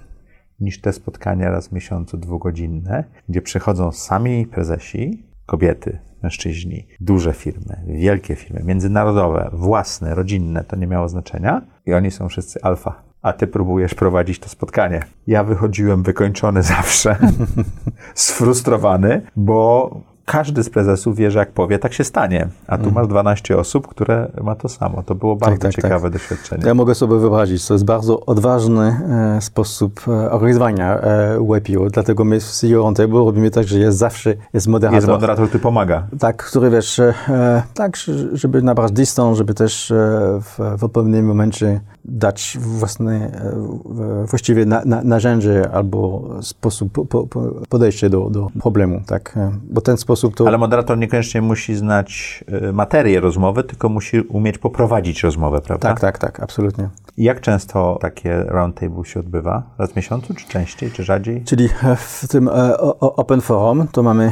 niż 0.60 0.82
te 0.82 0.94
spotkania 0.94 1.50
raz 1.52 1.68
w 1.68 1.72
miesiącu 1.72 2.18
dwugodzinne, 2.18 3.04
gdzie 3.30 3.42
przychodzą 3.42 3.92
sami 3.92 4.46
prezesi, 4.46 5.24
kobiety, 5.46 6.00
mężczyźni, 6.24 6.88
duże 7.00 7.34
firmy, 7.34 7.84
wielkie 7.88 8.36
firmy, 8.36 8.62
międzynarodowe, 8.64 9.50
własne, 9.54 10.16
rodzinne, 10.16 10.64
to 10.64 10.76
nie 10.76 10.88
miało 10.88 11.10
znaczenia 11.10 11.62
i 11.86 11.94
oni 11.94 12.12
są 12.12 12.30
wszyscy 12.30 12.62
alfa. 12.62 13.04
A 13.26 13.34
ty 13.34 13.48
próbujesz 13.48 13.94
prowadzić 13.94 14.40
to 14.40 14.50
spotkanie. 14.50 15.04
Ja 15.28 15.44
wychodziłem 15.44 16.04
wykończony 16.04 16.64
zawsze, 16.76 17.16
sfrustrowany, 18.16 19.22
bo 19.36 19.92
każdy 20.26 20.64
z 20.64 20.70
prezesów 20.70 21.16
wie, 21.16 21.32
że 21.32 21.40
jak 21.40 21.52
powie, 21.52 21.80
tak 21.80 21.94
się 21.94 22.04
stanie. 22.04 22.48
A 22.68 22.78
tu 22.78 22.84
mm. 22.84 22.94
masz 22.94 23.08
12 23.08 23.58
osób, 23.58 23.88
które 23.88 24.32
ma 24.44 24.56
to 24.56 24.70
samo. 24.70 25.04
To 25.04 25.16
było 25.16 25.36
bardzo 25.36 25.58
tak, 25.58 25.74
tak, 25.74 25.84
ciekawe 25.84 26.04
tak. 26.04 26.12
doświadczenie. 26.12 26.64
Ja 26.66 26.74
mogę 26.74 26.96
sobie 26.96 27.18
wyobrazić, 27.20 27.68
to 27.68 27.74
jest 27.74 27.86
bardzo 27.86 28.26
odważny 28.26 29.00
e, 29.38 29.42
sposób 29.42 30.02
e, 30.08 30.32
organizowania 30.32 31.00
e, 31.00 31.38
WebU, 31.50 31.90
dlatego 31.90 32.24
my 32.24 32.40
w 32.40 32.44
CEO 32.44 32.94
robimy 33.10 33.52
tak, 33.52 33.68
że 33.68 33.80
jest 33.80 33.98
zawsze 33.98 34.34
jest 34.54 34.68
moderator. 34.68 34.96
Jest 34.96 35.08
moderator, 35.08 35.48
który 35.48 35.64
pomaga. 35.64 36.08
Tak, 36.20 36.46
który 36.46 36.70
wiesz, 36.70 37.00
e, 37.00 37.14
tak, 37.74 37.98
żeby 38.34 38.62
nabrać 38.62 38.92
dystans, 38.92 39.38
żeby 39.38 39.54
też 39.54 39.92
e, 39.92 39.96
w, 40.42 40.78
w 40.78 40.84
odpowiednim 40.84 41.26
momencie 41.26 41.80
dać 42.08 42.58
własne, 42.62 43.32
e, 44.24 44.26
właściwie 44.26 44.66
na, 44.66 44.82
na, 44.86 45.04
narzędzie 45.04 45.72
albo 45.72 46.30
sposób 46.42 46.92
po, 46.92 47.06
po, 47.06 47.38
podejście 47.70 48.10
do, 48.10 48.30
do 48.30 48.48
problemu, 48.62 49.02
tak? 49.06 49.40
Bo 49.70 49.82
ten 49.82 49.98
sposób 49.98 50.36
to... 50.36 50.48
Ale 50.48 50.58
moderator 50.58 50.98
niekoniecznie 50.98 51.42
musi 51.42 51.76
znać 51.76 52.44
e, 52.48 52.72
materię 52.72 53.20
rozmowy, 53.20 53.64
tylko 53.64 53.90
musi 53.90 54.22
umieć 54.22 54.58
poprowadzić 54.58 55.24
rozmowę, 55.24 55.62
prawda? 55.62 55.88
Tak, 55.88 56.00
tak, 56.00 56.18
tak, 56.18 56.40
absolutnie. 56.40 56.90
I 57.18 57.24
jak 57.24 57.42
często 57.42 57.98
takie 58.02 58.44
roundtable 58.44 59.06
się 59.06 59.20
odbywa? 59.20 59.64
Raz 59.78 59.92
w 59.92 59.96
miesiącu, 59.96 60.34
czy 60.34 60.48
częściej, 60.48 60.92
czy 60.92 61.04
rzadziej? 61.04 61.44
Czyli 61.44 61.66
e, 61.84 61.96
w 61.96 62.28
tym 62.28 62.50
Open 63.00 63.42
Forum 63.42 63.88
to 63.92 64.04
mamy 64.04 64.32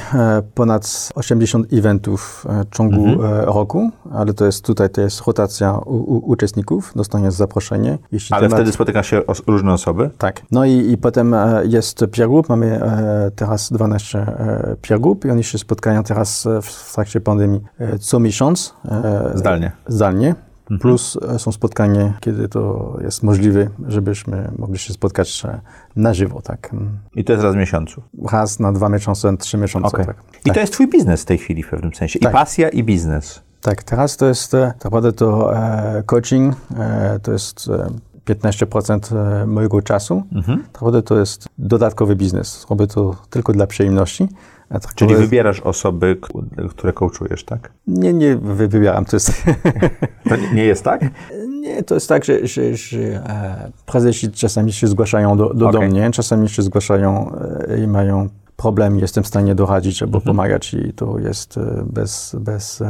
ponad 0.55 1.09
80 1.15 1.73
eventów 1.73 2.45
w 2.71 2.75
ciągu 2.75 3.05
mhm. 3.05 3.45
roku, 3.45 3.91
ale 4.11 4.33
to 4.33 4.45
jest 4.45 4.65
tutaj 4.65 4.89
to 4.89 5.01
jest 5.01 5.21
rotacja 5.27 5.73
u, 5.73 5.95
u, 5.95 6.31
uczestników, 6.31 6.91
dostaniesz 6.95 7.33
zaproszenie 7.33 7.62
zaproszenie. 7.63 7.97
Jeśli 8.11 8.35
Ale 8.35 8.47
temat... 8.47 8.59
wtedy 8.59 8.71
spotyka 8.71 9.03
się 9.03 9.25
os 9.25 9.43
różne 9.47 9.73
osoby? 9.73 10.09
Tak. 10.17 10.41
No 10.51 10.65
i, 10.65 10.91
i 10.91 10.97
potem 10.97 11.33
e, 11.33 11.61
jest 11.65 11.99
peer 11.99 12.29
group. 12.29 12.49
Mamy 12.49 12.65
e, 12.65 13.31
teraz 13.35 13.73
12 13.73 14.19
e, 14.19 14.75
peer 14.81 14.99
group 14.99 15.25
i 15.25 15.29
oni 15.29 15.43
się 15.43 15.57
spotkają 15.57 16.03
teraz 16.03 16.47
w 16.61 16.93
trakcie 16.93 17.21
pandemii 17.21 17.61
co 17.99 18.19
miesiąc. 18.19 18.75
Zdalnie. 19.35 19.71
Zdalnie. 19.87 20.27
Mhm. 20.63 20.79
Plus 20.79 21.17
są 21.37 21.51
spotkania, 21.51 22.13
kiedy 22.19 22.49
to 22.49 22.93
jest 23.01 23.23
możliwe, 23.23 23.67
żebyśmy 23.87 24.51
mogli 24.57 24.77
się 24.77 24.93
spotkać 24.93 25.43
na 25.95 26.13
żywo, 26.13 26.41
tak. 26.41 26.71
I 27.15 27.23
to 27.23 27.33
jest 27.33 27.43
raz 27.43 27.55
w 27.55 27.57
miesiącu? 27.57 28.01
Raz 28.31 28.59
na 28.59 28.71
dwa 28.71 28.89
miesiące, 28.89 29.37
trzy 29.37 29.57
miesiące, 29.57 29.87
okay. 29.87 30.05
tak. 30.05 30.15
I 30.41 30.43
tak. 30.43 30.53
to 30.53 30.59
jest 30.59 30.73
twój 30.73 30.87
biznes 30.87 31.21
w 31.21 31.25
tej 31.25 31.37
chwili 31.37 31.63
w 31.63 31.69
pewnym 31.69 31.93
sensie. 31.93 32.19
Tak. 32.19 32.31
I 32.31 32.33
pasja, 32.33 32.69
i 32.69 32.83
biznes. 32.83 33.41
Tak, 33.63 33.83
teraz 33.83 34.17
to 34.17 34.25
jest 34.25 34.51
tak 34.51 34.83
naprawdę 34.83 35.13
to 35.13 35.55
e, 35.55 36.03
coaching, 36.05 36.55
e, 36.77 37.19
to 37.23 37.31
jest 37.31 37.69
e, 37.69 38.33
15% 38.33 39.15
e, 39.15 39.45
mojego 39.45 39.81
czasu. 39.81 40.23
Mhm. 40.31 40.57
Tak 40.57 40.67
naprawdę 40.67 41.03
to 41.03 41.19
jest 41.19 41.47
dodatkowy 41.57 42.15
biznes. 42.15 42.65
Robię 42.69 42.87
to 42.87 43.15
tylko 43.29 43.53
dla 43.53 43.67
przyjemności. 43.67 44.27
Tak 44.69 44.95
Czyli 44.95 45.15
wybierasz 45.15 45.59
osoby, 45.59 46.17
które 46.69 46.93
coachujesz, 46.93 47.43
tak? 47.43 47.71
Nie, 47.87 48.13
nie 48.13 48.35
wybieram. 48.35 49.05
To, 49.05 49.15
jest 49.15 49.43
to 50.29 50.35
nie 50.53 50.63
jest 50.63 50.83
tak? 50.83 51.01
Nie, 51.49 51.83
to 51.83 51.93
jest 51.93 52.09
tak, 52.09 52.25
że, 52.25 52.47
że, 52.47 52.75
że 52.75 52.99
e, 52.99 53.71
prezesi 53.85 54.31
czasami 54.31 54.73
się 54.73 54.87
zgłaszają 54.87 55.37
do, 55.37 55.53
do, 55.53 55.69
okay. 55.69 55.81
do 55.81 55.87
mnie, 55.87 56.11
czasami 56.11 56.49
się 56.49 56.61
zgłaszają 56.61 57.31
i 57.83 57.87
mają 57.87 58.29
problem 58.63 58.99
jestem 58.99 59.23
w 59.23 59.27
stanie 59.27 59.55
doradzić 59.55 60.03
albo 60.03 60.17
mhm. 60.17 60.35
pomagać 60.35 60.73
i 60.73 60.93
to 60.93 61.19
jest 61.19 61.57
e, 61.57 61.83
bez, 61.85 62.35
bez 62.39 62.83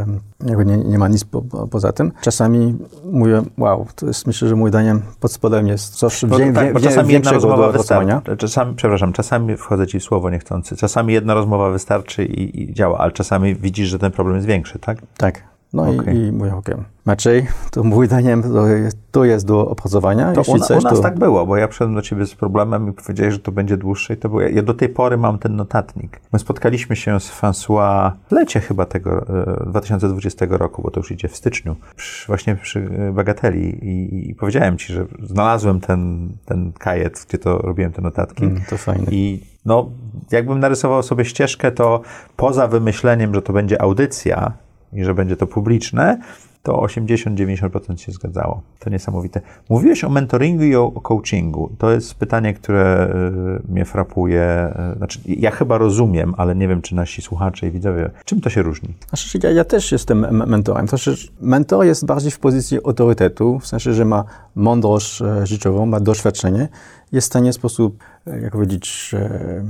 jakby 0.45 0.65
nie, 0.65 0.77
nie 0.77 0.97
ma 0.97 1.07
nic 1.07 1.23
po, 1.23 1.41
poza 1.71 1.91
tym. 1.91 2.11
Czasami 2.21 2.75
mówię, 3.11 3.41
wow, 3.57 3.87
to 3.95 4.07
jest 4.07 4.27
myślę, 4.27 4.47
że 4.47 4.55
mój 4.55 4.71
daniem 4.71 5.01
pod 5.19 5.31
spodem 5.31 5.67
jest 5.67 5.95
coś 5.95 6.23
no, 6.23 6.37
wie, 6.37 6.53
tak, 6.53 6.73
wie, 6.73 6.79
czasami 6.79 7.13
jedna 7.13 7.31
rozmowa 7.31 7.71
wystarczy. 7.71 8.37
Czasami, 8.37 8.75
przepraszam, 8.75 9.13
czasami 9.13 9.57
wchodzę 9.57 9.87
ci 9.87 9.99
w 9.99 10.03
słowo 10.03 10.29
niechcący. 10.29 10.75
Czasami 10.75 11.13
jedna 11.13 11.33
rozmowa 11.33 11.69
wystarczy 11.69 12.25
i, 12.25 12.61
i 12.61 12.73
działa, 12.73 12.97
ale 12.97 13.11
czasami 13.11 13.55
widzisz, 13.55 13.89
że 13.89 13.99
ten 13.99 14.11
problem 14.11 14.35
jest 14.35 14.47
większy, 14.47 14.79
tak? 14.79 14.97
Tak. 15.17 15.52
No 15.73 15.89
okay. 15.89 16.15
i, 16.15 16.17
i 16.17 16.31
mówię, 16.31 16.55
okej, 16.55 16.75
okay. 16.75 16.85
Maciej, 17.05 17.47
to 17.71 17.83
mój 17.83 18.07
zdaniem 18.07 18.43
to 18.43 18.67
jest, 18.67 18.97
to 19.11 19.25
jest 19.25 19.45
do 19.45 19.69
opracowania. 19.69 20.31
To 20.31 20.39
Jeśli 20.39 20.53
u, 20.53 20.59
coś, 20.59 20.83
u 20.83 20.87
nas 20.87 20.93
to... 20.93 21.01
tak 21.01 21.19
było, 21.19 21.45
bo 21.45 21.57
ja 21.57 21.67
przyszedłem 21.67 21.95
do 21.95 22.01
ciebie 22.01 22.25
z 22.25 22.35
problemem 22.35 22.89
i 22.89 22.93
powiedziałeś, 22.93 23.33
że 23.33 23.39
to 23.39 23.51
będzie 23.51 23.77
dłuższe 23.77 24.13
i 24.13 24.17
to 24.17 24.29
było. 24.29 24.41
Ja 24.41 24.61
do 24.61 24.73
tej 24.73 24.89
pory 24.89 25.17
mam 25.17 25.39
ten 25.39 25.55
notatnik. 25.55 26.21
My 26.33 26.39
spotkaliśmy 26.39 26.95
się 26.95 27.19
z 27.19 27.31
François 27.31 28.11
w 28.29 28.31
lecie 28.31 28.59
chyba 28.59 28.85
tego 28.85 29.25
e, 29.61 29.69
2020 29.69 30.45
roku, 30.49 30.81
bo 30.81 30.91
to 30.91 30.99
już 30.99 31.11
idzie 31.11 31.27
w 31.27 31.35
styczniu, 31.35 31.75
przy, 31.95 32.27
właśnie 32.27 32.55
przy 32.55 32.89
e, 33.09 33.11
Bagateli 33.11 33.85
i, 33.85 34.29
i, 34.29 34.35
powiedziałem 34.35 34.77
ci, 34.77 34.93
że 34.93 35.05
znalazłem 35.23 35.79
ten, 35.79 36.29
ten 36.45 36.71
kajet, 36.73 37.25
gdzie 37.29 37.37
to 37.37 37.57
robiłem 37.57 37.91
te 37.91 38.01
notatki. 38.01 38.43
Mm, 38.43 38.61
to 38.69 38.77
fajne. 38.77 39.05
I 39.11 39.43
no, 39.65 39.89
jakbym 40.31 40.59
narysował 40.59 41.03
sobie 41.03 41.25
ścieżkę, 41.25 41.71
to 41.71 42.01
poza 42.35 42.67
wymyśleniem, 42.67 43.35
że 43.35 43.41
to 43.41 43.53
będzie 43.53 43.81
audycja, 43.81 44.53
i 44.95 45.03
że 45.03 45.13
będzie 45.13 45.37
to 45.37 45.47
publiczne, 45.47 46.17
to 46.63 46.73
80-90% 46.73 47.97
się 47.97 48.11
zgadzało. 48.11 48.61
To 48.79 48.89
niesamowite. 48.89 49.41
Mówiłeś 49.69 50.03
o 50.03 50.09
mentoringu 50.09 50.63
i 50.63 50.75
o 50.75 50.91
coachingu. 50.91 51.69
To 51.77 51.91
jest 51.91 52.15
pytanie, 52.15 52.53
które 52.53 53.13
y, 53.67 53.71
mnie 53.71 53.85
frapuje. 53.85 54.73
Y, 54.93 54.97
znaczy, 54.97 55.19
ja 55.25 55.51
chyba 55.51 55.77
rozumiem, 55.77 56.33
ale 56.37 56.55
nie 56.55 56.67
wiem, 56.67 56.81
czy 56.81 56.95
nasi 56.95 57.21
słuchacze 57.21 57.67
i 57.67 57.71
widzowie, 57.71 58.09
czym 58.25 58.41
to 58.41 58.49
się 58.49 58.61
różni? 58.61 58.93
Znaczy, 59.09 59.39
ja, 59.43 59.51
ja 59.51 59.63
też 59.63 59.91
jestem 59.91 60.47
mentorem. 60.47 60.87
To 60.87 60.97
znaczy, 60.97 61.27
mentor 61.41 61.85
jest 61.85 62.05
bardziej 62.05 62.31
w 62.31 62.39
pozycji 62.39 62.77
autorytetu, 62.85 63.59
w 63.59 63.67
sensie, 63.67 63.93
że 63.93 64.05
ma 64.05 64.23
mądrość 64.55 65.21
e, 65.21 65.47
życiową, 65.47 65.85
ma 65.85 65.99
doświadczenie, 65.99 66.67
jest 67.11 67.27
w 67.27 67.29
stanie 67.31 67.51
w 67.51 67.55
sposób, 67.55 68.03
e, 68.27 68.39
jak 68.39 68.51
powiedzieć, 68.51 69.11
e, 69.13 69.63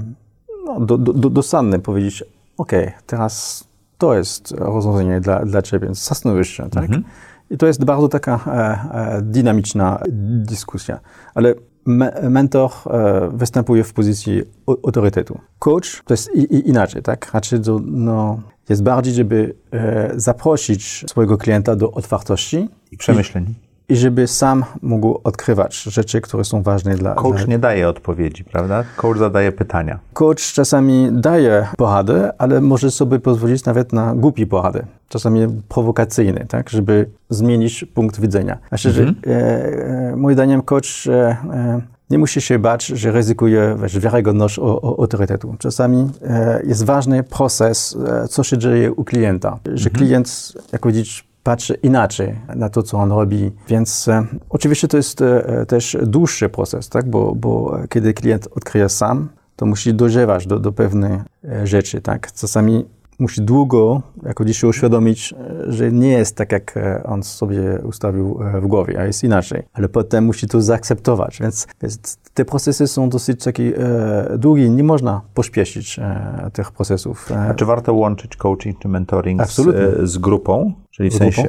no, 0.65 0.80
do, 0.80 0.97
do, 0.97 1.30
dosadny 1.30 1.80
powiedzieć, 1.80 2.24
ok, 2.57 2.71
teraz 3.07 3.63
to 3.97 4.15
jest 4.15 4.51
rozwiązanie 4.51 5.21
dla, 5.21 5.45
dla 5.45 5.61
ciebie, 5.61 5.87
zastanowisz 5.91 6.49
się, 6.49 6.69
tak? 6.69 6.83
Mhm. 6.83 7.03
I 7.49 7.57
to 7.57 7.67
jest 7.67 7.85
bardzo 7.85 8.07
taka 8.07 8.39
e, 8.47 9.17
e, 9.17 9.21
dynamiczna 9.21 10.03
dyskusja. 10.11 10.99
Ale 11.35 11.53
me, 11.85 12.29
mentor 12.29 12.71
e, 12.85 13.29
występuje 13.33 13.83
w 13.83 13.93
pozycji 13.93 14.41
autorytetu. 14.67 15.39
Coach 15.59 16.03
to 16.05 16.13
jest 16.13 16.35
i, 16.35 16.39
i 16.39 16.69
inaczej, 16.69 17.01
tak? 17.01 17.31
Raczej 17.33 17.61
to, 17.61 17.79
no, 17.85 18.41
jest 18.69 18.83
bardziej, 18.83 19.13
żeby 19.13 19.55
e, 19.71 20.11
zaprosić 20.15 21.05
swojego 21.09 21.37
klienta 21.37 21.75
do 21.75 21.91
otwartości. 21.91 22.69
I 22.91 22.97
przemyśleń. 22.97 23.55
I, 23.89 23.95
żeby 23.95 24.27
sam 24.27 24.65
mógł 24.81 25.19
odkrywać 25.23 25.84
rzeczy, 25.84 26.21
które 26.21 26.43
są 26.43 26.61
ważne 26.61 26.95
dla... 26.95 27.15
Coach 27.15 27.47
nie 27.47 27.59
daje 27.59 27.89
odpowiedzi, 27.89 28.43
prawda? 28.43 28.84
Coach 28.95 29.17
zadaje 29.17 29.51
pytania. 29.51 29.99
Coach 30.13 30.53
czasami 30.53 31.09
daje 31.11 31.67
porady, 31.77 32.29
ale 32.38 32.61
może 32.61 32.91
sobie 32.91 33.19
pozwolić 33.19 33.65
nawet 33.65 33.93
na 33.93 34.15
głupi 34.15 34.47
porady. 34.47 34.86
Czasami 35.09 35.47
prowokacyjny, 35.69 36.45
tak? 36.49 36.69
Żeby 36.69 37.09
zmienić 37.29 37.86
punkt 37.93 38.19
widzenia. 38.19 38.57
Znaczy, 38.69 38.89
mhm. 38.89 39.15
że, 39.25 39.31
e, 39.31 40.11
e, 40.11 40.15
moim 40.15 40.36
zdaniem 40.36 40.61
coach 40.61 41.07
e, 41.07 41.38
e, 41.53 41.81
nie 42.09 42.17
musi 42.17 42.41
się 42.41 42.59
bać, 42.59 42.86
że 42.86 43.11
ryzykuje 43.11 43.75
wiesz, 43.81 43.99
wiarygodność 43.99 44.59
o, 44.59 44.81
o, 44.81 44.99
autorytetu. 44.99 45.55
Czasami 45.59 46.09
e, 46.21 46.61
jest 46.65 46.84
ważny 46.86 47.23
proces, 47.23 47.97
e, 48.23 48.27
co 48.27 48.43
się 48.43 48.57
dzieje 48.57 48.91
u 48.91 49.03
klienta. 49.03 49.59
Że 49.73 49.89
mhm. 49.89 49.95
klient, 49.95 50.53
jak 50.71 50.81
powiedzieć, 50.81 51.25
patrzy 51.43 51.73
inaczej 51.73 52.35
na 52.55 52.69
to, 52.69 52.83
co 52.83 52.97
on 52.97 53.11
robi. 53.11 53.51
Więc 53.67 54.07
e, 54.07 54.25
oczywiście 54.49 54.87
to 54.87 54.97
jest 54.97 55.21
e, 55.21 55.65
też 55.65 55.97
dłuższy 56.01 56.49
proces, 56.49 56.89
tak? 56.89 57.09
bo, 57.09 57.35
bo 57.35 57.77
kiedy 57.89 58.13
klient 58.13 58.47
odkryje 58.55 58.89
sam, 58.89 59.29
to 59.55 59.65
musi 59.65 59.93
dojrzewać 59.93 60.47
do, 60.47 60.59
do 60.59 60.71
pewnych 60.71 61.21
e, 61.43 61.67
rzeczy. 61.67 62.01
Tak? 62.01 62.33
Czasami 62.33 62.85
musi 63.19 63.41
długo, 63.41 64.01
jako 64.23 64.45
dzisiaj 64.45 64.69
uświadomić, 64.69 65.33
że 65.67 65.91
nie 65.91 66.09
jest 66.09 66.35
tak, 66.35 66.51
jak 66.51 66.79
on 67.05 67.23
sobie 67.23 67.79
ustawił 67.83 68.39
w 68.61 68.67
głowie, 68.67 68.99
a 68.99 69.05
jest 69.05 69.23
inaczej. 69.23 69.63
Ale 69.73 69.89
potem 69.89 70.25
musi 70.25 70.47
to 70.47 70.61
zaakceptować. 70.61 71.39
Więc, 71.41 71.67
więc 71.81 72.17
te 72.33 72.45
procesy 72.45 72.87
są 72.87 73.09
dosyć 73.09 73.43
takie 73.43 73.77
e, 73.77 74.37
długie. 74.37 74.69
Nie 74.69 74.83
można 74.83 75.21
pośpieszyć 75.33 75.99
e, 75.99 76.49
tych 76.53 76.71
procesów. 76.71 77.31
A 77.49 77.53
czy 77.53 77.65
warto 77.65 77.93
łączyć 77.93 78.35
coaching 78.35 78.79
czy 78.79 78.87
mentoring 78.87 79.45
z, 79.47 79.61
z 80.09 80.17
grupą? 80.17 80.73
Czyli 80.93 81.09
w 81.09 81.13
sensie 81.13 81.47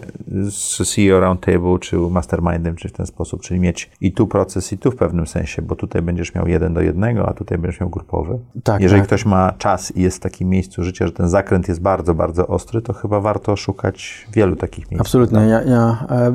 z 0.51 0.95
CEO 0.95 1.20
Roundtable, 1.20 1.78
czy 1.78 1.97
Mastermindem, 1.97 2.76
czy 2.76 2.88
w 2.88 2.92
ten 2.92 3.07
sposób, 3.07 3.42
czyli 3.42 3.61
mieć 3.61 3.90
i 4.01 4.12
tu 4.12 4.26
proces, 4.26 4.72
i 4.72 4.78
tu 4.78 4.90
w 4.90 4.97
pewnym 4.97 5.26
sensie, 5.26 5.62
bo 5.62 5.76
tutaj 5.76 6.03
będziesz 6.03 6.34
miał 6.34 6.49
jeden 6.49 6.74
do 6.74 6.80
jednego, 6.80 7.28
a 7.28 7.34
tutaj 7.34 7.59
będziesz 7.59 7.80
miał 7.80 7.90
grupowy. 7.90 8.38
Tak, 8.62 8.82
Jeżeli 8.82 9.01
tak. 9.01 9.07
ktoś 9.07 9.26
ma 9.26 9.53
czas 9.59 9.97
i 9.97 10.03
jest 10.03 10.16
w 10.16 10.20
takim 10.20 10.49
miejscu 10.49 10.84
życia, 10.84 11.07
że 11.07 11.12
ten 11.12 11.28
zakręt 11.28 11.68
jest 11.68 11.80
bardzo, 11.80 12.14
bardzo 12.14 12.47
ostry, 12.47 12.82
to 12.82 12.92
chyba 12.92 13.20
warto 13.20 13.57
szukać 13.57 14.26
wielu 14.32 14.57
takich 14.57 14.90
miejsc. 14.90 15.01
Absolutnie. 15.01 15.40
Ja, 15.40 15.62
ja 15.62 16.07
e, 16.11 16.32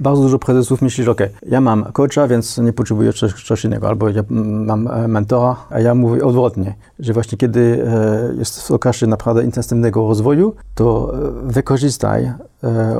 bardzo 0.00 0.22
dużo 0.22 0.38
prezesów 0.38 0.82
myśli, 0.82 1.04
że 1.04 1.10
ok, 1.10 1.20
ja 1.48 1.60
mam 1.60 1.84
coacha, 1.92 2.28
więc 2.28 2.58
nie 2.58 2.72
potrzebuję 2.72 3.12
coś 3.44 3.64
innego, 3.64 3.88
albo 3.88 4.08
ja 4.08 4.22
mam 4.30 4.88
e, 4.88 5.08
mentora, 5.08 5.56
a 5.70 5.80
ja 5.80 5.94
mówię 5.94 6.24
odwrotnie, 6.24 6.74
że 6.98 7.12
właśnie 7.12 7.38
kiedy 7.38 7.84
e, 7.86 8.34
jest 8.38 8.62
w 8.62 8.70
okresie 8.70 9.06
naprawdę 9.06 9.44
intensywnego 9.44 10.08
rozwoju, 10.08 10.54
to 10.74 11.14
e, 11.14 11.52
wykorzystaj 11.52 12.32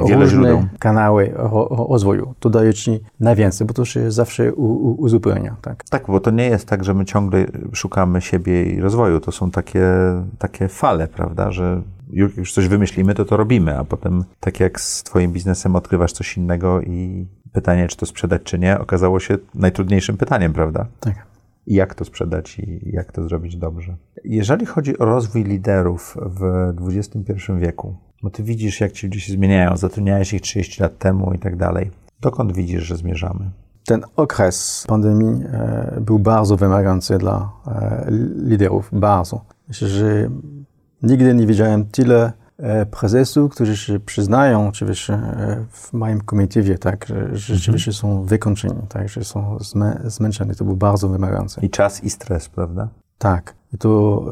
Wiele 0.07 0.21
różne 0.21 0.27
źródeł. 0.27 0.65
kanały 0.79 1.33
ro, 1.35 1.87
rozwoju. 1.91 2.35
To 2.41 2.51
daje 2.51 2.75
ci 2.75 3.01
najwięcej, 3.21 3.67
bo 3.67 3.75
to 3.75 3.85
się 3.85 4.11
zawsze 4.11 4.55
u, 4.55 4.93
uzupełnia. 5.03 5.57
Tak? 5.63 5.85
Tak, 5.85 6.07
bo 6.07 6.21
to 6.21 6.31
nie 6.31 6.47
jest 6.47 6.69
tak, 6.69 6.85
że 6.85 6.95
my 6.95 7.05
ciągle 7.05 7.47
szukamy 7.73 8.21
siebie 8.21 8.65
i 8.65 8.81
rozwoju. 8.81 9.21
To 9.21 9.33
są 9.33 9.51
takie, 9.51 9.87
takie 10.39 10.69
fale, 10.69 11.09
prawda, 11.09 11.51
że 11.51 11.83
jak 12.13 12.37
już 12.37 12.53
coś 12.53 12.69
wymyślimy, 12.69 13.15
to 13.15 13.25
to 13.25 13.37
robimy, 13.37 13.79
a 13.79 13.85
potem 13.85 14.25
tak 14.41 14.61
jak 14.61 14.81
z 14.81 15.03
twoim 15.03 15.33
biznesem 15.33 15.77
odkrywasz 15.77 16.13
coś 16.13 16.37
innego 16.37 16.81
i 16.81 17.27
pytanie, 17.53 17.89
czy 17.89 17.97
to 17.97 18.07
sprzedać, 18.07 18.43
czy 18.43 18.59
nie, 18.59 18.79
okazało 18.79 19.21
się 19.21 19.39
najtrudniejszym 19.55 20.17
pytaniem, 20.17 20.53
prawda? 20.53 20.87
Tak. 21.01 21.27
I 21.67 21.75
jak 21.75 21.95
to 21.95 22.05
sprzedać 22.05 22.59
i 22.59 22.91
jak 22.93 23.13
to 23.13 23.23
zrobić 23.23 23.57
dobrze. 23.57 23.97
Jeżeli 24.25 24.67
chodzi 24.67 24.99
o 24.99 25.05
rozwój 25.05 25.45
liderów 25.45 26.17
w 26.21 26.73
XXI 26.89 27.53
wieku, 27.59 27.97
bo 28.23 28.31
ty 28.31 28.43
widzisz, 28.43 28.81
jak 28.81 28.93
ci 28.93 29.07
ludzie 29.07 29.21
się 29.21 29.33
zmieniają, 29.33 29.77
zatrudniałeś 29.77 30.33
ich 30.33 30.41
30 30.41 30.83
lat 30.83 30.99
temu 30.99 31.33
i 31.33 31.39
tak 31.39 31.57
dalej. 31.57 31.91
Dokąd 32.21 32.53
widzisz, 32.53 32.83
że 32.83 32.97
zmierzamy? 32.97 33.51
Ten 33.87 34.03
okres 34.17 34.85
pandemii 34.89 35.45
e, 35.45 35.99
był 36.01 36.19
bardzo 36.19 36.57
wymagający 36.57 37.19
dla 37.19 37.51
e, 37.67 38.07
liderów, 38.45 38.89
bardzo. 38.93 39.45
Myślę, 39.69 39.89
że 39.89 40.31
nigdy 41.03 41.35
nie 41.35 41.47
widziałem 41.47 41.87
tyle 41.87 42.33
e, 42.59 42.87
prezesów, 42.87 43.55
którzy 43.55 43.77
się 43.77 44.01
przyznają 44.01 44.69
oczywiście 44.69 45.19
w 45.71 45.93
moim 45.93 46.21
komitywie, 46.21 46.79
tak, 46.79 47.07
że, 47.07 47.37
że 47.37 47.55
rzeczywiście 47.55 47.93
są 47.93 48.23
wykończeni, 48.23 48.83
tak, 48.89 49.09
że 49.09 49.25
są 49.25 49.59
zmę, 49.61 50.01
zmęczeni. 50.05 50.55
To 50.55 50.65
było 50.65 50.77
bardzo 50.77 51.09
wymagające. 51.09 51.61
I 51.61 51.71
czas, 51.71 52.05
i 52.05 52.11
stres, 52.11 52.49
prawda? 52.49 52.89
Tak. 53.19 53.55
I 53.75 53.79
to 53.79 54.25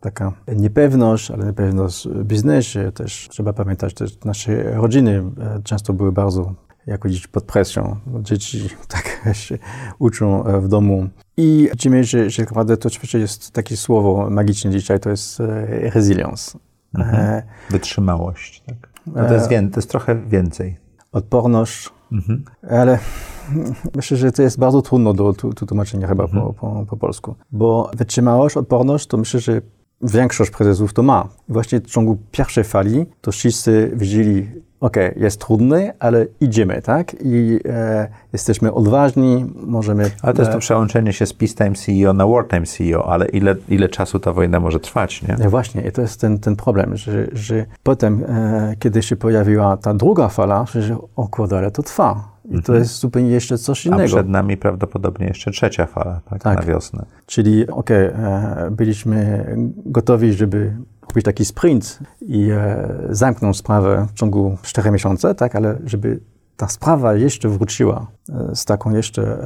taka 0.00 0.32
niepewność, 0.56 1.30
ale 1.30 1.46
niepewność 1.46 2.08
w 2.08 2.24
biznesie 2.24 2.92
też. 2.92 3.28
Trzeba 3.30 3.52
pamiętać, 3.52 3.98
że 3.98 4.06
nasze 4.24 4.62
rodziny 4.62 5.22
e, 5.40 5.60
często 5.64 5.92
były 5.92 6.12
bardzo, 6.12 6.54
jak 6.86 7.00
powiedzieć, 7.00 7.26
pod 7.26 7.44
presją. 7.44 7.96
Dzieci 8.22 8.68
tak 8.88 9.36
się 9.36 9.58
uczą 9.98 10.44
e, 10.44 10.60
w 10.60 10.68
domu. 10.68 11.08
I 11.36 11.68
widzimy, 11.72 12.04
że, 12.04 12.30
że 12.30 12.42
naprawdę 12.42 12.76
to 12.76 12.86
oczywiście 12.86 13.18
jest 13.18 13.50
takie 13.50 13.76
słowo 13.76 14.30
magiczne 14.30 14.70
dzisiaj, 14.70 15.00
to 15.00 15.10
jest 15.10 15.40
e, 15.40 15.66
resilience. 15.90 16.58
Mhm. 16.94 17.42
Wytrzymałość, 17.70 18.62
tak. 18.66 18.90
No 19.06 19.28
to, 19.28 19.34
jest 19.34 19.48
to 19.48 19.76
jest 19.76 19.90
trochę 19.90 20.16
więcej. 20.28 20.76
Odporność, 21.12 21.90
Mhm. 22.12 22.44
ale 22.70 22.98
myślę, 23.96 24.16
że 24.16 24.32
to 24.32 24.42
jest 24.42 24.58
bardzo 24.58 24.82
trudno 24.82 25.14
do 25.14 25.32
tu 25.32 25.52
tłumaczenia 25.52 26.08
chyba 26.08 26.28
po, 26.28 26.52
po, 26.52 26.86
po 26.88 26.96
polsku. 26.96 27.34
Bo 27.52 27.90
wytrzymałość, 27.94 28.56
odporność, 28.56 29.06
to 29.06 29.16
myślę, 29.16 29.40
że 29.40 29.62
większość 30.02 30.50
prezesów 30.50 30.92
to 30.92 31.02
ma. 31.02 31.28
Właśnie 31.48 31.80
w 31.80 31.86
ciągu 31.86 32.18
pierwszej 32.30 32.64
fali 32.64 33.06
to 33.20 33.32
wszyscy 33.32 33.90
widzieli, 33.94 34.46
ok, 34.80 34.96
jest 35.16 35.40
trudny, 35.40 35.92
ale 35.98 36.26
idziemy, 36.40 36.82
tak? 36.82 37.16
I 37.24 37.60
e, 37.68 38.08
jesteśmy 38.32 38.72
odważni, 38.72 39.46
możemy... 39.66 40.10
Ale 40.22 40.34
to 40.34 40.42
jest 40.42 40.50
e, 40.50 40.54
to 40.54 40.60
przełączenie 40.60 41.12
się 41.12 41.26
z 41.26 41.32
peacetime 41.32 41.74
CEO 41.74 42.12
na 42.12 42.26
wartime 42.26 42.66
CEO, 42.66 43.12
ale 43.12 43.26
ile, 43.26 43.54
ile 43.68 43.88
czasu 43.88 44.18
ta 44.18 44.32
wojna 44.32 44.60
może 44.60 44.80
trwać, 44.80 45.22
nie? 45.22 45.36
No 45.38 45.50
właśnie, 45.50 45.82
i 45.82 45.92
to 45.92 46.02
jest 46.02 46.20
ten, 46.20 46.38
ten 46.38 46.56
problem, 46.56 46.96
że, 46.96 47.26
że 47.32 47.66
potem, 47.82 48.24
e, 48.28 48.74
kiedy 48.78 49.02
się 49.02 49.16
pojawiła 49.16 49.76
ta 49.76 49.94
druga 49.94 50.28
fala, 50.28 50.64
że 50.74 50.96
o 51.16 51.28
kurde, 51.28 51.58
ale 51.58 51.70
to 51.70 51.82
trwa. 51.82 52.30
I 52.50 52.62
to 52.62 52.74
jest 52.74 52.98
zupełnie 53.00 53.30
jeszcze 53.30 53.58
coś 53.58 53.86
Mhm. 53.86 54.00
A 54.00 54.04
innego. 54.04 54.16
przed 54.16 54.28
nami 54.28 54.56
prawdopodobnie 54.56 55.26
jeszcze 55.26 55.50
trzecia 55.50 55.86
fala, 55.86 56.20
tak? 56.30 56.42
Tak. 56.42 56.58
Na 56.58 56.64
wiosnę. 56.64 57.04
Czyli 57.26 57.66
okej, 57.68 58.06
e, 58.06 58.68
byliśmy 58.70 59.46
gotowi, 59.86 60.32
żeby 60.32 60.76
robić 61.08 61.24
taki 61.24 61.44
sprint 61.44 61.98
i 62.20 62.50
e, 62.50 62.88
zamknąć 63.10 63.56
sprawę 63.56 64.06
w 64.10 64.18
ciągu 64.18 64.56
4 64.62 64.90
miesięcy, 64.90 65.34
tak, 65.34 65.56
ale 65.56 65.78
żeby 65.84 66.20
ta 66.56 66.68
sprawa 66.68 67.14
jeszcze 67.14 67.48
wróciła 67.48 68.06
e, 68.28 68.56
z 68.56 68.64
taką 68.64 68.90
jeszcze 68.90 69.38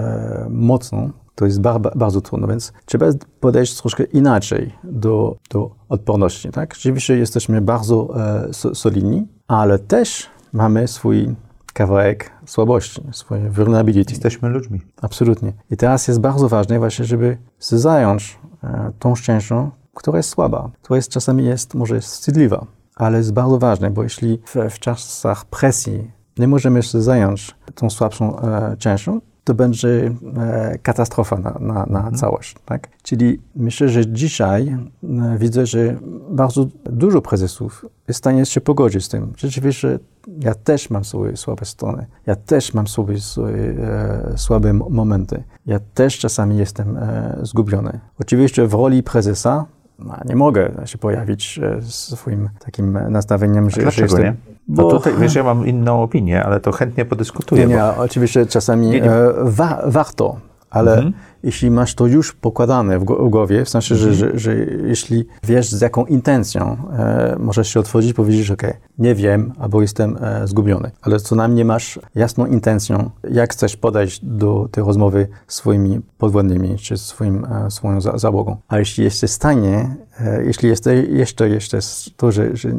mocną, 0.50 1.10
to 1.34 1.44
jest 1.46 1.60
bar, 1.60 1.80
bardzo 1.96 2.20
trudno, 2.20 2.46
więc 2.46 2.72
trzeba 2.84 3.06
podejść 3.40 3.80
troszkę 3.80 4.04
inaczej 4.04 4.72
do, 4.84 5.36
do 5.50 5.70
odporności. 5.88 6.50
Tak? 6.50 6.74
Rzeczywiście 6.74 7.18
jesteśmy 7.18 7.60
bardzo 7.60 8.14
so, 8.52 8.74
solidni, 8.74 9.28
ale 9.48 9.78
też 9.78 10.26
mamy 10.52 10.88
swój 10.88 11.34
kawałek 11.74 12.30
słabości, 12.46 13.02
swoje 13.12 13.50
vulnerability. 13.50 14.12
Jesteśmy 14.12 14.48
ludźmi. 14.48 14.80
Absolutnie. 15.02 15.52
I 15.70 15.76
teraz 15.76 16.08
jest 16.08 16.20
bardzo 16.20 16.48
ważne 16.48 16.78
właśnie, 16.78 17.04
żeby 17.04 17.38
zająć 17.58 18.38
e, 18.64 18.92
tą 18.98 19.14
częścią, 19.14 19.70
która 19.94 20.16
jest 20.16 20.28
słaba, 20.28 20.70
która 20.82 20.96
jest 20.96 21.10
czasami 21.10 21.44
jest 21.44 21.74
może 21.74 22.00
wstydliwa, 22.00 22.66
ale 22.96 23.18
jest 23.18 23.32
bardzo 23.32 23.58
ważne, 23.58 23.90
bo 23.90 24.02
jeśli 24.02 24.40
w, 24.44 24.56
w 24.70 24.78
czasach 24.78 25.44
presji 25.44 26.10
nie 26.38 26.48
możemy 26.48 26.82
się 26.82 27.02
zająć 27.02 27.54
tą 27.74 27.90
słabszą 27.90 28.40
e, 28.40 28.76
częścią, 28.76 29.20
to 29.44 29.54
będzie 29.54 30.14
e, 30.36 30.78
katastrofa 30.82 31.36
na, 31.36 31.50
na, 31.60 31.74
na 31.74 31.98
mhm. 31.98 32.14
całość. 32.14 32.56
Tak? 32.64 32.88
Czyli 33.02 33.40
myślę, 33.56 33.88
że 33.88 34.06
dzisiaj 34.06 34.68
e, 34.68 35.38
widzę, 35.38 35.66
że 35.66 35.96
bardzo 36.30 36.66
dużo 36.84 37.22
prezesów 37.22 37.86
jest 38.08 38.18
w 38.18 38.22
stanie 38.22 38.46
się 38.46 38.60
pogodzić 38.60 39.04
z 39.04 39.08
tym. 39.08 39.32
Rzeczywiście 39.36 39.98
ja 40.40 40.54
też 40.54 40.90
mam 40.90 41.04
swoje 41.04 41.36
słabe 41.36 41.64
strony, 41.64 42.06
ja 42.26 42.36
też 42.36 42.74
mam 42.74 42.86
swoje 42.86 43.18
e, 43.48 44.32
słabe 44.36 44.72
momenty, 44.72 45.42
ja 45.66 45.80
też 45.94 46.18
czasami 46.18 46.56
jestem 46.56 46.96
e, 46.96 47.38
zgubiony. 47.42 48.00
Oczywiście 48.20 48.66
w 48.66 48.74
roli 48.74 49.02
prezesa 49.02 49.66
no, 49.98 50.16
nie 50.24 50.36
mogę 50.36 50.70
się 50.84 50.98
pojawić 50.98 51.60
e, 51.62 51.82
z 51.82 52.18
swoim 52.18 52.48
takim 52.64 52.98
nastawieniem, 53.10 53.70
że, 53.70 53.90
że 53.90 54.02
jestem... 54.02 54.22
Nie? 54.22 54.34
Bo 54.68 54.82
no 54.82 54.90
tutaj, 54.90 55.12
wiesz, 55.18 55.34
ja 55.34 55.42
mam 55.42 55.66
inną 55.66 56.02
opinię, 56.02 56.44
ale 56.44 56.60
to 56.60 56.72
chętnie 56.72 57.04
podyskutuję. 57.04 57.66
Nie, 57.66 57.74
nie, 57.74 57.80
bo... 57.80 57.96
oczywiście 57.96 58.46
czasami 58.46 58.86
nie, 58.86 59.00
nie. 59.00 59.10
Wa 59.42 59.82
warto, 59.86 60.36
ale 60.74 60.92
mhm 60.92 61.12
jeśli 61.44 61.70
masz 61.70 61.94
to 61.94 62.06
już 62.06 62.32
pokładane 62.32 62.98
w, 62.98 63.04
głowie, 63.04 63.64
w 63.64 63.68
sensie, 63.68 63.94
że, 63.96 64.14
że, 64.14 64.38
że, 64.38 64.54
jeśli 64.86 65.26
wiesz 65.42 65.70
z 65.70 65.80
jaką 65.80 66.04
intencją 66.06 66.76
e, 66.92 67.36
możesz 67.38 67.68
się 67.68 67.80
otworzyć, 67.80 68.12
powiedzieć, 68.12 68.50
ok, 68.50 68.62
nie 68.98 69.14
wiem, 69.14 69.52
albo 69.58 69.82
jestem 69.82 70.16
e, 70.20 70.46
zgubiony, 70.46 70.90
ale 71.02 71.20
co 71.20 71.34
najmniej 71.34 71.64
masz 71.64 71.98
jasną 72.14 72.46
intencją, 72.46 73.10
jak 73.30 73.52
chcesz 73.52 73.76
podejść 73.76 74.24
do 74.24 74.68
tej 74.70 74.84
rozmowy 74.84 75.28
swoimi 75.46 76.00
podwładnymi, 76.18 76.78
czy 76.78 76.96
swoim, 76.96 77.44
e, 77.44 77.70
swoją 77.70 78.00
za, 78.00 78.18
załogą. 78.18 78.56
A 78.68 78.78
jeśli 78.78 79.04
jesteś 79.04 79.30
w 79.30 79.34
stanie, 79.34 79.96
e, 80.20 80.44
jeśli 80.44 80.68
jesteś 80.68 81.08
jeszcze, 81.08 81.48
jeszcze 81.48 81.78
to, 82.16 82.32
że, 82.32 82.56
że 82.56 82.70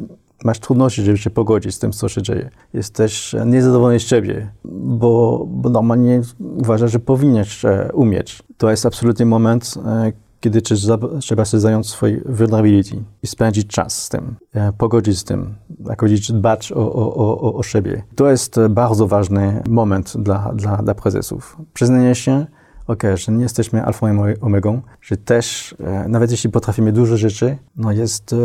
masz 0.43 0.59
trudności, 0.59 1.03
żeby 1.03 1.17
się 1.17 1.29
pogodzić 1.29 1.75
z 1.75 1.79
tym, 1.79 1.91
co 1.91 2.09
się 2.09 2.21
dzieje. 2.21 2.49
Jesteś 2.73 3.35
niezadowolony 3.45 3.99
z 3.99 4.03
siebie, 4.03 4.51
bo, 4.63 5.45
bo 5.49 5.69
normalnie 5.69 6.21
uważasz, 6.39 6.91
że 6.91 6.99
powinieneś 6.99 7.65
e, 7.65 7.89
umieć. 7.93 8.43
To 8.57 8.71
jest 8.71 8.85
absolutnie 8.85 9.25
moment, 9.25 9.73
e, 9.85 10.11
kiedy 10.39 10.61
trzeba 11.19 11.45
się 11.45 11.59
zająć 11.59 11.89
swojej 11.89 12.21
vulnerability 12.25 13.03
i 13.23 13.27
spędzić 13.27 13.67
czas 13.67 14.03
z 14.03 14.09
tym, 14.09 14.35
e, 14.53 14.73
pogodzić 14.73 15.17
z 15.19 15.23
tym, 15.23 15.55
jak 15.89 15.99
powiedzieć, 15.99 16.31
dbać 16.31 16.71
o, 16.71 16.93
o, 16.93 17.37
o, 17.37 17.53
o 17.53 17.63
siebie. 17.63 18.03
To 18.15 18.29
jest 18.29 18.59
bardzo 18.69 19.07
ważny 19.07 19.63
moment 19.69 20.13
dla, 20.17 20.51
dla, 20.55 20.77
dla 20.77 20.95
prezesów. 20.95 21.57
Przyznanie 21.73 22.15
się, 22.15 22.45
ok, 22.87 23.03
że 23.15 23.31
nie 23.31 23.43
jesteśmy 23.43 23.85
alfą 23.85 24.27
i 24.27 24.39
omegą, 24.41 24.81
że 25.01 25.17
też, 25.17 25.75
nawet 26.07 26.31
jeśli 26.31 26.49
potrafimy 26.49 26.91
dużo 26.91 27.17
rzeczy, 27.17 27.57
no 27.75 27.91
jest 27.91 28.35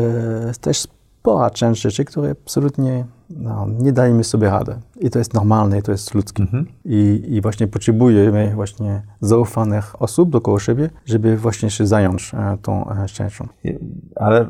też 0.60 0.86
spora 1.20 1.50
część 1.50 1.82
rzeczy, 1.82 2.04
które 2.04 2.30
absolutnie 2.30 3.06
no, 3.36 3.66
nie 3.78 3.92
dajemy 3.92 4.24
sobie 4.24 4.50
radę. 4.50 4.78
I 5.00 5.10
to 5.10 5.18
jest 5.18 5.34
normalne, 5.34 5.78
i 5.78 5.82
to 5.82 5.92
jest 5.92 6.14
ludzkie. 6.14 6.42
Mhm. 6.42 6.66
I, 6.84 7.22
I 7.28 7.40
właśnie 7.40 7.66
potrzebujemy 7.66 8.52
właśnie 8.54 9.02
zaufanych 9.20 10.02
osób 10.02 10.30
dookoła 10.30 10.60
siebie, 10.60 10.90
żeby 11.06 11.36
właśnie 11.36 11.70
się 11.70 11.86
zająć 11.86 12.32
e, 12.34 12.58
tą 12.62 12.90
e, 12.90 13.06
częścią. 13.06 13.48
Ale 14.16 14.46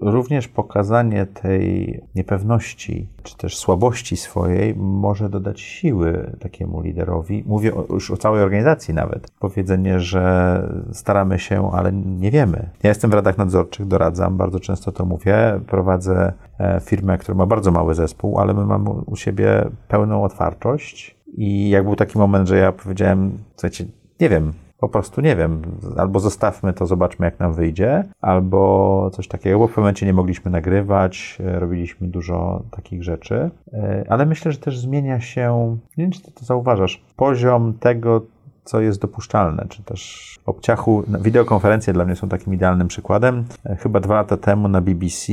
również 0.00 0.48
pokazanie 0.48 1.26
tej 1.26 2.00
niepewności, 2.14 3.08
czy 3.22 3.36
też 3.36 3.58
słabości 3.58 4.16
swojej 4.16 4.74
może 4.74 5.28
dodać 5.28 5.60
siły 5.60 6.36
takiemu 6.40 6.80
liderowi. 6.80 7.44
Mówię 7.46 7.72
już 7.90 8.10
o 8.10 8.16
całej 8.16 8.42
organizacji 8.42 8.94
nawet. 8.94 9.30
Powiedzenie, 9.38 10.00
że 10.00 10.62
staramy 10.92 11.38
się, 11.38 11.70
ale 11.72 11.92
nie 11.92 12.30
wiemy. 12.30 12.70
Ja 12.82 12.88
jestem 12.88 13.10
w 13.10 13.14
radach 13.14 13.38
nadzorczych, 13.38 13.86
doradzam, 13.86 14.36
bardzo 14.36 14.60
często 14.60 14.92
to 14.92 15.04
mówię. 15.04 15.60
Prowadzę 15.66 16.32
firmę, 16.80 17.18
która 17.18 17.38
ma 17.38 17.46
bardzo 17.46 17.70
mały 17.70 17.94
zespół, 17.94 18.38
ale 18.38 18.54
my 18.54 18.64
mamy 18.64 18.90
u 18.90 19.16
siebie 19.16 19.64
pełną 19.88 20.22
otwartość. 20.24 21.16
I 21.36 21.70
jak 21.70 21.84
był 21.84 21.96
taki 21.96 22.18
moment, 22.18 22.48
że 22.48 22.56
ja 22.56 22.72
powiedziałem, 22.72 23.38
słuchajcie, 23.56 23.84
nie 24.20 24.28
wiem, 24.28 24.52
po 24.78 24.88
prostu 24.88 25.20
nie 25.20 25.36
wiem, 25.36 25.62
albo 25.96 26.20
zostawmy 26.20 26.72
to, 26.72 26.86
zobaczmy 26.86 27.26
jak 27.26 27.40
nam 27.40 27.52
wyjdzie, 27.52 28.04
albo 28.20 29.10
coś 29.12 29.28
takiego, 29.28 29.58
bo 29.58 29.66
w 29.66 29.76
momencie 29.76 30.06
nie 30.06 30.12
mogliśmy 30.12 30.50
nagrywać, 30.50 31.38
e, 31.40 31.58
robiliśmy 31.58 32.08
dużo 32.08 32.62
takich 32.70 33.02
rzeczy, 33.02 33.50
e, 33.72 34.04
ale 34.08 34.26
myślę, 34.26 34.52
że 34.52 34.58
też 34.58 34.78
zmienia 34.78 35.20
się, 35.20 35.76
nie 35.96 36.04
wiem 36.04 36.10
czy 36.10 36.22
ty 36.22 36.32
to 36.32 36.44
zauważasz, 36.44 37.02
poziom 37.16 37.74
tego, 37.80 38.20
co 38.68 38.80
jest 38.80 39.00
dopuszczalne, 39.00 39.66
czy 39.68 39.82
też 39.82 40.28
obciachu. 40.46 41.02
Wideokonferencje 41.20 41.92
dla 41.92 42.04
mnie 42.04 42.16
są 42.16 42.28
takim 42.28 42.54
idealnym 42.54 42.88
przykładem. 42.88 43.44
E, 43.66 43.76
chyba 43.76 44.00
dwa 44.00 44.14
lata 44.14 44.36
temu 44.36 44.68
na 44.68 44.80
BBC 44.80 45.32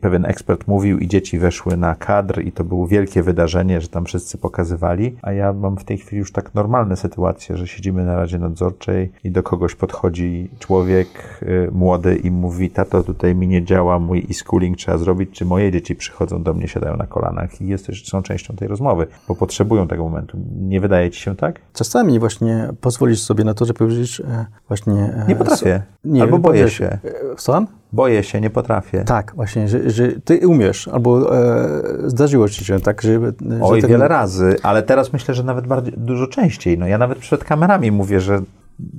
pewien 0.00 0.24
ekspert 0.24 0.66
mówił 0.66 0.98
i 0.98 1.08
dzieci 1.08 1.38
weszły 1.38 1.76
na 1.76 1.94
kadr 1.94 2.42
i 2.44 2.52
to 2.52 2.64
było 2.64 2.86
wielkie 2.86 3.22
wydarzenie, 3.22 3.80
że 3.80 3.88
tam 3.88 4.04
wszyscy 4.04 4.38
pokazywali, 4.38 5.16
a 5.22 5.32
ja 5.32 5.52
mam 5.52 5.76
w 5.76 5.84
tej 5.84 5.98
chwili 5.98 6.18
już 6.18 6.32
tak 6.32 6.54
normalne 6.54 6.96
sytuacje, 6.96 7.56
że 7.56 7.66
siedzimy 7.66 8.04
na 8.04 8.16
Radzie 8.16 8.38
Nadzorczej 8.38 9.12
i 9.24 9.30
do 9.30 9.42
kogoś 9.42 9.74
podchodzi 9.74 10.50
człowiek 10.58 11.08
y, 11.42 11.70
młody 11.72 12.16
i 12.16 12.30
mówi, 12.30 12.70
tato 12.70 13.02
tutaj 13.02 13.34
mi 13.34 13.48
nie 13.48 13.64
działa, 13.64 13.98
mój 13.98 14.26
e-schooling 14.30 14.76
trzeba 14.76 14.98
zrobić, 14.98 15.30
czy 15.30 15.44
moje 15.44 15.72
dzieci 15.72 15.94
przychodzą 15.94 16.42
do 16.42 16.54
mnie, 16.54 16.68
siadają 16.68 16.96
na 16.96 17.06
kolanach 17.06 17.60
i 17.60 17.66
jest, 17.66 17.86
są 18.04 18.22
częścią 18.22 18.56
tej 18.56 18.68
rozmowy, 18.68 19.06
bo 19.28 19.34
potrzebują 19.34 19.88
tego 19.88 20.04
momentu. 20.04 20.38
Nie 20.60 20.80
wydaje 20.80 21.10
ci 21.10 21.20
się 21.20 21.36
tak? 21.36 21.60
Czasami 21.72 22.18
właśnie 22.18 22.57
pozwolić 22.80 23.22
sobie 23.22 23.44
na 23.44 23.54
to, 23.54 23.64
żeby 23.64 23.78
powiedzieć 23.78 24.20
e, 24.20 24.46
właśnie... 24.68 24.94
E, 24.94 25.24
nie 25.28 25.36
potrafię. 25.36 25.82
Nie, 26.04 26.22
albo 26.22 26.38
boję 26.38 26.70
się. 26.70 26.86
E, 26.86 27.00
Słucham? 27.36 27.66
Boję 27.92 28.22
się, 28.22 28.40
nie 28.40 28.50
potrafię. 28.50 29.04
Tak, 29.04 29.32
właśnie, 29.36 29.68
że, 29.68 29.90
że 29.90 30.08
ty 30.24 30.48
umiesz, 30.48 30.88
albo 30.88 31.36
e, 31.36 31.68
zdarzyło 32.06 32.48
ci 32.48 32.64
się 32.64 32.80
tak, 32.80 33.02
że... 33.02 33.20
Oj, 33.60 33.80
ten... 33.80 33.90
wiele 33.90 34.08
razy, 34.08 34.56
ale 34.62 34.82
teraz 34.82 35.12
myślę, 35.12 35.34
że 35.34 35.42
nawet 35.42 35.66
bardziej, 35.66 35.94
dużo 35.96 36.26
częściej. 36.26 36.78
No 36.78 36.86
ja 36.86 36.98
nawet 36.98 37.18
przed 37.18 37.44
kamerami 37.44 37.92
mówię, 37.92 38.20
że 38.20 38.40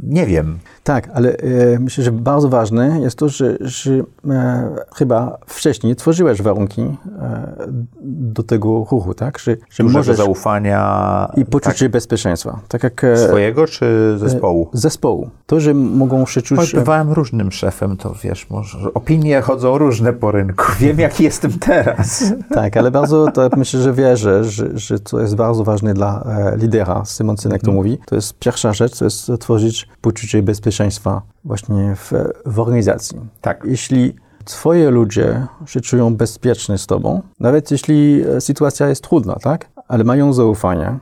nie 0.03 0.25
wiem. 0.25 0.59
Tak, 0.83 1.09
ale 1.13 1.37
e, 1.37 1.79
myślę, 1.79 2.03
że 2.03 2.11
bardzo 2.11 2.49
ważne 2.49 2.99
jest 3.01 3.17
to, 3.17 3.29
że, 3.29 3.57
że 3.59 3.93
e, 4.29 4.69
chyba 4.95 5.37
wcześniej 5.45 5.95
tworzyłeś 5.95 6.41
warunki 6.41 6.81
e, 6.81 7.53
do 8.01 8.43
tego 8.43 8.85
ruchu, 8.91 9.13
tak? 9.13 9.39
Że, 9.39 9.57
że 9.69 9.83
możesz 9.83 10.17
zaufania 10.17 11.31
i 11.37 11.45
poczucie 11.45 11.85
tak. 11.85 11.91
bezpieczeństwa. 11.91 12.59
Tak 12.67 12.83
jak, 12.83 13.03
e, 13.03 13.17
Swojego 13.17 13.67
czy 13.67 14.15
zespołu? 14.17 14.69
E, 14.73 14.77
zespołu. 14.77 15.29
To, 15.45 15.59
że 15.59 15.73
mogą 15.73 16.25
się 16.25 16.41
czuć... 16.41 16.59
Choć 16.59 16.73
bywałem 16.73 17.11
różnym 17.11 17.51
szefem, 17.51 17.97
to 17.97 18.15
wiesz, 18.23 18.49
może 18.49 18.93
opinie 18.93 19.41
chodzą 19.41 19.77
różne 19.77 20.13
po 20.13 20.31
rynku. 20.31 20.63
Wiem, 20.79 20.99
jaki 20.99 21.23
jestem 21.23 21.59
teraz. 21.59 22.23
tak, 22.53 22.77
ale 22.77 22.91
bardzo 22.91 23.31
to 23.31 23.49
myślę, 23.57 23.81
że 23.81 23.93
wierzę, 23.93 24.43
że, 24.43 24.77
że 24.77 24.99
to 24.99 25.19
jest 25.19 25.35
bardzo 25.35 25.63
ważne 25.63 25.93
dla 25.93 26.23
e, 26.53 26.57
lidera. 26.57 27.03
Simon 27.05 27.37
Synek 27.37 27.61
to 27.61 27.65
hmm. 27.65 27.75
mówi. 27.75 27.97
To 28.05 28.15
jest 28.15 28.39
pierwsza 28.39 28.73
rzecz, 28.73 28.97
to 28.97 29.05
jest 29.05 29.31
tworzyć 29.39 29.68
poczucie 30.01 30.43
bezpieczeństwa 30.43 31.21
właśnie 31.45 31.95
w, 31.95 32.11
w 32.45 32.59
organizacji. 32.59 33.19
Tak. 33.41 33.63
Jeśli 33.65 34.15
twoje 34.45 34.89
ludzie 34.89 35.47
się 35.65 35.81
czują 35.81 36.15
bezpiecznie 36.15 36.77
z 36.77 36.87
tobą, 36.87 37.21
nawet 37.39 37.71
jeśli 37.71 38.23
e, 38.23 38.41
sytuacja 38.41 38.87
jest 38.87 39.03
trudna, 39.03 39.35
tak? 39.35 39.69
Ale 39.87 40.03
mają 40.03 40.33
zaufanie, 40.33 40.99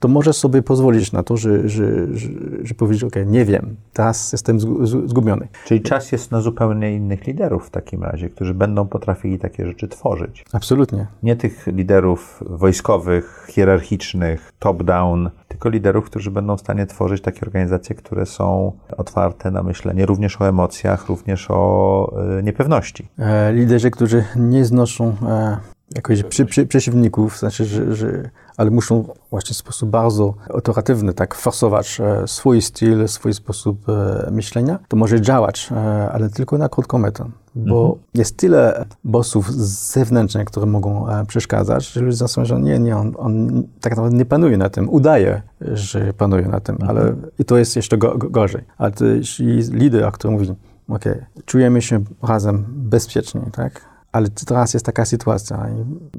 to 0.00 0.08
możesz 0.08 0.36
sobie 0.36 0.62
pozwolić 0.62 1.12
na 1.12 1.22
to, 1.22 1.36
że, 1.36 1.68
że, 1.68 2.16
że, 2.16 2.28
że 2.62 2.74
powiedzieć, 2.74 3.04
ok, 3.04 3.14
nie 3.26 3.44
wiem, 3.44 3.76
teraz 3.92 4.32
jestem 4.32 4.60
zgubiony. 5.06 5.48
Czyli 5.64 5.80
czas 5.80 6.12
jest 6.12 6.30
na 6.30 6.40
zupełnie 6.40 6.92
innych 6.92 7.26
liderów 7.26 7.66
w 7.66 7.70
takim 7.70 8.02
razie, 8.02 8.30
którzy 8.30 8.54
będą 8.54 8.86
potrafili 8.86 9.38
takie 9.38 9.66
rzeczy 9.66 9.88
tworzyć. 9.88 10.44
Absolutnie. 10.52 11.06
Nie 11.22 11.36
tych 11.36 11.66
liderów 11.66 12.42
wojskowych, 12.46 13.46
hierarchicznych, 13.50 14.52
top-down, 14.58 15.30
tylko 15.48 15.68
liderów, 15.68 16.04
którzy 16.04 16.30
będą 16.30 16.56
w 16.56 16.60
stanie 16.60 16.86
tworzyć 16.86 17.22
takie 17.22 17.40
organizacje, 17.40 17.94
które 17.94 18.26
są 18.26 18.72
otwarte 18.96 19.50
na 19.50 19.62
myślenie 19.62 20.06
również 20.06 20.40
o 20.40 20.48
emocjach, 20.48 21.08
również 21.08 21.46
o 21.50 22.12
y, 22.38 22.42
niepewności. 22.42 23.08
E, 23.18 23.52
liderzy, 23.52 23.90
którzy 23.90 24.24
nie 24.36 24.64
znoszą 24.64 25.16
e, 25.28 25.56
jakoś 25.94 26.22
przy, 26.22 26.44
przy, 26.46 26.66
przeciwników, 26.66 27.38
znaczy, 27.38 27.64
że, 27.64 27.94
że, 27.94 28.30
ale 28.56 28.70
muszą 28.70 29.04
właśnie 29.30 29.54
w 29.54 29.56
sposób 29.56 29.90
bardzo 29.90 30.34
autoratywny 30.54 31.14
tak 31.14 31.34
forsować 31.34 32.00
e, 32.00 32.28
swój 32.28 32.62
styl, 32.62 33.08
swój 33.08 33.34
sposób 33.34 33.88
e, 33.88 34.30
myślenia, 34.30 34.78
to 34.88 34.96
może 34.96 35.20
działać, 35.20 35.68
e, 35.72 36.10
ale 36.12 36.30
tylko 36.30 36.58
na 36.58 36.68
krótką 36.68 36.98
metę. 36.98 37.24
Bo 37.54 37.82
mhm. 37.82 38.00
jest 38.14 38.36
tyle 38.36 38.84
bossów 39.04 39.52
zewnętrznych, 39.92 40.44
które 40.44 40.66
mogą 40.66 41.06
przeszkadzać, 41.26 41.92
że 41.92 42.00
ludzie 42.00 42.16
zastanawiają, 42.16 42.58
że 42.58 42.64
nie, 42.64 42.78
nie, 42.78 42.96
on, 42.96 43.14
on, 43.18 43.62
tak 43.80 43.92
naprawdę 43.92 44.16
nie 44.16 44.24
panuje 44.24 44.56
na 44.56 44.70
tym, 44.70 44.88
udaje, 44.90 45.42
że 45.60 46.12
panuje 46.12 46.48
na 46.48 46.60
tym, 46.60 46.74
mhm. 46.74 46.90
ale 46.90 47.14
i 47.38 47.44
to 47.44 47.58
jest 47.58 47.76
jeszcze 47.76 47.98
go, 47.98 48.18
go, 48.18 48.30
gorzej. 48.30 48.64
Ale 48.78 48.92
jeśli 49.16 49.62
lider, 49.62 50.12
który 50.12 50.32
mówi, 50.32 50.54
ok, 50.88 51.04
czujemy 51.44 51.82
się 51.82 52.00
razem 52.22 52.64
bezpiecznie, 52.68 53.40
tak? 53.52 53.89
Ale 54.12 54.28
teraz 54.28 54.74
jest 54.74 54.86
taka 54.86 55.04
sytuacja. 55.04 55.66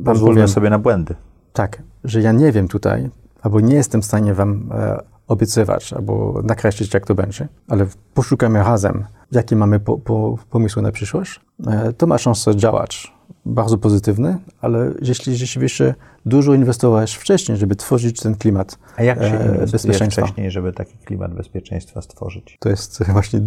Pozwólmy 0.06 0.48
sobie 0.48 0.70
na 0.70 0.80
błędy. 0.80 1.16
Tak, 1.54 1.84
że 2.04 2.22
ja 2.22 2.32
nie 2.32 2.52
wiem 2.52 2.68
tutaj, 2.68 3.10
albo 3.42 3.60
nie 3.60 3.76
jestem 3.76 4.02
w 4.02 4.06
stanie 4.06 4.34
wam 4.34 4.70
e, 4.72 4.98
obiecywać, 5.28 5.94
albo 5.94 6.42
nakreślić, 6.44 6.94
jak 6.94 7.06
to 7.06 7.16
będzie, 7.16 7.48
ale 7.68 7.86
poszukamy 8.14 8.60
razem, 8.60 9.06
jakie 9.32 9.56
mamy 9.56 9.80
po, 9.80 9.98
po, 9.98 10.38
pomysły 10.50 10.82
na 10.82 10.92
przyszłość, 10.92 11.40
e, 11.68 11.94
to 11.94 12.08
ma 12.08 12.18
szansę 12.18 12.56
działać 12.56 13.14
bardzo 13.46 13.78
pozytywny, 13.78 14.38
ale 14.62 14.94
jeśli 15.02 15.36
rzeczywiście 15.36 15.96
dużo 16.26 16.54
inwestowałeś 16.54 17.14
wcześniej, 17.14 17.58
żeby 17.58 17.76
tworzyć 17.76 18.20
ten 18.20 18.36
klimat 18.36 18.78
A 18.98 19.04
jak 19.04 19.20
się 19.20 19.40
e, 19.40 19.68
bezpieczeństwa. 19.68 20.22
wcześniej, 20.22 20.52
żeby 20.52 20.74
taki 20.74 20.98
klimat 20.98 21.34
bezpieczeństwa 21.34 22.02
stworzyć? 22.02 22.58
To 22.60 22.70
jest 22.70 23.04
właśnie 23.04 23.42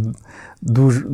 duż, 0.63 1.05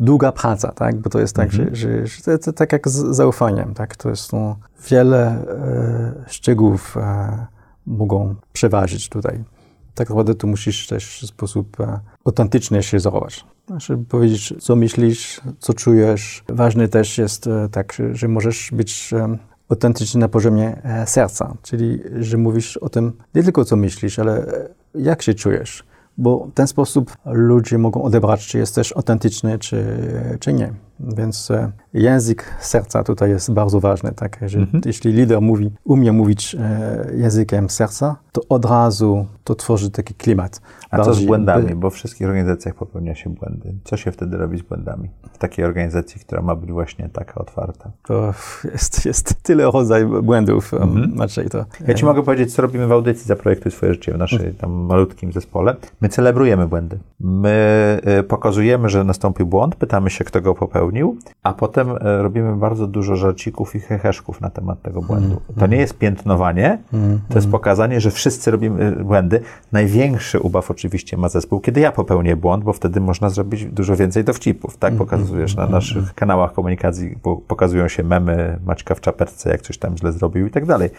długa 0.00 0.32
praca, 0.32 0.72
tak? 0.72 0.96
Bo 0.96 1.10
to 1.10 1.20
jest 1.20 1.36
tak, 1.36 1.52
że, 1.52 1.66
że, 1.72 2.06
że 2.06 2.22
to, 2.22 2.38
to 2.38 2.52
tak 2.52 2.72
jak 2.72 2.88
z 2.88 3.16
zaufaniem, 3.16 3.74
tak? 3.74 3.96
To 3.96 4.10
jest 4.10 4.32
no, 4.32 4.56
wiele 4.90 5.26
e, 5.26 6.24
szczegółów 6.26 6.96
e, 6.96 7.46
mogą 7.86 8.34
przeważyć 8.52 9.08
tutaj. 9.08 9.44
Tak 9.94 10.08
naprawdę 10.08 10.34
tu 10.34 10.46
musisz 10.46 10.86
też 10.86 11.20
w 11.22 11.26
sposób 11.26 11.80
e, 11.80 12.00
autentyczny 12.24 12.82
się 12.82 13.00
zachować. 13.00 13.44
Żeby 13.76 14.04
powiedzieć, 14.04 14.54
co 14.60 14.76
myślisz, 14.76 15.40
co 15.58 15.74
czujesz. 15.74 16.44
Ważne 16.48 16.88
też 16.88 17.18
jest 17.18 17.46
e, 17.46 17.68
tak, 17.68 17.92
że, 17.92 18.14
że 18.14 18.28
możesz 18.28 18.70
być 18.72 19.12
e, 19.12 19.38
autentyczny 19.68 20.20
na 20.20 20.28
poziomie 20.28 20.82
serca, 21.06 21.56
czyli 21.62 22.00
że 22.20 22.36
mówisz 22.36 22.76
o 22.76 22.88
tym 22.88 23.12
nie 23.34 23.42
tylko 23.42 23.64
co 23.64 23.76
myślisz, 23.76 24.18
ale 24.18 24.46
jak 24.94 25.22
się 25.22 25.34
czujesz. 25.34 25.84
Bo 26.18 26.46
w 26.46 26.54
ten 26.54 26.66
sposób 26.66 27.16
ludzie 27.24 27.78
mogą 27.78 28.02
odebrać, 28.02 28.46
czy 28.46 28.58
jesteś 28.58 28.92
autentyczny, 28.96 29.58
czy, 29.58 29.86
czy 30.40 30.52
nie. 30.52 30.72
Więc 31.00 31.50
e, 31.50 31.72
język 31.92 32.54
serca 32.60 33.04
tutaj 33.04 33.30
jest 33.30 33.52
bardzo 33.52 33.80
ważny. 33.80 34.12
Tak? 34.12 34.38
Że 34.46 34.66
Jeśli 34.84 35.12
lider 35.12 35.40
mówi, 35.40 35.70
umie 35.84 36.12
mówić 36.12 36.54
e, 36.54 37.10
językiem 37.14 37.70
serca, 37.70 38.16
to 38.32 38.40
od 38.48 38.64
razu 38.64 39.26
to 39.44 39.54
tworzy 39.54 39.90
taki 39.90 40.14
klimat. 40.14 40.60
A 41.00 41.04
co 41.04 41.14
z 41.14 41.24
błędami? 41.24 41.68
by- 41.68 41.76
Bo 41.76 41.90
w 41.90 41.94
wszystkich 41.94 42.26
organizacjach 42.26 42.74
popełnia 42.74 43.14
się 43.14 43.30
błędy. 43.30 43.74
Co 43.84 43.96
się 43.96 44.12
wtedy 44.12 44.36
robi 44.36 44.58
z 44.58 44.62
błędami? 44.62 45.10
W 45.32 45.38
takiej 45.38 45.64
organizacji, 45.64 46.20
która 46.20 46.42
ma 46.42 46.54
być 46.56 46.72
właśnie 46.72 47.08
taka 47.08 47.34
otwarta. 47.34 47.90
To 48.06 48.34
jest, 48.72 49.06
jest 49.06 49.42
tyle 49.42 49.64
rodzajów 49.64 50.24
błędów, 50.24 50.74
mm 50.74 51.14
Maciej. 51.14 51.48
To, 51.48 51.64
Ja 51.88 51.94
Ci 51.94 52.04
mogę 52.04 52.22
powiedzieć, 52.22 52.54
co 52.54 52.62
robimy 52.62 52.86
w 52.86 52.92
audycji 52.92 53.26
Zaprojektuj 53.26 53.72
swoje 53.72 53.92
życie 53.94 54.12
w 54.12 54.18
naszej 54.18 54.54
tam 54.54 54.70
malutkim 54.72 55.32
zespole. 55.32 55.76
My 56.00 56.08
celebrujemy 56.08 56.66
błędy. 56.68 56.98
My 57.20 58.00
y, 58.20 58.22
pokazujemy, 58.22 58.88
że 58.88 59.04
nastąpił 59.04 59.46
błąd, 59.46 59.76
pytamy 59.76 60.10
się, 60.10 60.24
kto 60.24 60.40
go 60.40 60.54
popełnił, 60.54 61.16
a 61.42 61.52
potem 61.52 61.90
y, 61.90 61.98
robimy 62.02 62.56
bardzo 62.56 62.86
dużo 62.86 63.16
żarcików 63.16 63.74
i 63.74 63.80
heheszków 63.80 64.40
na 64.40 64.50
temat 64.50 64.82
tego 64.82 65.02
błędu. 65.02 65.40
To 65.58 65.66
nie 65.66 65.76
jest 65.76 65.98
piętnowanie, 65.98 66.78
to 67.28 67.34
jest 67.34 67.50
pokazanie, 67.50 68.00
że 68.00 68.10
wszyscy 68.10 68.50
robimy 68.50 68.86
y, 69.00 69.04
błędy. 69.04 69.40
Największy 69.72 70.40
ubaw 70.40 70.70
oczywiście 70.70 70.83
ma 71.16 71.28
zespół, 71.28 71.60
kiedy 71.60 71.80
ja 71.80 71.92
popełnię 71.92 72.36
błąd, 72.36 72.64
bo 72.64 72.72
wtedy 72.72 73.00
można 73.00 73.30
zrobić 73.30 73.64
dużo 73.64 73.96
więcej 73.96 74.24
dowcipów. 74.24 74.76
Tak 74.76 74.94
pokazujesz 74.94 75.56
na 75.56 75.66
naszych 75.66 76.14
kanałach 76.14 76.52
komunikacji, 76.52 77.18
bo 77.22 77.36
pokazują 77.36 77.88
się 77.88 78.02
memy 78.02 78.58
Maćka 78.66 78.94
w 78.94 79.00
czapeczce, 79.00 79.50
jak 79.50 79.62
coś 79.62 79.78
tam 79.78 79.96
źle 79.96 80.12
zrobił 80.12 80.46
i 80.46 80.50
tak 80.50 80.66
dalej. 80.66 80.90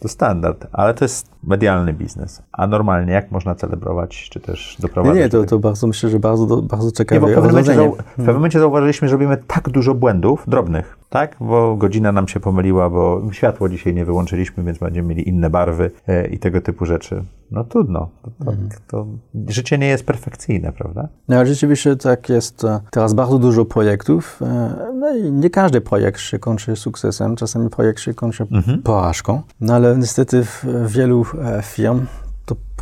To 0.00 0.08
standard, 0.08 0.66
ale 0.72 0.94
to 0.94 1.04
jest 1.04 1.30
medialny 1.44 1.92
biznes. 1.92 2.42
A 2.52 2.66
normalnie 2.66 3.12
jak 3.12 3.30
można 3.30 3.54
celebrować, 3.54 4.28
czy 4.30 4.40
też 4.40 4.76
nie, 4.78 4.82
doprowadzić 4.82 5.22
nie, 5.22 5.28
do 5.28 5.40
to, 5.40 5.46
to 5.46 5.58
bardzo 5.58 5.86
myślę, 5.86 6.10
że 6.10 6.18
bardzo, 6.18 6.62
bardzo 6.62 6.86
Nie, 6.86 6.92
ciekawe 6.92 7.20
bo 7.20 7.26
w 7.26 7.34
pewnym, 7.34 7.50
momencie, 7.50 7.72
zau- 7.72 7.96
w 7.96 8.16
pewnym 8.16 8.34
momencie 8.34 8.58
zauważyliśmy, 8.58 9.08
że 9.08 9.12
robimy 9.12 9.36
tak 9.46 9.68
dużo 9.68 9.94
błędów 9.94 10.44
drobnych, 10.46 10.98
tak? 11.12 11.36
Bo 11.40 11.76
godzina 11.76 12.12
nam 12.12 12.28
się 12.28 12.40
pomyliła, 12.40 12.90
bo 12.90 13.22
światło 13.32 13.68
dzisiaj 13.68 13.94
nie 13.94 14.04
wyłączyliśmy, 14.04 14.64
więc 14.64 14.78
będziemy 14.78 15.08
mieli 15.08 15.28
inne 15.28 15.50
barwy 15.50 15.90
e, 16.08 16.26
i 16.26 16.38
tego 16.38 16.60
typu 16.60 16.86
rzeczy. 16.86 17.24
No 17.50 17.64
trudno. 17.64 18.08
To, 18.22 18.30
to, 18.44 18.52
to 18.86 19.06
życie 19.48 19.78
nie 19.78 19.86
jest 19.86 20.06
perfekcyjne, 20.06 20.72
prawda? 20.72 21.08
No, 21.28 21.46
rzeczywiście 21.46 21.96
tak 21.96 22.28
jest 22.28 22.64
e, 22.64 22.80
teraz 22.90 23.14
bardzo 23.14 23.38
dużo 23.38 23.64
projektów. 23.64 24.40
e, 24.42 24.92
No 24.94 25.16
i 25.16 25.32
nie 25.32 25.50
każdy 25.50 25.80
projekt 25.80 26.20
się 26.20 26.38
kończy 26.38 26.76
sukcesem, 26.76 27.36
czasami 27.36 27.70
projekt 27.70 28.00
się 28.00 28.14
kończy 28.14 28.46
porażką. 28.84 29.42
No 29.60 29.74
ale 29.74 29.96
niestety 29.96 30.44
w 30.44 30.64
wielu 30.86 31.24
firm 31.62 32.06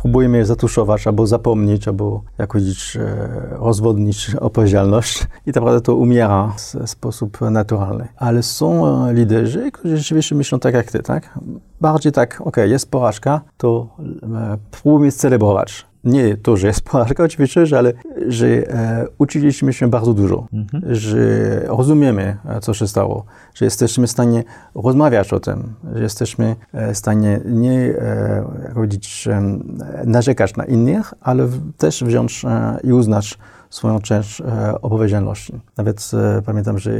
próbujemy 0.01 0.37
je 0.37 0.45
zatuszować, 0.45 1.07
albo 1.07 1.27
zapomnieć, 1.27 1.87
albo 1.87 2.21
jak 2.37 2.51
powiedzieć, 2.51 2.97
e, 2.97 3.27
rozwodnić 3.49 4.35
odpowiedzialność 4.35 5.23
i 5.45 5.53
tak 5.53 5.55
naprawdę 5.55 5.81
to 5.81 5.95
umiera 5.95 6.53
w 6.57 6.89
sposób 6.89 7.41
naturalny. 7.41 8.07
Ale 8.17 8.43
są 8.43 8.87
e, 9.07 9.13
liderzy, 9.13 9.71
którzy 9.71 9.97
rzeczywiście 9.97 10.35
myślą 10.35 10.59
tak 10.59 10.73
jak 10.73 10.91
ty, 10.91 10.99
tak? 10.99 11.39
Bardziej 11.81 12.11
tak, 12.11 12.41
ok, 12.45 12.57
jest 12.57 12.91
porażka, 12.91 13.41
to 13.57 13.87
e, 14.23 14.57
próbujemy 14.71 15.11
celebrować 15.11 15.90
nie 16.03 16.37
to, 16.37 16.57
że 16.57 16.67
jest 16.67 16.81
porażka 16.81 17.23
oczywiście, 17.23 17.65
że, 17.65 17.77
ale 17.77 17.93
że 18.27 18.47
e, 18.47 19.05
uczyliśmy 19.17 19.73
się 19.73 19.89
bardzo 19.89 20.13
dużo, 20.13 20.47
że 20.89 21.17
rozumiemy, 21.65 22.37
e, 22.45 22.59
co 22.59 22.73
się 22.73 22.87
stało, 22.87 23.25
że 23.53 23.65
jesteśmy 23.65 24.07
w 24.07 24.11
stanie 24.11 24.43
rozmawiać 24.75 25.33
o 25.33 25.39
tym, 25.39 25.73
że 25.95 26.03
jesteśmy 26.03 26.55
e, 26.73 26.93
w 26.93 26.97
stanie 26.97 27.39
nie 27.45 27.79
e, 27.79 28.45
jak 28.63 28.73
powiedzieć, 28.73 29.27
em, 29.27 29.77
narzekać 30.05 30.55
na 30.55 30.65
innych, 30.65 31.13
ale 31.21 31.47
też 31.77 32.03
wziąć 32.03 32.45
e, 32.45 32.77
i 32.83 32.93
uznać 32.93 33.37
swoją 33.71 33.99
część 33.99 34.41
e, 34.41 34.81
odpowiedzialności. 34.81 35.59
Nawet 35.77 36.11
e, 36.13 36.41
pamiętam, 36.41 36.79
że 36.79 36.91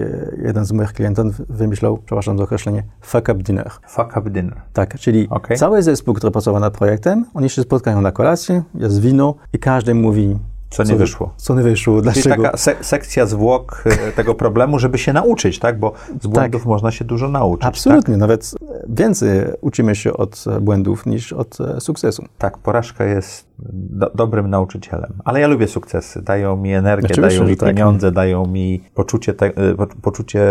jeden 0.43 0.65
z 0.65 0.71
moich 0.71 0.93
klientów 0.93 1.41
wymyślał, 1.49 1.97
przepraszam 1.97 2.37
za 2.37 2.43
określenie, 2.43 2.83
fuck 3.01 3.29
up 3.29 3.35
dinner. 3.35 3.71
Fuck 3.87 4.17
up 4.17 4.29
dinner. 4.29 4.61
Tak, 4.73 4.99
czyli 4.99 5.27
Okej. 5.29 5.57
cały 5.57 5.83
zespół, 5.83 6.13
który 6.13 6.31
pracował 6.31 6.61
nad 6.61 6.77
projektem, 6.77 7.25
oni 7.33 7.49
się 7.49 7.61
spotkają 7.61 8.01
na 8.01 8.11
kolację, 8.11 8.63
jest 8.75 9.01
wino 9.01 9.35
i 9.53 9.59
każdy 9.59 9.93
mówi, 9.93 10.37
Co 10.71 10.83
nie 10.83 10.95
wyszło. 10.95 11.33
co 11.37 11.55
nie 11.55 11.61
wyszło, 11.61 11.93
Czyli 12.01 12.03
dlaczego. 12.03 12.43
taka 12.43 12.57
se- 12.57 12.75
sekcja 12.81 13.25
zwłok 13.25 13.83
e, 13.85 14.11
tego 14.11 14.35
problemu, 14.35 14.79
żeby 14.79 14.97
się 14.97 15.13
nauczyć, 15.13 15.59
tak? 15.59 15.79
Bo 15.79 15.93
z 16.21 16.27
błędów 16.27 16.65
można 16.65 16.91
się 16.91 17.05
dużo 17.05 17.27
nauczyć. 17.29 17.65
Absolutnie, 17.67 18.17
nawet 18.17 18.51
więcej 18.89 19.41
uczymy 19.61 19.95
się 19.95 20.13
od 20.13 20.45
błędów 20.61 21.05
niż 21.05 21.33
od 21.33 21.61
e, 21.61 21.81
sukcesu. 21.81 22.21
Tak, 22.21 22.31
tak 22.37 22.57
porażka 22.57 23.03
jest 23.05 23.51
do, 23.73 24.11
dobrym 24.15 24.49
nauczycielem. 24.49 25.13
Ale 25.25 25.39
ja 25.39 25.47
lubię 25.47 25.67
sukcesy. 25.67 26.21
Dają 26.21 26.57
mi 26.57 26.73
energię, 26.73 27.07
Oczywiście, 27.11 27.37
dają 27.39 27.49
mi 27.49 27.57
tak. 27.57 27.69
pieniądze, 27.69 28.11
dają 28.11 28.45
mi 28.45 28.81
poczucie, 28.95 29.33
te, 29.33 29.45
e, 29.45 29.75
po- 29.75 29.87
poczucie 30.01 30.41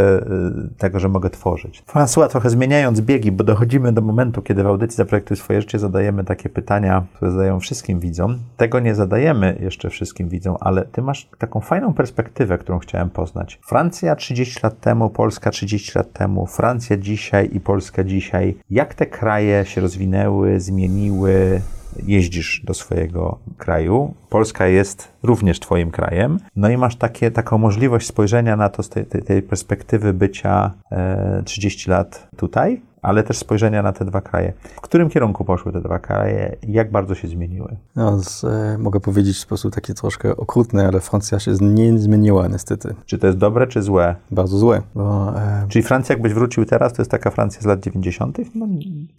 tego, 0.79 1.01
że 1.01 1.09
mogę 1.09 1.31
tworzyć. 1.31 1.83
François, 1.95 2.29
trochę 2.29 2.51
zmieniając 2.51 3.01
biegi, 3.01 3.33
bo 3.33 3.45
dochodzimy 3.45 3.93
do 3.93 4.01
momentu, 4.01 4.43
kiedy 4.43 4.63
w 4.63 4.67
audycji 4.67 4.97
Zaprojektuj 4.97 5.37
swoje 5.37 5.61
życie 5.61 5.79
zadajemy 5.79 6.25
takie 6.25 6.49
pytania, 6.49 7.05
które 7.15 7.31
zadają 7.31 7.61
wszystkim 7.61 8.01
widzom. 8.01 8.39
Tego 8.57 8.81
nie 8.81 8.95
zadajemy 8.95 9.57
jeszcze 9.61 9.91
wszystkim 9.91 10.10
widzom, 10.19 10.57
ale 10.61 10.85
ty 10.85 11.03
masz 11.03 11.29
taką 11.39 11.61
fajną 11.61 11.95
perspektywę, 11.95 12.59
którą 12.59 12.79
chciałem 12.79 13.11
poznać. 13.11 13.61
Francja 13.67 14.17
30 14.17 14.61
lat 14.63 14.81
temu, 14.81 15.11
Polska 15.11 15.51
30 15.51 15.99
lat 15.99 16.13
temu, 16.13 16.47
Francja 16.47 16.97
dzisiaj 16.97 17.51
i 17.53 17.61
Polska 17.61 18.05
dzisiaj. 18.05 18.57
Jak 18.71 18.95
te 18.95 19.07
kraje 19.07 19.65
się 19.65 19.81
rozwinęły, 19.81 20.61
zmieniły? 20.61 21.61
jeździsz 22.07 22.63
do 22.65 22.75
swojego 22.75 23.39
kraju. 23.59 24.15
Polska 24.29 24.67
jest 24.67 25.09
również 25.23 25.61
Twoim 25.61 25.91
krajem. 25.91 26.39
No 26.57 26.71
i 26.71 26.77
masz 26.77 26.97
takie, 26.97 27.31
taką 27.31 27.59
możliwość 27.59 28.07
spojrzenia 28.07 28.57
na 28.57 28.69
to 28.69 28.83
z 28.83 28.89
tej, 28.89 29.07
tej, 29.07 29.23
tej 29.23 29.43
perspektywy 29.43 30.13
bycia 30.13 30.73
e, 30.91 31.43
30 31.45 31.91
lat 31.91 32.29
tutaj, 32.37 32.83
ale 33.03 33.23
też 33.23 33.39
spojrzenia 33.39 33.83
na 33.83 33.93
te 33.93 34.05
dwa 34.05 34.21
kraje. 34.21 34.53
W 34.77 34.81
którym 34.81 35.09
kierunku 35.11 35.45
poszły 35.45 35.73
te 35.73 35.81
dwa 35.81 35.99
kraje 35.99 36.57
jak 36.69 36.91
bardzo 36.91 37.15
się 37.15 37.29
zmieniły? 37.29 37.77
No, 37.97 38.19
z, 38.19 38.45
e, 38.45 38.79
mogę 38.79 39.01
powiedzieć 39.01 39.37
w 39.37 39.41
sposób 39.41 39.75
taki 39.75 39.95
troszkę 39.95 40.37
okrutny, 40.37 40.87
ale 40.89 41.01
Francja 41.01 41.39
się 41.39 41.53
nie 41.61 41.99
zmieniła 41.99 42.49
niestety. 42.49 42.95
Czy 43.07 43.19
to 43.19 43.27
jest 43.27 43.39
dobre, 43.39 43.67
czy 43.67 43.83
złe? 43.83 44.15
Bardzo 44.31 44.59
złe. 44.59 44.83
Bo, 44.95 45.33
e, 45.39 45.67
Czyli 45.69 45.83
Francja, 45.83 46.13
jakbyś 46.13 46.33
wrócił 46.35 46.65
teraz, 46.65 46.93
to 46.93 47.03
jest 47.03 47.11
taka 47.11 47.31
Francja 47.31 47.63
z 47.63 47.65
lat 47.65 47.81
90.? 47.81 48.39
No, 48.55 48.67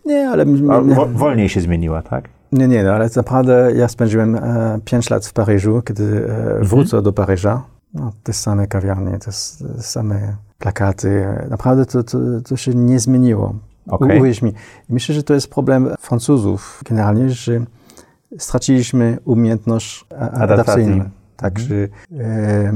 nie, 0.06 0.30
ale... 0.30 0.46
wo, 0.96 1.06
wolniej 1.06 1.50
się 1.50 1.62
zmieniła, 1.62 2.02
tak? 2.02 2.30
Nie, 2.52 2.68
nie, 2.68 2.84
no, 2.84 2.92
ale 2.92 3.10
naprawdę 3.16 3.72
ja 3.76 3.88
spędziłem 3.88 4.36
e, 4.36 4.80
5 4.86 5.10
lat 5.10 5.26
w 5.26 5.34
Paryżu, 5.34 5.82
kiedy 5.82 6.28
e, 6.60 6.64
wrócę 6.64 7.02
do 7.02 7.14
Paryża. 7.14 7.64
No, 7.94 8.12
te 8.24 8.34
same 8.34 8.68
kawiarnie, 8.68 9.12
te 9.20 9.28
s- 9.28 9.64
same 9.80 10.36
plakaty. 10.60 11.26
Naprawdę 11.50 11.86
to, 11.86 12.04
to, 12.04 12.18
to 12.50 12.58
się 12.58 12.72
nie 12.76 13.00
zmieniło. 13.00 13.54
Okej. 13.88 14.20
Uwierz 14.20 14.42
mi. 14.42 14.54
Myślę, 14.90 15.16
że 15.16 15.24
to 15.24 15.34
jest 15.34 15.50
problem 15.50 15.90
Francuzów 16.00 16.82
generalnie, 16.90 17.30
że 17.30 17.66
straciliśmy 18.38 19.18
umiejętność 19.26 20.06
Adaptacji. 20.10 20.44
adaptacyjną. 20.44 21.04
Tak, 21.38 21.60
że, 21.60 21.76
e, 21.76 22.74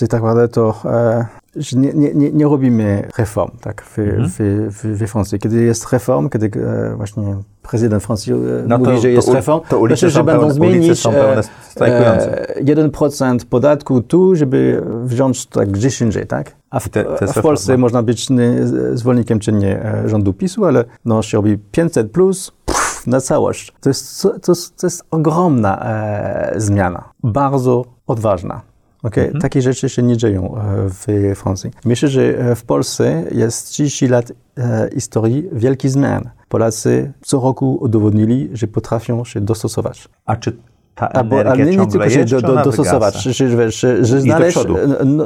że 0.00 0.08
tak 0.08 0.20
naprawdę 0.20 0.48
to 0.48 0.74
e, 0.84 1.26
że 1.56 1.78
nie, 1.78 1.92
nie, 1.92 2.32
nie, 2.32 2.44
robimy 2.44 3.08
reform 3.18 3.50
tak, 3.60 3.82
w, 3.82 3.96
w, 3.98 4.68
w, 4.74 4.98
we 4.98 5.06
Francji. 5.06 5.38
Kiedy 5.38 5.62
jest 5.62 5.92
reform, 5.92 6.28
kiedy 6.28 6.50
e, 6.60 6.96
właśnie 6.96 7.36
prezydent 7.62 8.02
Francji 8.04 8.32
e, 8.32 8.36
No 8.66 8.78
mówi, 8.78 8.90
to- 8.94 9.00
że 9.00 9.10
jest 9.10 9.28
to 9.28 9.34
reform, 9.34 9.60
to 9.68 9.78
ulice 9.78 10.00
są 10.00 10.08
że 10.10 10.24
będą 10.24 10.42
pełne- 10.42 10.52
zmienić 10.52 11.00
są 11.00 11.12
pełne 11.12 11.42
e, 11.80 12.64
1% 12.64 13.44
podatku 13.44 14.02
tu, 14.02 14.36
żeby 14.36 14.82
wziąć 15.04 15.46
tak 15.46 15.70
gdzieś 15.70 16.00
indziej, 16.00 16.26
tak? 16.26 16.52
A 16.70 16.80
w, 16.80 16.88
te- 16.88 17.04
to 17.04 17.24
jest 17.24 17.34
w 17.34 17.42
Polsce 17.42 17.78
można 17.78 18.02
być 18.02 18.30
nie, 18.30 18.50
zwolennikiem 18.92 19.38
czy 19.38 19.52
nie 19.52 19.84
e, 19.84 20.08
rządu 20.08 20.32
PiSu, 20.32 20.64
ale 20.64 20.84
no, 21.04 21.22
się 21.22 21.38
robi 21.38 21.58
500 21.58 22.10
plus 22.10 22.52
pff, 22.64 23.06
na 23.06 23.20
całość. 23.20 23.72
To 23.80 23.90
jest, 23.90 24.22
to, 24.22 24.52
to 24.76 24.86
jest 24.86 25.04
ogromna 25.10 25.84
e, 25.84 26.52
zmiana, 26.56 27.08
bardzo 27.22 27.84
odważna. 28.06 28.60
Okay? 29.02 29.24
Mhm. 29.24 29.40
Takie 29.40 29.62
rzeczy 29.62 29.88
się 29.88 30.02
nie 30.02 30.16
dzieją 30.16 30.56
e, 30.56 30.60
w 30.88 31.06
Francji. 31.36 31.70
Myślę, 31.84 32.08
że 32.08 32.22
e, 32.22 32.54
w 32.54 32.64
Polsce 32.64 33.24
jest 33.30 33.68
30 33.68 34.06
lat 34.06 34.32
e, 34.58 34.90
historii 34.94 35.48
wielkich 35.52 35.90
zmian. 35.90 36.30
Polacy 36.48 37.12
co 37.24 37.40
roku 37.40 37.78
udowodnili, 37.80 38.48
że 38.52 38.66
potrafią 38.66 39.24
się 39.24 39.40
dostosować. 39.40 40.08
A 40.24 40.36
czy 40.36 40.56
ta 40.98 41.08
energia 41.08 41.52
ale 41.52 41.64
nie, 41.64 41.76
nie 41.76 41.86
tylko 41.86 42.10
się 42.10 42.24
do, 42.24 42.40
do, 42.42 42.64
dostosować, 42.64 43.22
że, 43.22 43.32
że, 43.32 43.70
że, 43.70 44.04
że 44.04 44.20
znaleźć 44.20 44.58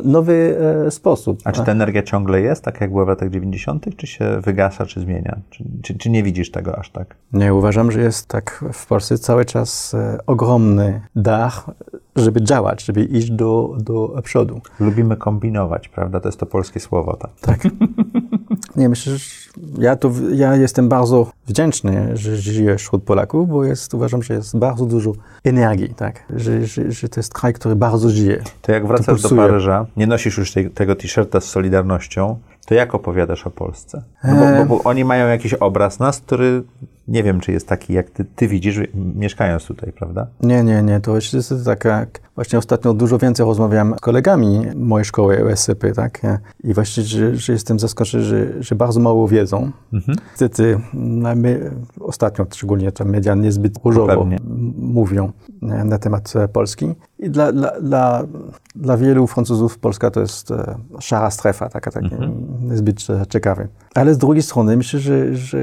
nowy 0.05 0.59
e, 0.87 0.91
sposób. 0.91 1.41
A 1.45 1.53
czy 1.53 1.65
ta 1.65 1.73
energia 1.73 2.03
ciągle 2.03 2.41
jest, 2.41 2.65
tak 2.65 2.81
jak 2.81 2.91
była 2.91 3.05
w 3.05 3.09
latach 3.09 3.31
90., 3.31 3.97
czy 3.97 4.07
się 4.07 4.41
wygasa, 4.41 4.87
czy 4.87 5.01
zmienia? 5.01 5.39
Czy, 5.51 5.65
czy, 5.83 5.99
czy, 5.99 6.11
nie 6.11 6.23
widzisz 6.23 6.51
tego 6.51 6.79
aż 6.79 6.91
tak? 6.91 7.17
Nie, 7.33 7.55
uważam, 7.55 7.93
że 7.93 8.01
jest 8.01 8.29
tak 8.29 8.65
w 8.73 8.87
Polsce 8.87 9.19
cały 9.19 9.45
czas 9.45 9.95
e, 9.95 10.19
ogromny 10.27 11.01
dar, 11.17 11.53
żeby 12.17 12.43
działać, 12.43 12.85
żeby 12.85 13.05
iść 13.05 13.31
do, 13.31 13.77
do 13.79 14.21
przodu. 14.23 14.61
Lubimy 14.81 15.17
kombinować, 15.17 15.89
prawda? 15.89 16.21
To 16.21 16.29
jest 16.29 16.41
to 16.41 16.47
polskie 16.47 16.81
słowo. 16.81 17.17
Tak. 17.17 17.31
tak. 17.41 17.61
nie, 18.77 18.89
myślę, 18.89 19.17
że 19.17 19.25
ja, 19.79 19.97
to, 19.97 20.13
ja 20.35 20.57
jestem 20.57 20.89
bardzo 20.89 21.31
wdzięczny, 21.47 22.11
że 22.15 22.37
żyję 22.37 22.77
wśród 22.77 23.03
Polaków, 23.03 23.49
bo 23.49 23.65
jest, 23.65 23.95
uważam, 23.95 24.23
że 24.23 24.35
jest 24.35 24.59
bardzo 24.59 24.87
dużo 24.87 25.13
energii, 25.45 25.95
tak? 25.95 26.23
Że, 26.37 26.67
że, 26.67 26.93
że 26.93 27.09
to 27.09 27.21
jest 27.21 27.35
kraj, 27.35 27.53
który 27.53 27.77
bardzo 27.77 28.11
żyje. 28.11 28.43
To 28.63 28.73
jak 28.73 28.87
wracasz 28.87 29.23
do 29.23 29.29
Paryża, 29.29 29.87
nie 29.97 30.07
nosisz 30.07 30.39
już 30.39 30.53
tej, 30.53 30.71
tego 30.71 30.97
t-shirta 30.97 31.41
z 31.41 31.45
Solidarnością, 31.45 32.39
to 32.67 32.75
jak 32.75 32.95
opowiadasz 32.95 33.47
o 33.47 33.51
Polsce? 33.51 34.03
No 34.25 34.35
bo, 34.35 34.59
bo, 34.59 34.77
bo, 34.77 34.85
oni 34.91 35.05
mają 35.05 35.29
jakiś 35.29 35.55
obraz 35.55 35.99
nas, 35.99 36.21
który 36.21 36.63
nie 37.09 37.23
wiem, 37.23 37.41
czy 37.41 37.53
jest 37.53 37.69
taki, 37.69 37.93
jak 37.93 38.11
ty, 38.11 38.25
ty 38.25 38.49
widzisz, 38.49 38.81
mieszkając 38.95 39.65
tutaj, 39.65 39.93
prawda? 39.93 40.27
Nie, 40.41 40.65
nie, 40.65 40.83
nie. 40.83 41.01
To 41.01 41.15
jest 41.15 41.55
tak 41.65 41.85
jak 41.85 42.21
właśnie 42.35 42.59
ostatnio 42.59 42.95
dużo 42.95 43.19
więcej 43.19 43.47
rozmawiam 43.47 43.95
z 43.99 44.01
kolegami 44.01 44.63
mojej 44.75 45.05
szkoły 45.05 45.53
USCP, 45.53 45.93
tak? 45.93 46.21
I 46.65 46.75
właśnie, 46.75 47.03
że, 47.03 47.37
że 47.37 47.53
jestem 47.53 47.79
zaskoczony, 47.79 48.25
że, 48.25 48.63
że 48.63 48.75
bardzo 48.75 49.01
mało 49.01 49.29
wiedzą. 49.29 49.71
Mhm. 49.93 50.19
Niestety, 50.31 50.81
no, 50.95 51.37
my, 51.37 51.71
ostatnio 52.01 52.47
szczególnie 52.53 52.93
to 52.93 53.05
media 53.05 53.35
niezbyt 53.35 53.75
różowo 53.85 54.29
mówią 54.77 55.33
na 55.63 55.99
temat 55.99 56.33
Polski. 56.53 56.95
I 57.23 57.31
dla, 57.31 57.53
dla, 57.53 57.81
dla, 57.81 58.23
dla 58.75 58.97
wielu 58.97 59.27
Francuzów 59.27 59.79
Polska 59.79 60.11
to 60.11 60.21
jest 60.21 60.51
e, 60.51 60.79
szara 61.01 61.31
strefa, 61.31 61.69
taka, 61.69 61.91
taka 61.91 62.07
mhm. 62.07 62.33
niezbyt 62.61 63.07
ciekawa. 63.29 63.63
Ale 63.95 64.15
z 64.15 64.19
drugiej 64.19 64.43
strony 64.43 64.77
myślę, 64.77 65.01
że, 65.01 65.35
że 65.35 65.59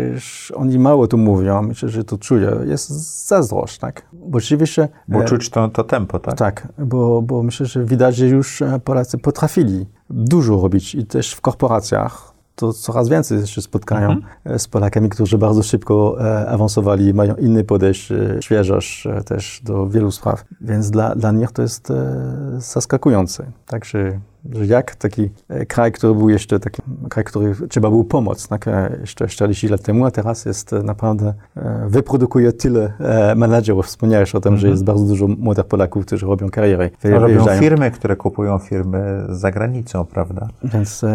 oni 0.55 0.80
mało 0.80 1.07
tu 1.07 1.18
mówią, 1.18 1.62
myślę, 1.62 1.89
że 1.89 2.03
to 2.03 2.18
czuję. 2.18 2.51
Jest 2.66 2.89
zazdrość, 3.28 3.78
tak? 3.78 4.05
Bo 4.14 4.39
rzeczywiście... 4.39 4.89
Bo 5.07 5.24
e, 5.24 5.26
czuć 5.26 5.49
to, 5.49 5.68
to 5.68 5.84
tempo, 5.84 6.20
tak? 6.20 6.38
Tak, 6.38 6.68
bo, 6.78 7.22
bo 7.22 7.43
myślę, 7.43 7.66
że 7.66 7.86
widać, 7.86 8.16
że 8.16 8.28
już 8.28 8.62
e, 8.62 8.80
Polacy 8.84 9.18
potrafili 9.18 9.86
dużo 10.10 10.62
robić 10.62 10.95
i 10.95 11.05
też 11.05 11.34
w 11.34 11.41
korporacjach 11.41 12.34
to 12.60 12.74
coraz 12.74 13.10
więcej 13.10 13.47
się 13.47 13.62
spotkają 13.62 14.12
mhm. 14.12 14.60
z 14.60 14.68
Polakami, 14.68 15.10
którzy 15.10 15.38
bardzo 15.38 15.64
szybko 15.64 16.18
e, 16.22 16.49
awansowali, 16.49 17.14
mają 17.14 17.36
inny 17.36 17.64
podejście, 17.64 18.38
świeżość 18.41 19.07
e, 19.07 19.24
też 19.24 19.62
do 19.64 19.88
wielu 19.88 20.12
spraw. 20.12 20.45
Więc 20.62 20.91
dla, 20.91 21.16
dla 21.16 21.32
nich 21.32 21.51
to 21.51 21.62
jest 21.62 21.91
e, 21.91 22.16
zaskakujące. 22.57 23.51
Także 23.66 24.20
że 24.51 24.65
jak 24.65 24.95
taki 24.95 25.29
e, 25.49 25.65
kraj, 25.65 25.91
który 25.91 26.15
był 26.15 26.29
jeszcze 26.29 26.59
taki 26.59 26.81
kraj, 27.09 27.25
który 27.25 27.55
trzeba 27.69 27.89
było 27.89 28.03
pomóc, 28.03 28.47
tak, 28.47 28.67
e, 28.67 28.97
jeszcze 29.01 29.27
40 29.27 29.67
lat 29.67 29.81
temu, 29.81 30.05
a 30.05 30.11
teraz 30.11 30.45
jest 30.45 30.73
e, 30.73 30.83
naprawdę, 30.83 31.33
wyprodukuje 31.87 32.53
tyle 32.53 32.93
menadżerów. 33.35 33.85
Wspomniałeś 33.85 34.35
o 34.35 34.41
tym, 34.41 34.57
że 34.57 34.67
mhm. 34.67 34.71
jest 34.71 34.83
bardzo 34.83 35.05
dużo 35.05 35.27
młodych 35.27 35.65
Polaków, 35.65 36.05
którzy 36.05 36.25
robią 36.25 36.49
karierę. 36.49 36.89
Robią 37.03 37.45
firmy, 37.59 37.91
które 37.91 38.15
kupują 38.15 38.57
firmy 38.57 39.25
za 39.29 39.51
granicą, 39.51 40.05
prawda? 40.05 40.47
Więc, 40.63 41.05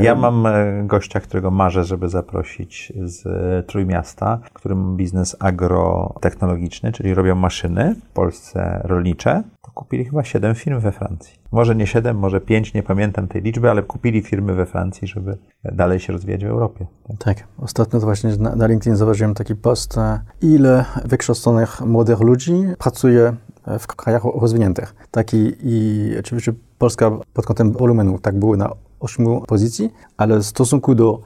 ja 0.00 0.14
mam 0.14 0.46
gościa, 0.86 1.20
którego 1.20 1.50
marzę, 1.50 1.84
żeby 1.84 2.08
zaprosić 2.08 2.92
z 3.04 3.26
Trójmiasta, 3.66 4.38
który 4.52 4.74
ma 4.74 4.96
biznes 4.96 5.36
agrotechnologiczny, 5.38 6.92
czyli 6.92 7.14
robią 7.14 7.34
maszyny 7.34 7.94
w 7.94 8.12
Polsce 8.12 8.80
rolnicze. 8.84 9.42
Kupili 9.74 10.04
chyba 10.04 10.24
7 10.24 10.54
firm 10.54 10.80
we 10.80 10.92
Francji. 10.92 11.38
Może 11.52 11.74
nie 11.74 11.86
7, 11.86 12.18
może 12.18 12.40
5, 12.40 12.74
nie 12.74 12.82
pamiętam 12.82 13.28
tej 13.28 13.42
liczby, 13.42 13.70
ale 13.70 13.82
kupili 13.82 14.22
firmy 14.22 14.54
we 14.54 14.66
Francji, 14.66 15.08
żeby 15.08 15.36
dalej 15.64 16.00
się 16.00 16.12
rozwijać 16.12 16.44
w 16.44 16.48
Europie. 16.48 16.86
Tak, 17.08 17.18
tak. 17.18 17.46
ostatnio 17.58 18.00
to 18.00 18.06
właśnie 18.06 18.36
na, 18.36 18.56
na 18.56 18.66
LinkedIn 18.66 18.96
zauważyłem 18.96 19.34
taki 19.34 19.54
post, 19.56 19.98
e, 19.98 20.20
ile 20.42 20.84
wykształconych 21.04 21.80
młodych 21.80 22.20
ludzi 22.20 22.54
pracuje 22.78 23.34
e, 23.66 23.78
w 23.78 23.86
krajach 23.86 24.22
rozwiniętych. 24.24 24.94
Taki 25.10 25.52
i 25.62 26.10
oczywiście 26.18 26.52
Polska 26.78 27.10
pod 27.34 27.46
kątem 27.46 27.72
wolumenu 27.72 28.18
tak 28.18 28.38
było 28.38 28.56
na 28.56 28.70
8 29.00 29.40
pozycji, 29.40 29.92
ale 30.16 30.38
w 30.38 30.42
stosunku 30.42 30.94
do 30.94 31.20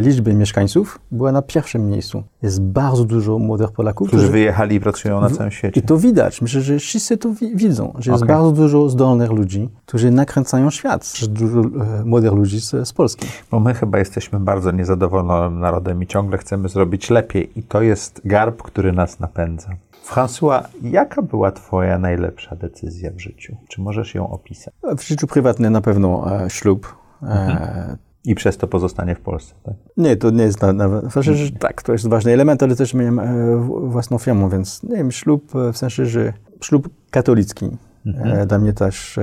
liczby 0.00 0.34
mieszkańców 0.34 0.98
była 1.10 1.32
na 1.32 1.42
pierwszym 1.42 1.86
miejscu. 1.90 2.22
Jest 2.42 2.62
bardzo 2.62 3.04
dużo 3.04 3.38
młodych 3.38 3.70
Polaków, 3.70 4.08
którzy, 4.08 4.22
którzy 4.22 4.32
wyjechali 4.32 4.76
i 4.76 4.80
pracują 4.80 5.20
na 5.20 5.30
całym 5.30 5.50
świecie. 5.50 5.80
I 5.80 5.82
to 5.82 5.96
widać. 5.96 6.42
Myślę, 6.42 6.60
że 6.60 6.78
wszyscy 6.78 7.16
to 7.16 7.32
wi 7.32 7.56
widzą, 7.56 7.92
że 7.98 8.10
jest 8.10 8.22
okay. 8.22 8.36
bardzo 8.36 8.52
dużo 8.52 8.88
zdolnych 8.88 9.30
ludzi, 9.30 9.68
którzy 9.86 10.10
nakręcają 10.10 10.70
świat. 10.70 11.16
Że 11.16 11.28
dużo 11.28 11.60
e, 11.60 12.04
młodych 12.04 12.32
ludzi 12.32 12.60
z, 12.60 12.88
z 12.88 12.92
Polski. 12.92 13.26
Bo 13.50 13.60
my 13.60 13.74
chyba 13.74 13.98
jesteśmy 13.98 14.40
bardzo 14.40 14.70
niezadowolonym 14.70 15.60
narodem 15.60 16.02
i 16.02 16.06
ciągle 16.06 16.38
chcemy 16.38 16.68
zrobić 16.68 17.10
lepiej. 17.10 17.58
I 17.58 17.62
to 17.62 17.82
jest 17.82 18.20
garb, 18.24 18.62
który 18.62 18.92
nas 18.92 19.20
napędza. 19.20 19.68
François, 20.06 20.62
jaka 20.82 21.22
była 21.22 21.52
Twoja 21.52 21.98
najlepsza 21.98 22.56
decyzja 22.56 23.10
w 23.10 23.20
życiu? 23.20 23.56
Czy 23.68 23.80
możesz 23.80 24.14
ją 24.14 24.30
opisać? 24.30 24.74
W 24.98 25.02
życiu 25.02 25.26
prywatnym 25.26 25.72
na 25.72 25.80
pewno 25.80 26.42
e, 26.44 26.50
ślub. 26.50 26.96
Mhm. 27.22 27.96
I 28.24 28.34
przez 28.34 28.56
to 28.56 28.66
pozostanie 28.66 29.14
w 29.14 29.20
Polsce, 29.20 29.54
tak? 29.62 29.74
Nie, 29.96 30.16
to 30.16 30.30
nie 30.30 30.44
jest 30.44 30.62
na, 30.62 30.72
na 30.72 31.00
znaczy, 31.00 31.34
że 31.34 31.50
tak, 31.50 31.82
to 31.82 31.92
jest 31.92 32.08
ważny 32.08 32.32
element, 32.32 32.62
ale 32.62 32.76
też 32.76 32.94
miałem 32.94 33.18
e, 33.18 33.56
własną 33.66 34.18
firmę, 34.18 34.50
więc 34.50 34.82
nie 34.82 34.96
wiem, 34.96 35.12
ślub 35.12 35.56
e, 35.56 35.72
w 35.72 35.78
sensie, 35.78 36.06
że 36.06 36.32
ślub 36.60 36.88
katolicki. 37.10 37.70
Mhm. 38.06 38.40
E, 38.40 38.46
dla 38.46 38.58
mnie 38.58 38.72
też, 38.72 39.18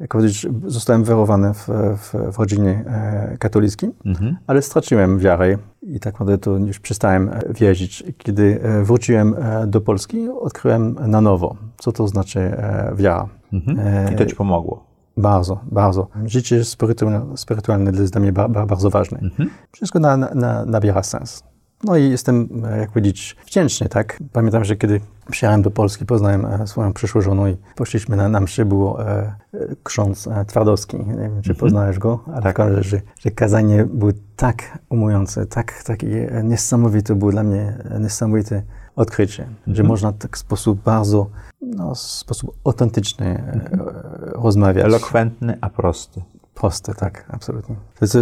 jak 0.00 0.10
powiedzieć, 0.10 0.46
zostałem 0.66 1.04
wychowany 1.04 1.54
w, 1.54 1.68
w, 1.96 2.32
w 2.32 2.38
rodzinie 2.38 2.84
katolickiej, 3.38 3.90
mhm. 4.06 4.36
ale 4.46 4.62
straciłem 4.62 5.18
wiarę 5.18 5.56
i 5.82 6.00
tak 6.00 6.14
naprawdę 6.14 6.38
to 6.38 6.56
już 6.56 6.78
przestałem 6.80 7.30
wierzyć. 7.50 8.04
Kiedy 8.18 8.60
wróciłem 8.82 9.34
do 9.66 9.80
Polski, 9.80 10.28
odkryłem 10.28 10.96
na 11.06 11.20
nowo, 11.20 11.56
co 11.78 11.92
to 11.92 12.08
znaczy 12.08 12.56
wiara. 12.96 13.28
Mhm. 13.52 14.14
I 14.14 14.16
to 14.16 14.26
ci 14.26 14.36
pomogło. 14.36 14.87
Bardzo, 15.18 15.60
bardzo. 15.70 16.08
Życie 16.24 16.64
spirytualne, 16.64 17.36
spirytualne 17.36 17.90
jest 17.90 18.12
dla 18.12 18.20
mnie 18.20 18.32
ba, 18.32 18.48
ba, 18.48 18.66
bardzo 18.66 18.90
ważne. 18.90 19.18
Mhm. 19.18 19.50
Wszystko 19.72 19.98
na, 19.98 20.16
na, 20.16 20.64
nabiera 20.64 21.02
sens. 21.02 21.42
No 21.84 21.96
i 21.96 22.10
jestem, 22.10 22.48
jak 22.78 22.90
powiedzieć, 22.90 23.36
wdzięczny, 23.46 23.88
tak? 23.88 24.18
Pamiętam, 24.32 24.64
że 24.64 24.76
kiedy 24.76 25.00
przyjechałem 25.30 25.62
do 25.62 25.70
Polski, 25.70 26.06
poznałem 26.06 26.46
e, 26.46 26.66
swoją 26.66 26.92
przyszłą 26.92 27.20
żonę 27.20 27.50
i 27.50 27.56
poszliśmy 27.76 28.16
na, 28.16 28.28
na 28.28 28.40
mszy, 28.40 28.64
było 28.64 29.06
e, 29.06 29.34
e 29.54 29.58
ksiądz 29.84 30.26
e, 30.26 30.44
Twardowski. 30.44 30.96
Nie 30.96 31.04
wiem, 31.04 31.42
czy 31.42 31.50
mhm. 31.50 31.56
poznałeś 31.56 31.98
go, 31.98 32.24
ale 32.34 32.42
tak. 32.42 32.58
Że, 32.80 33.00
że 33.20 33.30
kazanie 33.30 33.84
było 33.84 34.12
tak 34.36 34.78
umujące, 34.88 35.46
tak, 35.46 35.82
tak 35.82 35.98
niesamowite, 36.42 37.14
było 37.14 37.30
dla 37.30 37.42
mnie 37.42 37.78
niesamowite 38.00 38.62
odkrycie, 38.96 39.42
mhm. 39.42 39.76
że 39.76 39.82
można 39.82 40.12
tak 40.12 40.36
w 40.36 40.40
sposób 40.40 40.82
bardzo, 40.82 41.26
no, 41.60 41.94
w 41.94 41.98
sposób 41.98 42.56
autentyczny 42.64 43.26
mhm. 43.26 43.82
rozmawiać. 44.34 44.84
Elokwentny, 44.84 45.58
a 45.60 45.70
prosty. 45.70 46.22
Prosty, 46.54 46.94
tak, 46.94 47.24
absolutnie. 47.30 47.76
To 47.98 48.04
jest 48.04 48.16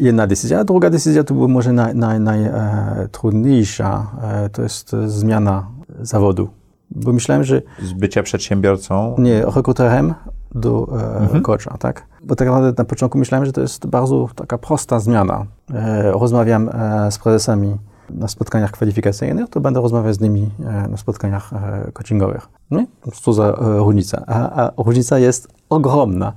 jedna 0.00 0.26
decyzja. 0.26 0.60
A 0.60 0.64
druga 0.64 0.90
decyzja 0.90 1.24
to 1.24 1.34
była 1.34 1.48
może 1.48 1.72
najtrudniejsza, 1.72 4.06
naj, 4.20 4.32
naj, 4.32 4.50
to 4.50 4.62
jest 4.62 4.96
zmiana 5.06 5.66
zawodu. 6.00 6.48
Bo 6.90 7.12
myślałem, 7.12 7.44
że... 7.44 7.62
Z 7.82 7.92
bycia 7.92 8.22
przedsiębiorcą? 8.22 9.14
Nie, 9.18 9.44
rekruterem 9.56 10.14
do 10.54 10.88
e, 11.00 11.20
mhm. 11.20 11.42
coacha, 11.42 11.78
tak? 11.78 12.06
Bo 12.24 12.36
tak 12.36 12.48
naprawdę 12.48 12.72
na 12.78 12.84
początku 12.84 13.18
myślałem, 13.18 13.46
że 13.46 13.52
to 13.52 13.60
jest 13.60 13.86
bardzo 13.86 14.28
taka 14.34 14.58
prosta 14.58 15.00
zmiana. 15.00 15.46
E, 15.74 16.12
rozmawiam 16.12 16.68
e, 16.68 17.10
z 17.10 17.18
prezesami 17.18 17.76
na 18.10 18.28
spotkaniach 18.28 18.70
kwalifikacyjnych, 18.70 19.50
to 19.50 19.60
będę 19.60 19.80
rozmawiać 19.80 20.14
z 20.14 20.20
nimi 20.20 20.50
e, 20.60 20.88
na 20.88 20.96
spotkaniach 20.96 21.52
e, 21.52 21.90
coachingowych. 21.92 22.48
No, 22.72 22.86
co 23.12 23.32
za 23.32 23.44
e, 23.44 23.54
różnica. 23.78 24.24
A, 24.26 24.64
a 24.64 24.72
różnica 24.76 25.18
jest 25.18 25.48
ogromna. 25.72 26.32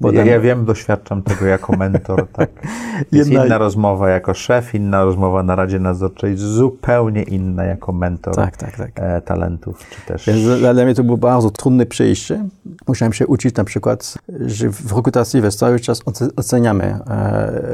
Potem... 0.00 0.26
Ja, 0.26 0.32
ja, 0.32 0.40
wiem, 0.40 0.64
doświadczam 0.64 1.22
tego 1.22 1.46
jako 1.46 1.76
mentor. 1.76 2.26
Tak. 2.32 2.50
Jest 3.12 3.30
Jedna... 3.30 3.46
inna 3.46 3.58
rozmowa 3.58 4.08
jako 4.08 4.34
szef, 4.34 4.74
inna 4.74 5.04
rozmowa 5.04 5.42
na 5.42 5.56
Radzie 5.56 5.78
Nadzorczej, 5.78 6.36
zupełnie 6.36 7.22
inna 7.22 7.64
jako 7.64 7.92
mentor 7.92 8.34
tak, 8.34 8.56
tak, 8.56 8.76
tak. 8.76 9.24
talentów. 9.24 9.86
Czy 9.90 10.06
też... 10.06 10.26
Więc 10.26 10.60
dla 10.60 10.84
mnie 10.84 10.94
to 10.94 11.04
było 11.04 11.18
bardzo 11.18 11.50
trudne 11.50 11.86
przejście. 11.86 12.44
Musiałem 12.88 13.12
się 13.12 13.26
uczyć 13.26 13.54
na 13.54 13.64
przykład, 13.64 14.18
że 14.46 14.70
w 14.70 14.92
rekrutacji 14.96 15.42
cały 15.50 15.80
czas 15.80 16.02
oceniamy 16.36 16.98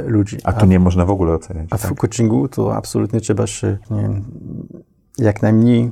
ludzi. 0.06 0.38
A 0.44 0.52
tu 0.52 0.66
nie 0.66 0.78
można 0.78 1.04
w 1.04 1.10
ogóle 1.10 1.32
oceniać. 1.32 1.66
A 1.70 1.76
w 1.76 1.82
tak? 1.82 1.94
coachingu 1.94 2.48
to 2.48 2.76
absolutnie 2.76 3.20
trzeba 3.20 3.46
się 3.46 3.78
nie, 3.90 4.10
jak 5.18 5.42
najmniej 5.42 5.90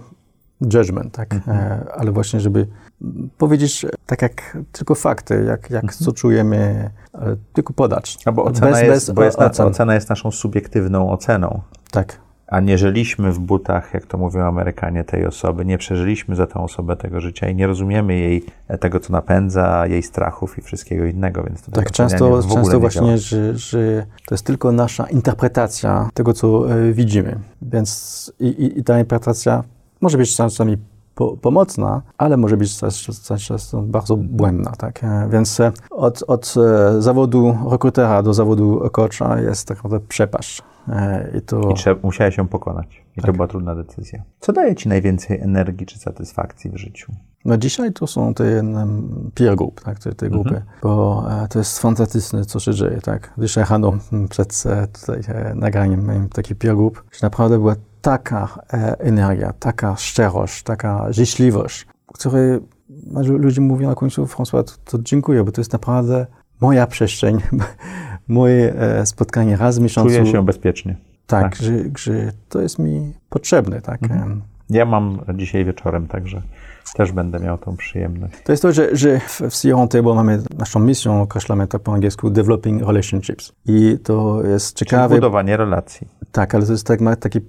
judgment, 0.74 1.14
tak? 1.14 1.34
E, 1.34 1.84
ale 1.96 2.12
właśnie, 2.12 2.40
żeby 2.40 2.66
powiedzieć 3.38 3.86
tak 4.06 4.22
jak 4.22 4.58
tylko 4.72 4.94
fakty, 4.94 5.44
jak, 5.44 5.70
jak 5.70 5.94
co 5.94 6.12
czujemy, 6.12 6.90
ale 7.12 7.36
tylko 7.52 7.72
podać. 7.72 8.18
No 8.26 8.32
bo 8.32 8.44
ocena, 8.44 8.80
jest, 8.80 9.12
bo 9.12 9.24
jest 9.24 9.38
na, 9.38 9.46
ocena 9.46 9.94
jest 9.94 10.08
naszą 10.08 10.30
subiektywną 10.30 11.10
oceną. 11.10 11.60
Tak. 11.90 12.18
A 12.46 12.60
nie 12.60 12.78
żyliśmy 12.78 13.32
w 13.32 13.38
butach, 13.38 13.94
jak 13.94 14.06
to 14.06 14.18
mówią 14.18 14.44
Amerykanie, 14.44 15.04
tej 15.04 15.26
osoby, 15.26 15.64
nie 15.64 15.78
przeżyliśmy 15.78 16.36
za 16.36 16.46
tą 16.46 16.64
osobę 16.64 16.96
tego 16.96 17.20
życia 17.20 17.48
i 17.48 17.54
nie 17.54 17.66
rozumiemy 17.66 18.14
jej 18.14 18.44
tego, 18.80 19.00
co 19.00 19.12
napędza, 19.12 19.86
jej 19.86 20.02
strachów 20.02 20.58
i 20.58 20.62
wszystkiego 20.62 21.04
innego, 21.04 21.42
więc 21.42 21.62
to 21.62 21.70
Tak, 21.70 21.90
często, 21.90 22.42
często 22.54 22.80
właśnie, 22.80 23.18
że, 23.18 23.58
że, 23.58 24.06
to 24.28 24.34
jest 24.34 24.46
tylko 24.46 24.72
nasza 24.72 25.06
interpretacja 25.06 26.10
tego, 26.14 26.32
co 26.32 26.74
e, 26.74 26.92
widzimy. 26.92 27.38
Więc 27.62 28.32
i, 28.40 28.46
i, 28.46 28.78
i 28.78 28.84
ta 28.84 28.98
interpretacja 28.98 29.64
może 30.02 30.18
być 30.18 30.36
czasami 30.36 30.76
po, 31.14 31.36
pomocna, 31.36 32.02
ale 32.18 32.36
może 32.36 32.56
być 32.56 32.76
też, 32.80 33.10
bardzo 33.82 34.16
błędna. 34.16 34.70
Tak? 34.70 35.04
E, 35.04 35.28
więc 35.32 35.60
e, 35.60 35.72
od, 35.90 36.24
od 36.26 36.54
e, 36.56 37.02
zawodu 37.02 37.56
rekrutera 37.70 38.22
do 38.22 38.34
zawodu 38.34 38.90
coacha 38.92 39.40
jest 39.40 39.68
tak 39.68 39.76
naprawdę 39.76 40.06
przepaść. 40.08 40.62
I, 41.38 41.40
to... 41.40 41.70
I 41.70 41.74
trzeba, 41.74 42.00
musiałeś 42.02 42.36
się 42.36 42.48
pokonać. 42.48 43.04
I 43.16 43.20
tak. 43.20 43.26
to 43.26 43.32
była 43.32 43.48
trudna 43.48 43.74
decyzja. 43.74 44.22
Co 44.40 44.52
daje 44.52 44.74
ci 44.74 44.88
najwięcej 44.88 45.40
energii 45.40 45.86
czy 45.86 45.98
satysfakcji 45.98 46.70
w 46.70 46.76
życiu? 46.76 47.12
No 47.44 47.56
dzisiaj 47.56 47.92
to 47.92 48.06
są 48.06 48.34
te 48.34 48.44
peer 49.34 49.56
group, 49.56 49.80
tak, 49.80 49.98
te, 49.98 50.12
te 50.12 50.30
grupy, 50.30 50.48
mhm. 50.48 50.66
bo 50.82 51.24
to 51.50 51.58
jest 51.58 51.78
fantastyczne, 51.78 52.44
co 52.44 52.60
się 52.60 52.74
dzieje, 52.74 53.00
tak. 53.00 53.32
Dzisiaj 53.38 53.64
rano 53.70 53.92
przed 54.30 54.62
e, 54.66 54.86
tutaj, 54.86 55.20
nagraniem 55.54 56.06
miałem 56.06 56.28
taki 56.28 56.54
peer 56.54 56.76
group, 56.76 57.04
że 57.12 57.18
naprawdę 57.22 57.58
była 57.58 57.74
taka 58.02 58.48
e, 58.72 58.98
energia, 58.98 59.52
taka 59.58 59.96
szczerość, 59.96 60.62
taka 60.62 61.12
życzliwość, 61.12 61.86
której 62.06 62.60
ludzie 63.26 63.60
mówią 63.60 63.88
na 63.88 63.94
końcu, 63.94 64.24
François, 64.24 64.64
to, 64.64 64.72
to, 64.84 64.98
dziękuję, 65.02 65.44
bo 65.44 65.52
to 65.52 65.60
jest 65.60 65.72
naprawdę 65.72 66.26
moja 66.60 66.86
przestrzeń, 66.86 67.38
moje 68.28 68.74
e, 68.74 69.06
spotkanie 69.06 69.56
raz 69.56 69.78
w 69.78 69.82
miesiącu. 69.82 70.10
Czuję 70.10 70.32
się 70.32 70.44
bezpiecznie. 70.44 70.96
Tak, 71.26 71.42
tak. 71.42 71.56
Że, 71.56 71.72
że 71.98 72.32
to 72.48 72.60
jest 72.60 72.78
mi 72.78 73.12
potrzebne, 73.28 73.80
tak. 73.80 74.02
Mhm. 74.02 74.42
Ja 74.70 74.84
mam 74.84 75.18
dzisiaj 75.34 75.64
wieczorem, 75.64 76.06
także 76.06 76.42
też 76.94 77.12
będę 77.12 77.38
miał 77.38 77.58
tą 77.58 77.76
przyjemność. 77.76 78.34
To 78.44 78.52
jest 78.52 78.62
to, 78.62 78.72
że, 78.72 78.96
że 78.96 79.20
w 79.50 79.54
Sierra 79.54 79.86
Table 79.86 80.14
mamy 80.14 80.42
naszą 80.58 80.80
misją, 80.80 81.22
określamy 81.22 81.66
to 81.66 81.78
po 81.78 81.92
angielsku, 81.92 82.30
developing 82.30 82.82
relationships. 82.82 83.52
I 83.66 83.98
to 84.04 84.42
jest 84.44 84.76
ciekawe. 84.76 85.08
Czyli 85.08 85.20
budowanie 85.20 85.56
relacji. 85.56 86.08
Tak, 86.32 86.54
ale 86.54 86.66
to 86.66 86.72
jest 86.72 86.86
tak, 86.86 87.00
ma 87.00 87.16
takie 87.16 87.40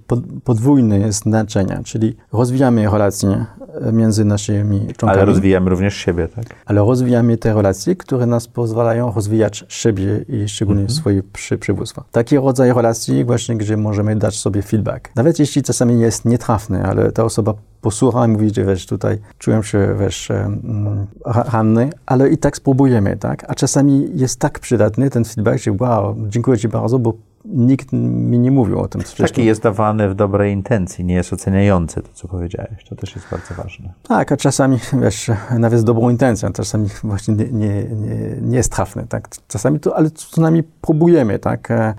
podwójne 0.44 1.12
znaczenie, 1.12 1.80
czyli 1.84 2.16
rozwijamy 2.32 2.90
relacje 2.90 3.46
między 3.92 4.24
naszymi 4.24 4.80
członkami. 4.80 5.12
Ale 5.12 5.24
rozwijamy 5.24 5.70
również 5.70 5.94
siebie, 5.94 6.28
tak? 6.28 6.44
Ale 6.66 6.80
rozwijamy 6.80 7.36
te 7.36 7.54
relacje, 7.54 7.96
które 7.96 8.26
nas 8.26 8.48
pozwalają 8.48 9.12
rozwijać 9.12 9.64
siebie 9.68 10.24
i 10.28 10.48
szczególnie 10.48 10.82
mhm. 10.82 10.98
swoje 10.98 11.22
przy, 11.22 11.58
przywództwa. 11.58 12.04
Taki 12.10 12.36
rodzaj 12.36 12.72
relacji 12.72 13.24
właśnie, 13.24 13.56
gdzie 13.56 13.76
możemy 13.76 14.16
dać 14.16 14.36
sobie 14.36 14.62
feedback. 14.62 15.10
Nawet 15.16 15.38
jeśli 15.38 15.62
czasami 15.62 16.00
jest 16.00 16.24
nietrafny, 16.24 16.84
ale 16.84 17.12
ta 17.12 17.24
osoba 17.24 17.54
posłucha 17.84 18.26
i 18.26 18.28
mówi, 18.28 18.54
że 18.54 18.64
wiesz, 18.64 18.86
tutaj 18.86 19.18
czułem 19.38 19.62
się, 19.62 19.96
wiesz, 20.00 20.32
ranny, 21.24 21.90
ale 22.06 22.28
i 22.28 22.38
tak 22.38 22.56
spróbujemy, 22.56 23.16
tak? 23.16 23.44
A 23.48 23.54
czasami 23.54 24.08
jest 24.14 24.40
tak 24.40 24.58
przydatny 24.58 25.10
ten 25.10 25.24
feedback, 25.24 25.58
że 25.58 25.72
wow, 25.80 26.16
dziękuję 26.28 26.58
Ci 26.58 26.68
bardzo, 26.68 26.98
bo 26.98 27.14
nikt 27.44 27.92
mi 27.92 28.38
nie 28.38 28.50
mówił 28.50 28.80
o 28.80 28.88
tym 28.88 29.00
wcześniej. 29.00 29.28
Taki 29.28 29.44
jest 29.44 29.62
dawany 29.62 30.08
w 30.08 30.14
dobrej 30.14 30.52
intencji, 30.52 31.04
nie 31.04 31.14
jest 31.14 31.32
oceniający 31.32 32.02
to, 32.02 32.08
co 32.12 32.28
powiedziałeś. 32.28 32.84
To 32.88 32.96
też 32.96 33.14
jest 33.16 33.26
bardzo 33.30 33.54
ważne. 33.54 33.92
Tak, 34.02 34.32
a 34.32 34.36
czasami, 34.36 34.78
wiesz, 35.02 35.30
nawet 35.58 35.80
z 35.80 35.84
dobrą 35.84 36.10
intencją, 36.10 36.52
czasami 36.52 36.88
właśnie 37.04 37.34
nie, 37.34 37.44
nie, 37.44 37.68
nie, 37.68 38.36
nie 38.42 38.56
jest 38.56 38.72
trafny, 38.72 39.06
tak? 39.08 39.28
Czasami 39.48 39.80
to, 39.80 39.96
ale 39.96 40.10
co 40.10 40.40
najmniej 40.40 40.64
próbujemy, 40.80 41.38
tak? 41.38 41.70
E, 41.70 41.94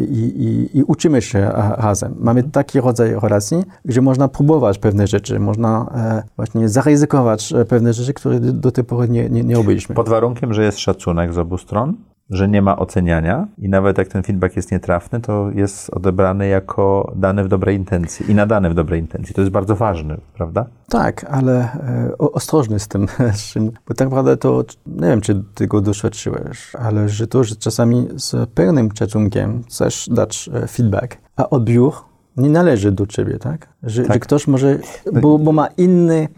I, 0.00 0.42
i, 0.42 0.78
I, 0.78 0.82
uczymy 0.82 1.22
się 1.22 1.50
razem. 1.76 2.14
Mamy 2.18 2.42
taki 2.42 2.80
rodzaj 2.80 3.14
relacji, 3.22 3.64
gdzie 3.84 4.02
można 4.02 4.28
próbować 4.28 4.78
pewne 4.78 5.06
rzeczy, 5.06 5.40
można 5.40 5.90
e, 5.94 6.22
właśnie 6.36 6.68
zaryzykować 6.68 7.52
e, 7.52 7.64
pewne 7.64 7.92
rzeczy, 7.92 8.14
które 8.14 8.40
do 8.40 8.72
tej 8.72 8.84
pory 8.84 9.08
nie, 9.08 9.30
nie, 9.30 9.44
nie 9.44 9.58
obyliśmy. 9.58 9.94
Pod 9.94 10.08
warunkiem, 10.08 10.54
że 10.54 10.64
jest 10.64 10.78
szacunek 10.78 11.32
z 11.32 11.38
obu 11.38 11.58
stron, 11.58 11.94
że 12.30 12.48
nie 12.48 12.62
ma 12.62 12.78
oceniania 12.78 13.46
i 13.58 13.68
nawet 13.68 13.98
jak 13.98 14.08
ten 14.08 14.22
feedback 14.22 14.56
jest 14.56 14.72
nietrafny, 14.72 15.20
to 15.20 15.50
jest 15.54 15.90
odebrany 15.90 16.48
jako 16.48 17.12
dany 17.16 17.44
w 17.44 17.48
dobrej 17.48 17.76
intencji 17.76 18.30
i 18.30 18.34
nadany 18.34 18.70
w 18.70 18.74
dobrej 18.74 19.00
intencji. 19.00 19.34
To 19.34 19.40
jest 19.40 19.52
bardzo 19.52 19.76
ważne, 19.76 20.16
prawda? 20.34 20.66
Tak, 20.88 21.26
ale 21.30 21.60
e, 21.62 22.18
ostrożny 22.18 22.78
z 22.78 22.88
tym, 22.88 23.06
bo 23.88 23.94
tak 23.94 24.08
naprawdę 24.08 24.36
to, 24.36 24.64
nie 24.86 25.08
wiem, 25.08 25.20
czy 25.20 25.44
ty 25.54 25.66
go 25.66 25.80
doświadczyłeś, 25.80 26.76
ale 26.76 27.08
że 27.08 27.26
to, 27.26 27.44
że 27.44 27.56
czasami 27.56 28.08
z 28.16 28.50
pełnym 28.50 28.88
szacunkiem 28.98 29.62
chcesz 29.68 30.08
dać 30.12 30.50
e, 30.52 30.66
feedback, 30.66 31.18
a 31.36 31.50
odbiór 31.50 32.07
nie 32.38 32.50
należy 32.50 32.92
do 32.92 33.06
ciebie, 33.06 33.38
tak? 33.38 33.68
Że, 33.82 34.02
tak. 34.02 34.12
że 34.12 34.20
ktoś 34.20 34.46
może, 34.46 34.78
bo, 35.12 35.38
bo 35.38 35.52
ma 35.52 35.66
inne 35.66 36.28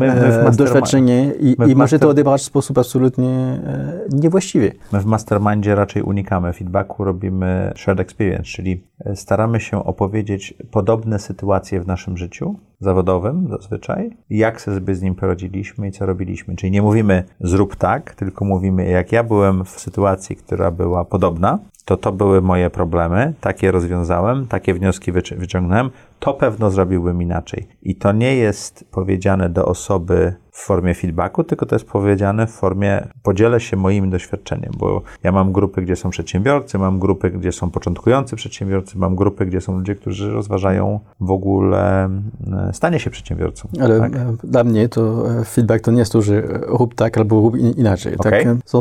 e, 0.00 0.50
doświadczenie 0.56 1.32
i, 1.40 1.56
i 1.68 1.76
może 1.76 1.98
to 1.98 2.08
odebrać 2.08 2.40
w 2.40 2.44
sposób 2.44 2.78
absolutnie 2.78 3.28
e, 3.28 4.02
niewłaściwy. 4.10 4.72
My 4.92 5.00
w 5.00 5.06
mastermindzie 5.06 5.74
raczej 5.74 6.02
unikamy 6.02 6.52
feedbacku, 6.52 7.04
robimy 7.04 7.72
shared 7.76 8.00
experience, 8.00 8.44
czyli 8.44 8.84
staramy 9.14 9.60
się 9.60 9.84
opowiedzieć 9.84 10.54
podobne 10.70 11.18
sytuacje 11.18 11.80
w 11.80 11.86
naszym 11.86 12.16
życiu 12.16 12.54
zawodowym 12.80 13.48
zazwyczaj, 13.50 14.10
jak 14.30 14.60
sobie 14.60 14.94
z 14.94 15.02
nim 15.02 15.14
poradziliśmy 15.14 15.88
i 15.88 15.92
co 15.92 16.06
robiliśmy. 16.06 16.56
Czyli 16.56 16.72
nie 16.72 16.82
mówimy 16.82 17.24
zrób 17.40 17.76
tak, 17.76 18.14
tylko 18.14 18.44
mówimy 18.44 18.88
jak 18.88 19.12
ja 19.12 19.24
byłem 19.24 19.64
w 19.64 19.68
sytuacji, 19.68 20.36
która 20.36 20.70
była 20.70 21.04
podobna, 21.04 21.58
to 21.84 21.96
to 21.96 22.12
były 22.12 22.42
moje 22.42 22.70
problemy, 22.70 23.34
takie 23.40 23.70
rozwiązałem, 23.70 24.46
takie 24.46 24.74
wnioski 24.74 25.12
wyciągnąłem, 25.12 25.90
to 26.24 26.34
pewno 26.34 26.70
zrobiłbym 26.70 27.22
inaczej. 27.22 27.68
I 27.82 27.96
to 27.96 28.12
nie 28.12 28.36
jest 28.36 28.84
powiedziane 28.90 29.48
do 29.48 29.66
osoby 29.66 30.34
w 30.50 30.58
formie 30.66 30.94
feedbacku, 30.94 31.44
tylko 31.44 31.66
to 31.66 31.74
jest 31.74 31.86
powiedziane 31.86 32.46
w 32.46 32.50
formie 32.50 33.08
podzielę 33.22 33.60
się 33.60 33.76
moim 33.76 34.10
doświadczeniem, 34.10 34.72
bo 34.78 35.02
ja 35.22 35.32
mam 35.32 35.52
grupy, 35.52 35.82
gdzie 35.82 35.96
są 35.96 36.10
przedsiębiorcy, 36.10 36.78
mam 36.78 36.98
grupy, 36.98 37.30
gdzie 37.30 37.52
są 37.52 37.70
początkujący 37.70 38.36
przedsiębiorcy, 38.36 38.98
mam 38.98 39.16
grupy, 39.16 39.46
gdzie 39.46 39.60
są 39.60 39.76
ludzie, 39.76 39.94
którzy 39.94 40.30
rozważają 40.30 41.00
w 41.20 41.30
ogóle 41.30 42.04
e, 42.04 42.70
stanie 42.72 43.00
się 43.00 43.10
przedsiębiorcą. 43.10 43.68
Ale 43.80 44.00
tak? 44.00 44.16
E, 44.16 44.36
dla 44.44 44.64
mnie 44.64 44.88
to 44.88 45.30
e, 45.40 45.44
feedback 45.44 45.84
to 45.84 45.90
nie 45.90 45.98
jest 45.98 46.12
to, 46.12 46.22
że 46.22 46.42
rób 46.66 46.94
tak 46.94 47.18
albo 47.18 47.40
rób 47.40 47.56
inaczej. 47.56 48.16
Okay. 48.16 48.44
Tak? 48.44 48.56
Są 48.64 48.80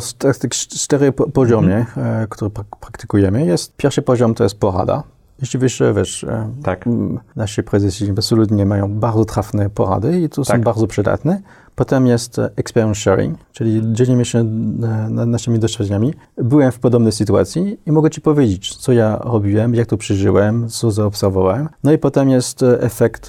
cztery 0.57 1.11
poziomy, 1.11 1.73
mm 1.73 1.85
-hmm. 1.85 2.27
które 2.29 2.51
praktykujemy. 2.79 3.45
Jest, 3.45 3.77
pierwszy 3.77 4.01
poziom 4.01 4.33
to 4.33 4.43
jest 4.43 4.59
porada, 4.59 5.03
jeśli 5.43 5.59
wiesz, 5.59 5.83
wiesz, 5.95 6.25
tak. 6.63 6.85
nasi 7.35 7.63
prezesi 7.63 8.09
absolutnie 8.11 8.65
mają 8.65 8.99
bardzo 8.99 9.25
trafne 9.25 9.69
porady 9.69 10.21
i 10.21 10.29
to 10.29 10.43
tak. 10.43 10.57
są 10.57 10.63
bardzo 10.63 10.87
przydatne. 10.87 11.41
Potem 11.75 12.07
jest 12.07 12.39
e, 12.39 12.49
experience 12.55 13.01
sharing, 13.01 13.37
czyli 13.51 13.81
dzielimy 13.93 14.25
się 14.25 14.39
e, 14.39 14.45
naszymi 15.09 15.59
doświadczeniami. 15.59 16.13
Byłem 16.37 16.71
w 16.71 16.79
podobnej 16.79 17.11
sytuacji 17.11 17.77
i 17.85 17.91
mogę 17.91 18.09
Ci 18.09 18.21
powiedzieć, 18.21 18.75
co 18.75 18.91
ja 18.91 19.19
robiłem, 19.23 19.75
jak 19.75 19.87
to 19.87 19.97
przeżyłem, 19.97 20.69
co 20.69 20.91
zaobserwowałem. 20.91 21.69
No 21.83 21.91
i 21.91 21.97
potem 21.97 22.29
jest 22.29 22.63
e, 22.63 22.81
efekt 22.81 23.27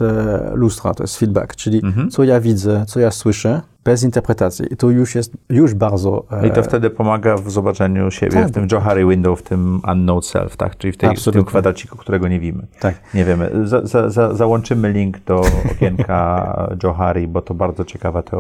lustra, 0.52 0.94
to 0.94 1.02
jest 1.02 1.16
feedback, 1.16 1.56
czyli 1.56 1.80
mhm. 1.84 2.10
co 2.10 2.24
ja 2.24 2.40
widzę, 2.40 2.84
co 2.86 3.00
ja 3.00 3.10
słyszę, 3.10 3.60
bez 3.84 4.02
interpretacji. 4.02 4.66
I 4.72 4.76
to 4.76 4.90
już 4.90 5.14
jest 5.14 5.32
już 5.48 5.74
bardzo... 5.74 6.24
I 6.46 6.50
to 6.50 6.62
wtedy 6.62 6.90
pomaga 6.90 7.36
w 7.36 7.50
zobaczeniu 7.50 8.10
siebie, 8.10 8.32
tak. 8.32 8.48
w 8.48 8.50
tym 8.50 8.66
Johari 8.72 9.06
Window, 9.06 9.40
w 9.40 9.42
tym 9.42 9.80
unknown 9.92 10.22
self, 10.22 10.56
tak? 10.56 10.76
Czyli 10.76 10.92
w, 10.92 10.96
tej, 10.96 11.16
w 11.16 11.24
tym 11.24 11.44
kwadraciku, 11.44 11.98
którego 11.98 12.28
nie 12.28 12.40
widzimy. 12.40 12.66
Tak. 12.80 12.94
Nie 13.14 13.24
wiemy. 13.24 13.50
Za, 13.64 13.86
za, 13.86 14.10
za, 14.10 14.34
załączymy 14.34 14.92
link 14.92 15.18
do 15.18 15.42
okienka 15.70 16.56
Johari, 16.82 17.28
bo 17.28 17.42
to 17.42 17.54
bardzo 17.54 17.84
ciekawa 17.84 18.22
teoria. 18.22 18.33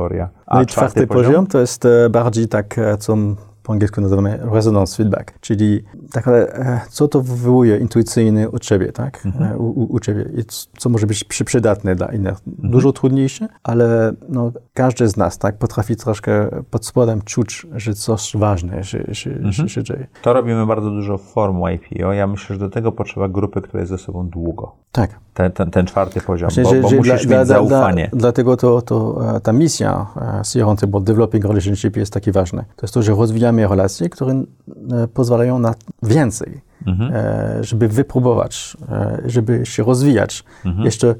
A 0.46 0.56
no 0.56 0.62
i 0.62 0.66
czwarty, 0.66 0.92
czwarty 0.92 1.06
poziom? 1.06 1.24
poziom 1.24 1.46
to 1.46 1.60
jest 1.60 1.84
e, 1.84 2.10
bardziej 2.10 2.48
tak, 2.48 2.78
e, 2.78 2.96
co 2.96 3.16
po 3.64 3.72
angielsku 3.72 4.00
nazywamy 4.00 4.38
resonance 4.52 4.96
feedback, 4.96 5.40
czyli 5.40 5.82
tak 6.12 6.26
naprawdę, 6.26 6.80
co 6.90 7.08
to 7.08 7.20
wywołuje 7.20 7.78
intuicyjnie 7.78 8.50
u 8.50 8.58
ciebie, 8.58 8.92
tak? 8.92 9.26
Mhm. 9.26 9.60
U, 9.60 9.64
u, 9.64 9.92
u, 9.92 10.00
ciebie 10.00 10.24
i 10.36 10.44
co 10.78 10.88
może 10.88 11.06
być 11.06 11.24
przydatne 11.24 11.94
dla 11.94 12.06
innych. 12.06 12.38
Mhm. 12.46 12.70
Dużo 12.70 12.92
trudniejsze, 12.92 13.48
ale 13.62 14.12
no, 14.28 14.52
każdy 14.74 15.08
z 15.08 15.16
nas, 15.16 15.38
tak, 15.38 15.58
potrafi 15.58 15.96
troszkę 15.96 16.48
pod 16.70 16.86
spodem 16.86 17.22
czuć, 17.22 17.66
że 17.74 17.94
coś 17.94 18.36
ważne 18.36 18.84
się, 18.84 19.14
się, 19.14 19.30
mhm. 19.30 19.52
się, 19.52 19.68
się 19.68 19.82
dzieje. 19.82 20.06
To 20.22 20.32
robimy 20.32 20.66
bardzo 20.66 20.90
dużo 20.90 21.18
form 21.18 21.62
YPO. 21.66 22.12
Ja 22.12 22.26
myślę, 22.26 22.56
że 22.56 22.60
do 22.60 22.70
tego 22.70 22.92
potrzeba 22.92 23.28
grupy, 23.28 23.60
która 23.60 23.80
jest 23.80 23.90
ze 23.90 23.98
sobą 23.98 24.28
długo. 24.28 24.72
Tak. 24.92 25.18
Ten, 25.34 25.52
ten, 25.52 25.70
ten 25.70 25.86
czwarty 25.86 26.20
poziom, 26.20 26.50
Właśnie, 26.50 26.62
bo, 26.62 26.70
że, 26.70 26.80
bo 26.80 26.88
że 26.88 26.96
musisz 26.96 27.26
dla, 27.26 27.38
mieć 27.38 27.48
dla, 27.48 27.56
zaufanie. 27.56 28.08
Dla, 28.12 28.20
dlatego 28.20 28.56
to, 28.56 28.82
to 28.82 29.20
e, 29.36 29.40
ta 29.40 29.52
misja 29.52 30.06
Sierra 30.52 30.74
bo 30.88 31.00
Developing 31.00 31.44
Relationship 31.44 31.96
jest 31.96 32.12
taki 32.12 32.32
ważny. 32.32 32.64
To 32.76 32.86
jest 32.86 32.94
to, 32.94 33.02
że 33.02 33.12
rozwijamy 33.12 33.53
relacje, 33.58 34.08
które 34.08 34.32
e, 34.32 34.44
pozwalają 35.08 35.58
na 35.58 35.74
więcej, 36.02 36.60
mhm. 36.86 37.12
E, 37.14 37.64
żeby 37.64 37.88
wypróbować, 37.88 38.76
żeby 39.24 39.66
się 39.66 39.82
rozwijać. 39.82 40.44
Mhm. 40.64 40.84
Jeszcze 40.84 41.14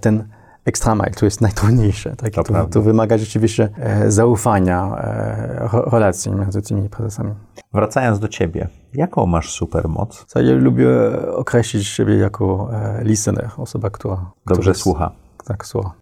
ten 0.00 0.24
extra 0.68 0.94
mile, 0.94 1.10
to 1.10 1.24
jest 1.24 1.40
najtrudniejsze. 1.40 2.16
Tak? 2.16 2.32
To 2.32 2.44
To, 2.44 2.66
to 2.66 2.82
wymaga 2.82 3.18
rzeczywiście 3.18 3.68
e, 3.78 4.10
zaufania, 4.10 4.96
e, 4.96 5.90
relacji 5.90 6.32
między 6.32 6.62
tymi 6.62 6.88
prezesami. 6.88 7.34
Wracając 7.72 8.18
do 8.18 8.28
ciebie, 8.28 8.68
jaką 8.94 9.26
masz 9.26 9.50
supermoc? 9.50 10.26
Ja 10.34 10.54
lubię 10.54 10.88
określić 11.32 11.86
siebie 11.86 12.16
jako 12.16 12.70
e, 12.72 13.04
listener, 13.04 13.50
osoba, 13.56 13.90
która 13.90 14.30
Dobrze 14.46 14.60
która 14.60 14.74
słucha. 14.74 15.10
Mhm. 15.48 15.58
Tak, 15.58 15.66
słucha. 15.66 15.92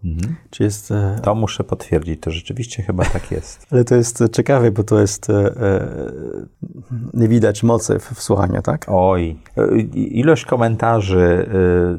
Czy 0.50 0.62
jest, 0.62 0.90
e, 0.90 1.20
To 1.22 1.34
muszę 1.34 1.64
potwierdzić, 1.64 2.20
to 2.20 2.30
rzeczywiście 2.30 2.82
chyba 2.82 3.04
tak 3.04 3.30
jest. 3.30 3.66
ale 3.70 3.84
to 3.84 3.94
jest 3.94 4.20
e, 4.20 4.28
ciekawe, 4.28 4.70
bo 4.70 4.82
to 4.82 5.00
jest, 5.00 5.30
e, 5.30 5.54
nie 7.14 7.28
widać 7.28 7.62
mocy 7.62 7.98
w, 7.98 8.10
w 8.12 8.22
słuchaniu, 8.22 8.62
tak? 8.62 8.86
Oj, 8.88 9.36
ilość 9.94 10.44
komentarzy 10.44 11.50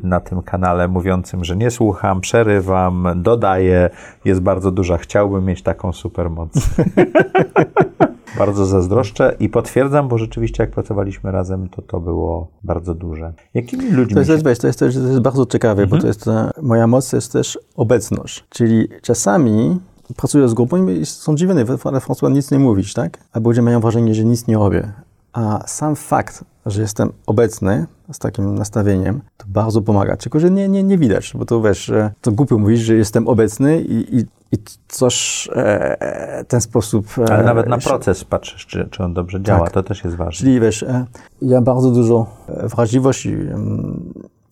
na 0.03 0.19
tym 0.19 0.41
kanale 0.41 0.87
mówiącym, 0.87 1.43
że 1.43 1.55
nie 1.55 1.71
słucham, 1.71 2.21
przerywam, 2.21 3.07
dodaję, 3.15 3.89
jest 4.25 4.41
bardzo 4.41 4.71
duża. 4.71 4.97
Chciałbym 4.97 5.45
mieć 5.45 5.61
taką 5.61 5.93
supermoc. 5.93 6.51
bardzo 8.37 8.65
zazdroszczę 8.65 9.35
i 9.39 9.49
potwierdzam, 9.49 10.07
bo 10.07 10.17
rzeczywiście 10.17 10.63
jak 10.63 10.71
pracowaliśmy 10.71 11.31
razem, 11.31 11.69
to 11.69 11.81
to 11.81 11.99
było 11.99 12.47
bardzo 12.63 12.93
duże. 12.95 13.33
Jakimi 13.53 13.91
ludźmi 13.91 14.13
To 14.13 14.19
jest, 14.19 14.31
się... 14.31 14.41
to 14.43 14.49
jest, 14.49 14.61
też- 14.79 14.95
to 14.95 15.01
jest 15.01 15.19
bardzo 15.19 15.45
ciekawe, 15.45 15.87
bo 15.87 15.97
to 15.97 16.07
jest, 16.07 16.27
e, 16.27 16.51
moja 16.61 16.87
moc 16.87 17.13
jest 17.13 17.31
też 17.31 17.59
obecność. 17.75 18.45
Czyli 18.49 18.87
czasami 19.01 19.79
pracuję 20.17 20.47
z 20.49 20.53
grupą 20.53 20.87
i 20.87 21.05
są 21.05 21.35
dziwieni, 21.35 21.59
ale 21.83 21.99
François 21.99 22.31
nic 22.31 22.51
nie 22.51 22.59
mówisz, 22.59 22.93
tak? 22.93 23.17
Albo 23.33 23.49
ludzie 23.49 23.61
mają 23.61 23.79
wrażenie, 23.79 24.15
że 24.15 24.25
nic 24.25 24.47
nie 24.47 24.55
robię. 24.55 24.91
A 25.33 25.63
sam 25.67 25.95
fakt, 25.95 26.43
że 26.65 26.81
jestem 26.81 27.09
obecny 27.25 27.85
z 28.11 28.19
takim 28.19 28.55
nastawieniem, 28.55 29.21
to 29.37 29.45
bardzo 29.47 29.81
pomaga. 29.81 30.17
Tylko, 30.17 30.39
że 30.39 30.49
nie, 30.51 30.69
nie, 30.69 30.83
nie 30.83 30.97
widać, 30.97 31.33
bo 31.35 31.45
to 31.45 31.61
wiesz, 31.61 31.91
to 32.21 32.31
głupio 32.31 32.57
mówić, 32.57 32.79
że 32.79 32.95
jestem 32.95 33.27
obecny 33.27 33.81
i, 33.81 34.17
i, 34.17 34.25
i 34.51 34.57
coś 34.87 35.47
e, 35.55 36.45
ten 36.47 36.61
sposób... 36.61 37.07
E, 37.17 37.33
Ale 37.33 37.43
nawet 37.43 37.67
na 37.67 37.77
proces 37.77 38.23
patrzysz, 38.23 38.65
czy, 38.65 38.87
czy 38.91 39.03
on 39.03 39.13
dobrze 39.13 39.41
działa, 39.41 39.59
Tak. 39.63 39.71
to 39.71 39.83
też 39.83 40.03
jest 40.03 40.15
ważne. 40.15 40.45
Czyli 40.45 40.59
wiesz, 40.59 40.83
e, 40.83 41.05
ja 41.41 41.61
bardzo 41.61 41.91
dużo 41.91 42.25
e, 42.47 42.67
wrażliwości 42.67 43.37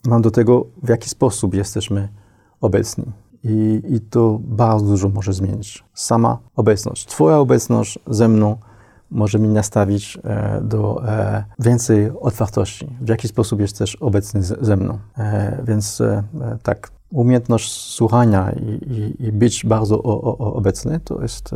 mam 0.05 0.21
do 0.21 0.31
tego, 0.31 0.65
w 0.83 0.89
jaki 0.89 1.09
sposób 1.09 1.53
jesteśmy 1.53 2.07
obecni. 2.61 3.05
I, 3.43 3.81
I 3.87 3.99
to 4.01 4.39
bardzo 4.41 4.85
dużo 4.85 5.09
może 5.09 5.33
zmienić. 5.33 5.83
Sama 5.93 6.37
obecność, 6.55 7.05
Twoja 7.05 7.37
obecność 7.37 7.99
ze 8.07 8.27
mną 8.27 8.57
może 9.11 9.39
mi 9.39 9.47
nastawić 9.47 10.17
e, 10.23 10.61
do 10.61 11.07
e, 11.07 11.43
więcej 11.59 12.11
otwartości. 12.19 12.87
W 13.01 13.09
jaki 13.09 13.27
sposób 13.27 13.59
jesteś 13.59 13.95
obecny 13.95 14.43
z, 14.43 14.65
ze 14.65 14.77
mną. 14.77 14.99
E, 15.17 15.63
więc 15.67 16.01
tak, 16.63 16.91
umiejętność 17.11 17.71
słuchania 17.71 18.51
i, 18.51 18.69
i, 18.91 19.25
i 19.25 19.31
być 19.31 19.65
bardzo 19.65 20.03
o, 20.03 20.37
o, 20.37 20.53
obecny, 20.53 20.99
to 20.99 21.21
jest, 21.21 21.55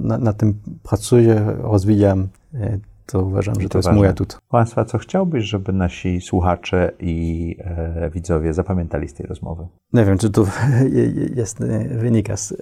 na, 0.00 0.18
na 0.18 0.32
tym 0.32 0.60
pracuję, 0.82 1.56
rozwijam. 1.58 2.28
To 3.06 3.22
uważam, 3.22 3.54
że 3.54 3.60
to, 3.60 3.68
to 3.68 3.78
jest 3.78 3.86
ważne. 3.88 3.98
mój 3.98 4.08
atut. 4.08 4.38
Państwa, 4.48 4.84
co 4.84 4.98
chciałbyś, 4.98 5.44
żeby 5.44 5.72
nasi 5.72 6.20
słuchacze 6.20 6.92
i 7.00 7.56
e, 7.60 8.10
widzowie 8.10 8.52
zapamiętali 8.54 9.08
z 9.08 9.14
tej 9.14 9.26
rozmowy? 9.26 9.66
Nie 9.92 10.04
wiem, 10.04 10.18
czy 10.18 10.30
to 10.30 10.44
je- 10.92 11.06
je- 11.06 11.28
jest, 11.34 11.58
wynika 11.98 12.36
z, 12.36 12.54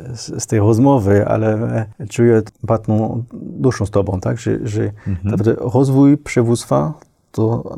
z, 0.42 0.46
tej 0.46 0.58
rozmowy, 0.58 1.26
ale 1.28 1.54
e, 2.00 2.06
czuję 2.06 2.42
batną 2.62 3.24
duszą 3.32 3.86
z 3.86 3.90
Tobą, 3.90 4.20
tak? 4.20 4.38
że, 4.38 4.58
że 4.66 4.90
Mhm. 5.06 5.56
rozwój 5.58 6.18
przywództwa 6.18 6.94
to 7.32 7.76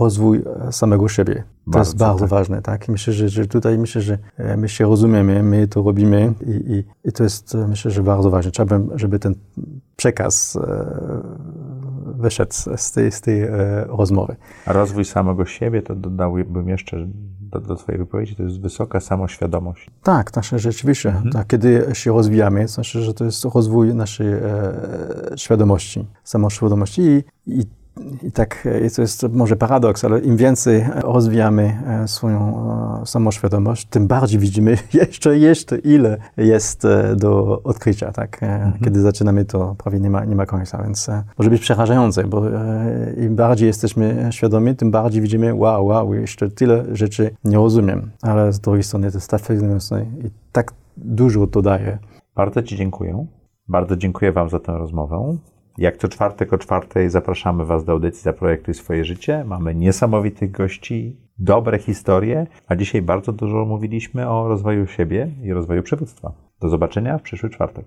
rozwój 0.00 0.42
e, 0.68 0.72
samego 0.72 1.08
siebie. 1.08 1.34
To 1.34 1.70
Bardzo, 1.70 1.88
jest 1.90 1.98
bardzo 1.98 2.20
tak. 2.20 2.28
ważne. 2.30 2.62
Tak? 2.62 2.88
Myślę, 2.88 3.12
że, 3.12 3.28
że 3.28 3.46
tutaj 3.46 3.78
myślę, 3.78 4.00
że 4.02 4.18
e, 4.36 4.56
my 4.56 4.68
się 4.68 4.84
rozumiemy, 4.84 5.42
my 5.42 5.68
to 5.68 5.82
robimy 5.82 6.32
i, 6.46 6.50
i, 6.50 6.84
i 7.08 7.12
to 7.12 7.22
jest 7.22 7.54
myślę, 7.68 7.90
że 7.90 8.02
bardzo 8.02 8.30
ważne. 8.30 8.50
Trzeba, 8.52 8.78
by- 8.78 8.98
żeby 8.98 9.18
ten 9.18 9.34
przekaz 9.96 10.58
wyszedł 12.18 12.52
z 12.76 12.92
tej, 12.92 13.12
z 13.12 13.20
tej 13.20 13.42
e, 13.42 13.50
rozmowy. 13.88 14.36
A 14.66 14.72
rozwój 14.72 15.04
samego 15.04 15.44
siebie, 15.44 15.82
to 15.82 15.94
dodałbym 15.94 16.68
jeszcze 16.68 17.06
do, 17.40 17.60
do 17.60 17.76
Twojej 17.76 17.98
wypowiedzi, 17.98 18.36
to 18.36 18.42
jest 18.42 18.60
wysoka 18.60 19.00
samoświadomość. 19.00 19.90
Tak, 20.02 20.30
znaczy 20.30 20.58
rzeczywiście. 20.58 21.08
Mhm. 21.08 21.30
Tak, 21.30 21.46
kiedy 21.46 21.86
się 21.92 22.12
rozwijamy, 22.12 22.62
to 22.62 22.68
znaczy, 22.68 23.02
że 23.02 23.14
to 23.14 23.24
jest 23.24 23.44
rozwój 23.44 23.94
naszej 23.94 24.32
e, 24.32 24.40
świadomości, 25.36 26.06
samoświadomości 26.24 27.02
i, 27.02 27.24
i, 27.46 27.64
i 28.22 28.32
tak 28.32 28.66
e, 28.66 28.90
to 28.90 29.02
jest 29.02 29.26
może 29.32 29.56
paradoks, 29.56 30.04
ale 30.04 30.20
im 30.20 30.36
więcej 30.36 30.86
rozwijamy 30.94 31.82
e, 31.86 32.08
swoją 32.08 32.68
e, 33.02 33.06
samoświadomość, 33.06 33.86
tym 33.86 34.06
bardziej 34.06 34.40
widzimy 34.40 34.78
jeszcze, 34.92 35.38
jeszcze 35.38 35.78
ile 35.78 36.16
jest 36.36 36.86
do 37.16 37.62
odkrycia, 37.62 38.12
tak? 38.12 38.42
Mhm. 38.42 38.72
Kiedy 38.84 39.00
zaczynamy, 39.00 39.44
to 39.44 39.74
prawie 39.78 40.00
nie 40.00 40.10
ma, 40.10 40.24
nie 40.24 40.36
ma 40.36 40.46
końca, 40.46 40.82
więc 40.82 41.10
może 41.38 41.50
być 41.50 41.60
przerażające, 41.60 42.24
bo 42.24 42.42
im 43.16 43.36
bardziej 43.36 43.66
jesteśmy 43.66 44.28
świadomi, 44.30 44.76
tym 44.76 44.90
bardziej 44.90 45.22
widzimy, 45.22 45.54
wow, 45.54 45.86
wow, 45.86 46.14
jeszcze 46.14 46.50
tyle 46.50 46.84
rzeczy 46.92 47.30
nie 47.44 47.56
rozumiem, 47.56 48.10
ale 48.22 48.52
z 48.52 48.60
drugiej 48.60 48.82
strony 48.82 49.10
to 49.10 49.16
jest 49.16 49.30
tak 49.30 49.42
i 50.24 50.30
tak 50.52 50.72
dużo 50.96 51.46
to 51.46 51.62
daje. 51.62 51.98
Bardzo 52.34 52.62
Ci 52.62 52.76
dziękuję. 52.76 53.26
Bardzo 53.68 53.96
dziękuję 53.96 54.32
Wam 54.32 54.48
za 54.48 54.60
tę 54.60 54.78
rozmowę. 54.78 55.36
Jak 55.78 55.96
co 55.96 56.08
czwartek 56.08 56.52
o 56.52 56.58
czwartej 56.58 57.10
zapraszamy 57.10 57.64
Was 57.64 57.84
do 57.84 57.92
audycji 57.92 58.22
Zaprojektuj 58.22 58.74
swoje 58.74 59.04
życie. 59.04 59.44
Mamy 59.46 59.74
niesamowitych 59.74 60.50
gości, 60.50 61.16
dobre 61.38 61.78
historie, 61.78 62.46
a 62.68 62.76
dzisiaj 62.76 63.02
bardzo 63.02 63.32
dużo 63.32 63.64
mówiliśmy 63.64 64.28
o 64.30 64.48
rozwoju 64.48 64.86
siebie 64.86 65.30
i 65.42 65.52
rozwoju 65.52 65.82
przywództwa. 65.82 66.32
Do 66.60 66.68
zobaczenia 66.68 67.18
w 67.18 67.22
przyszły 67.22 67.50
czwartek. 67.50 67.86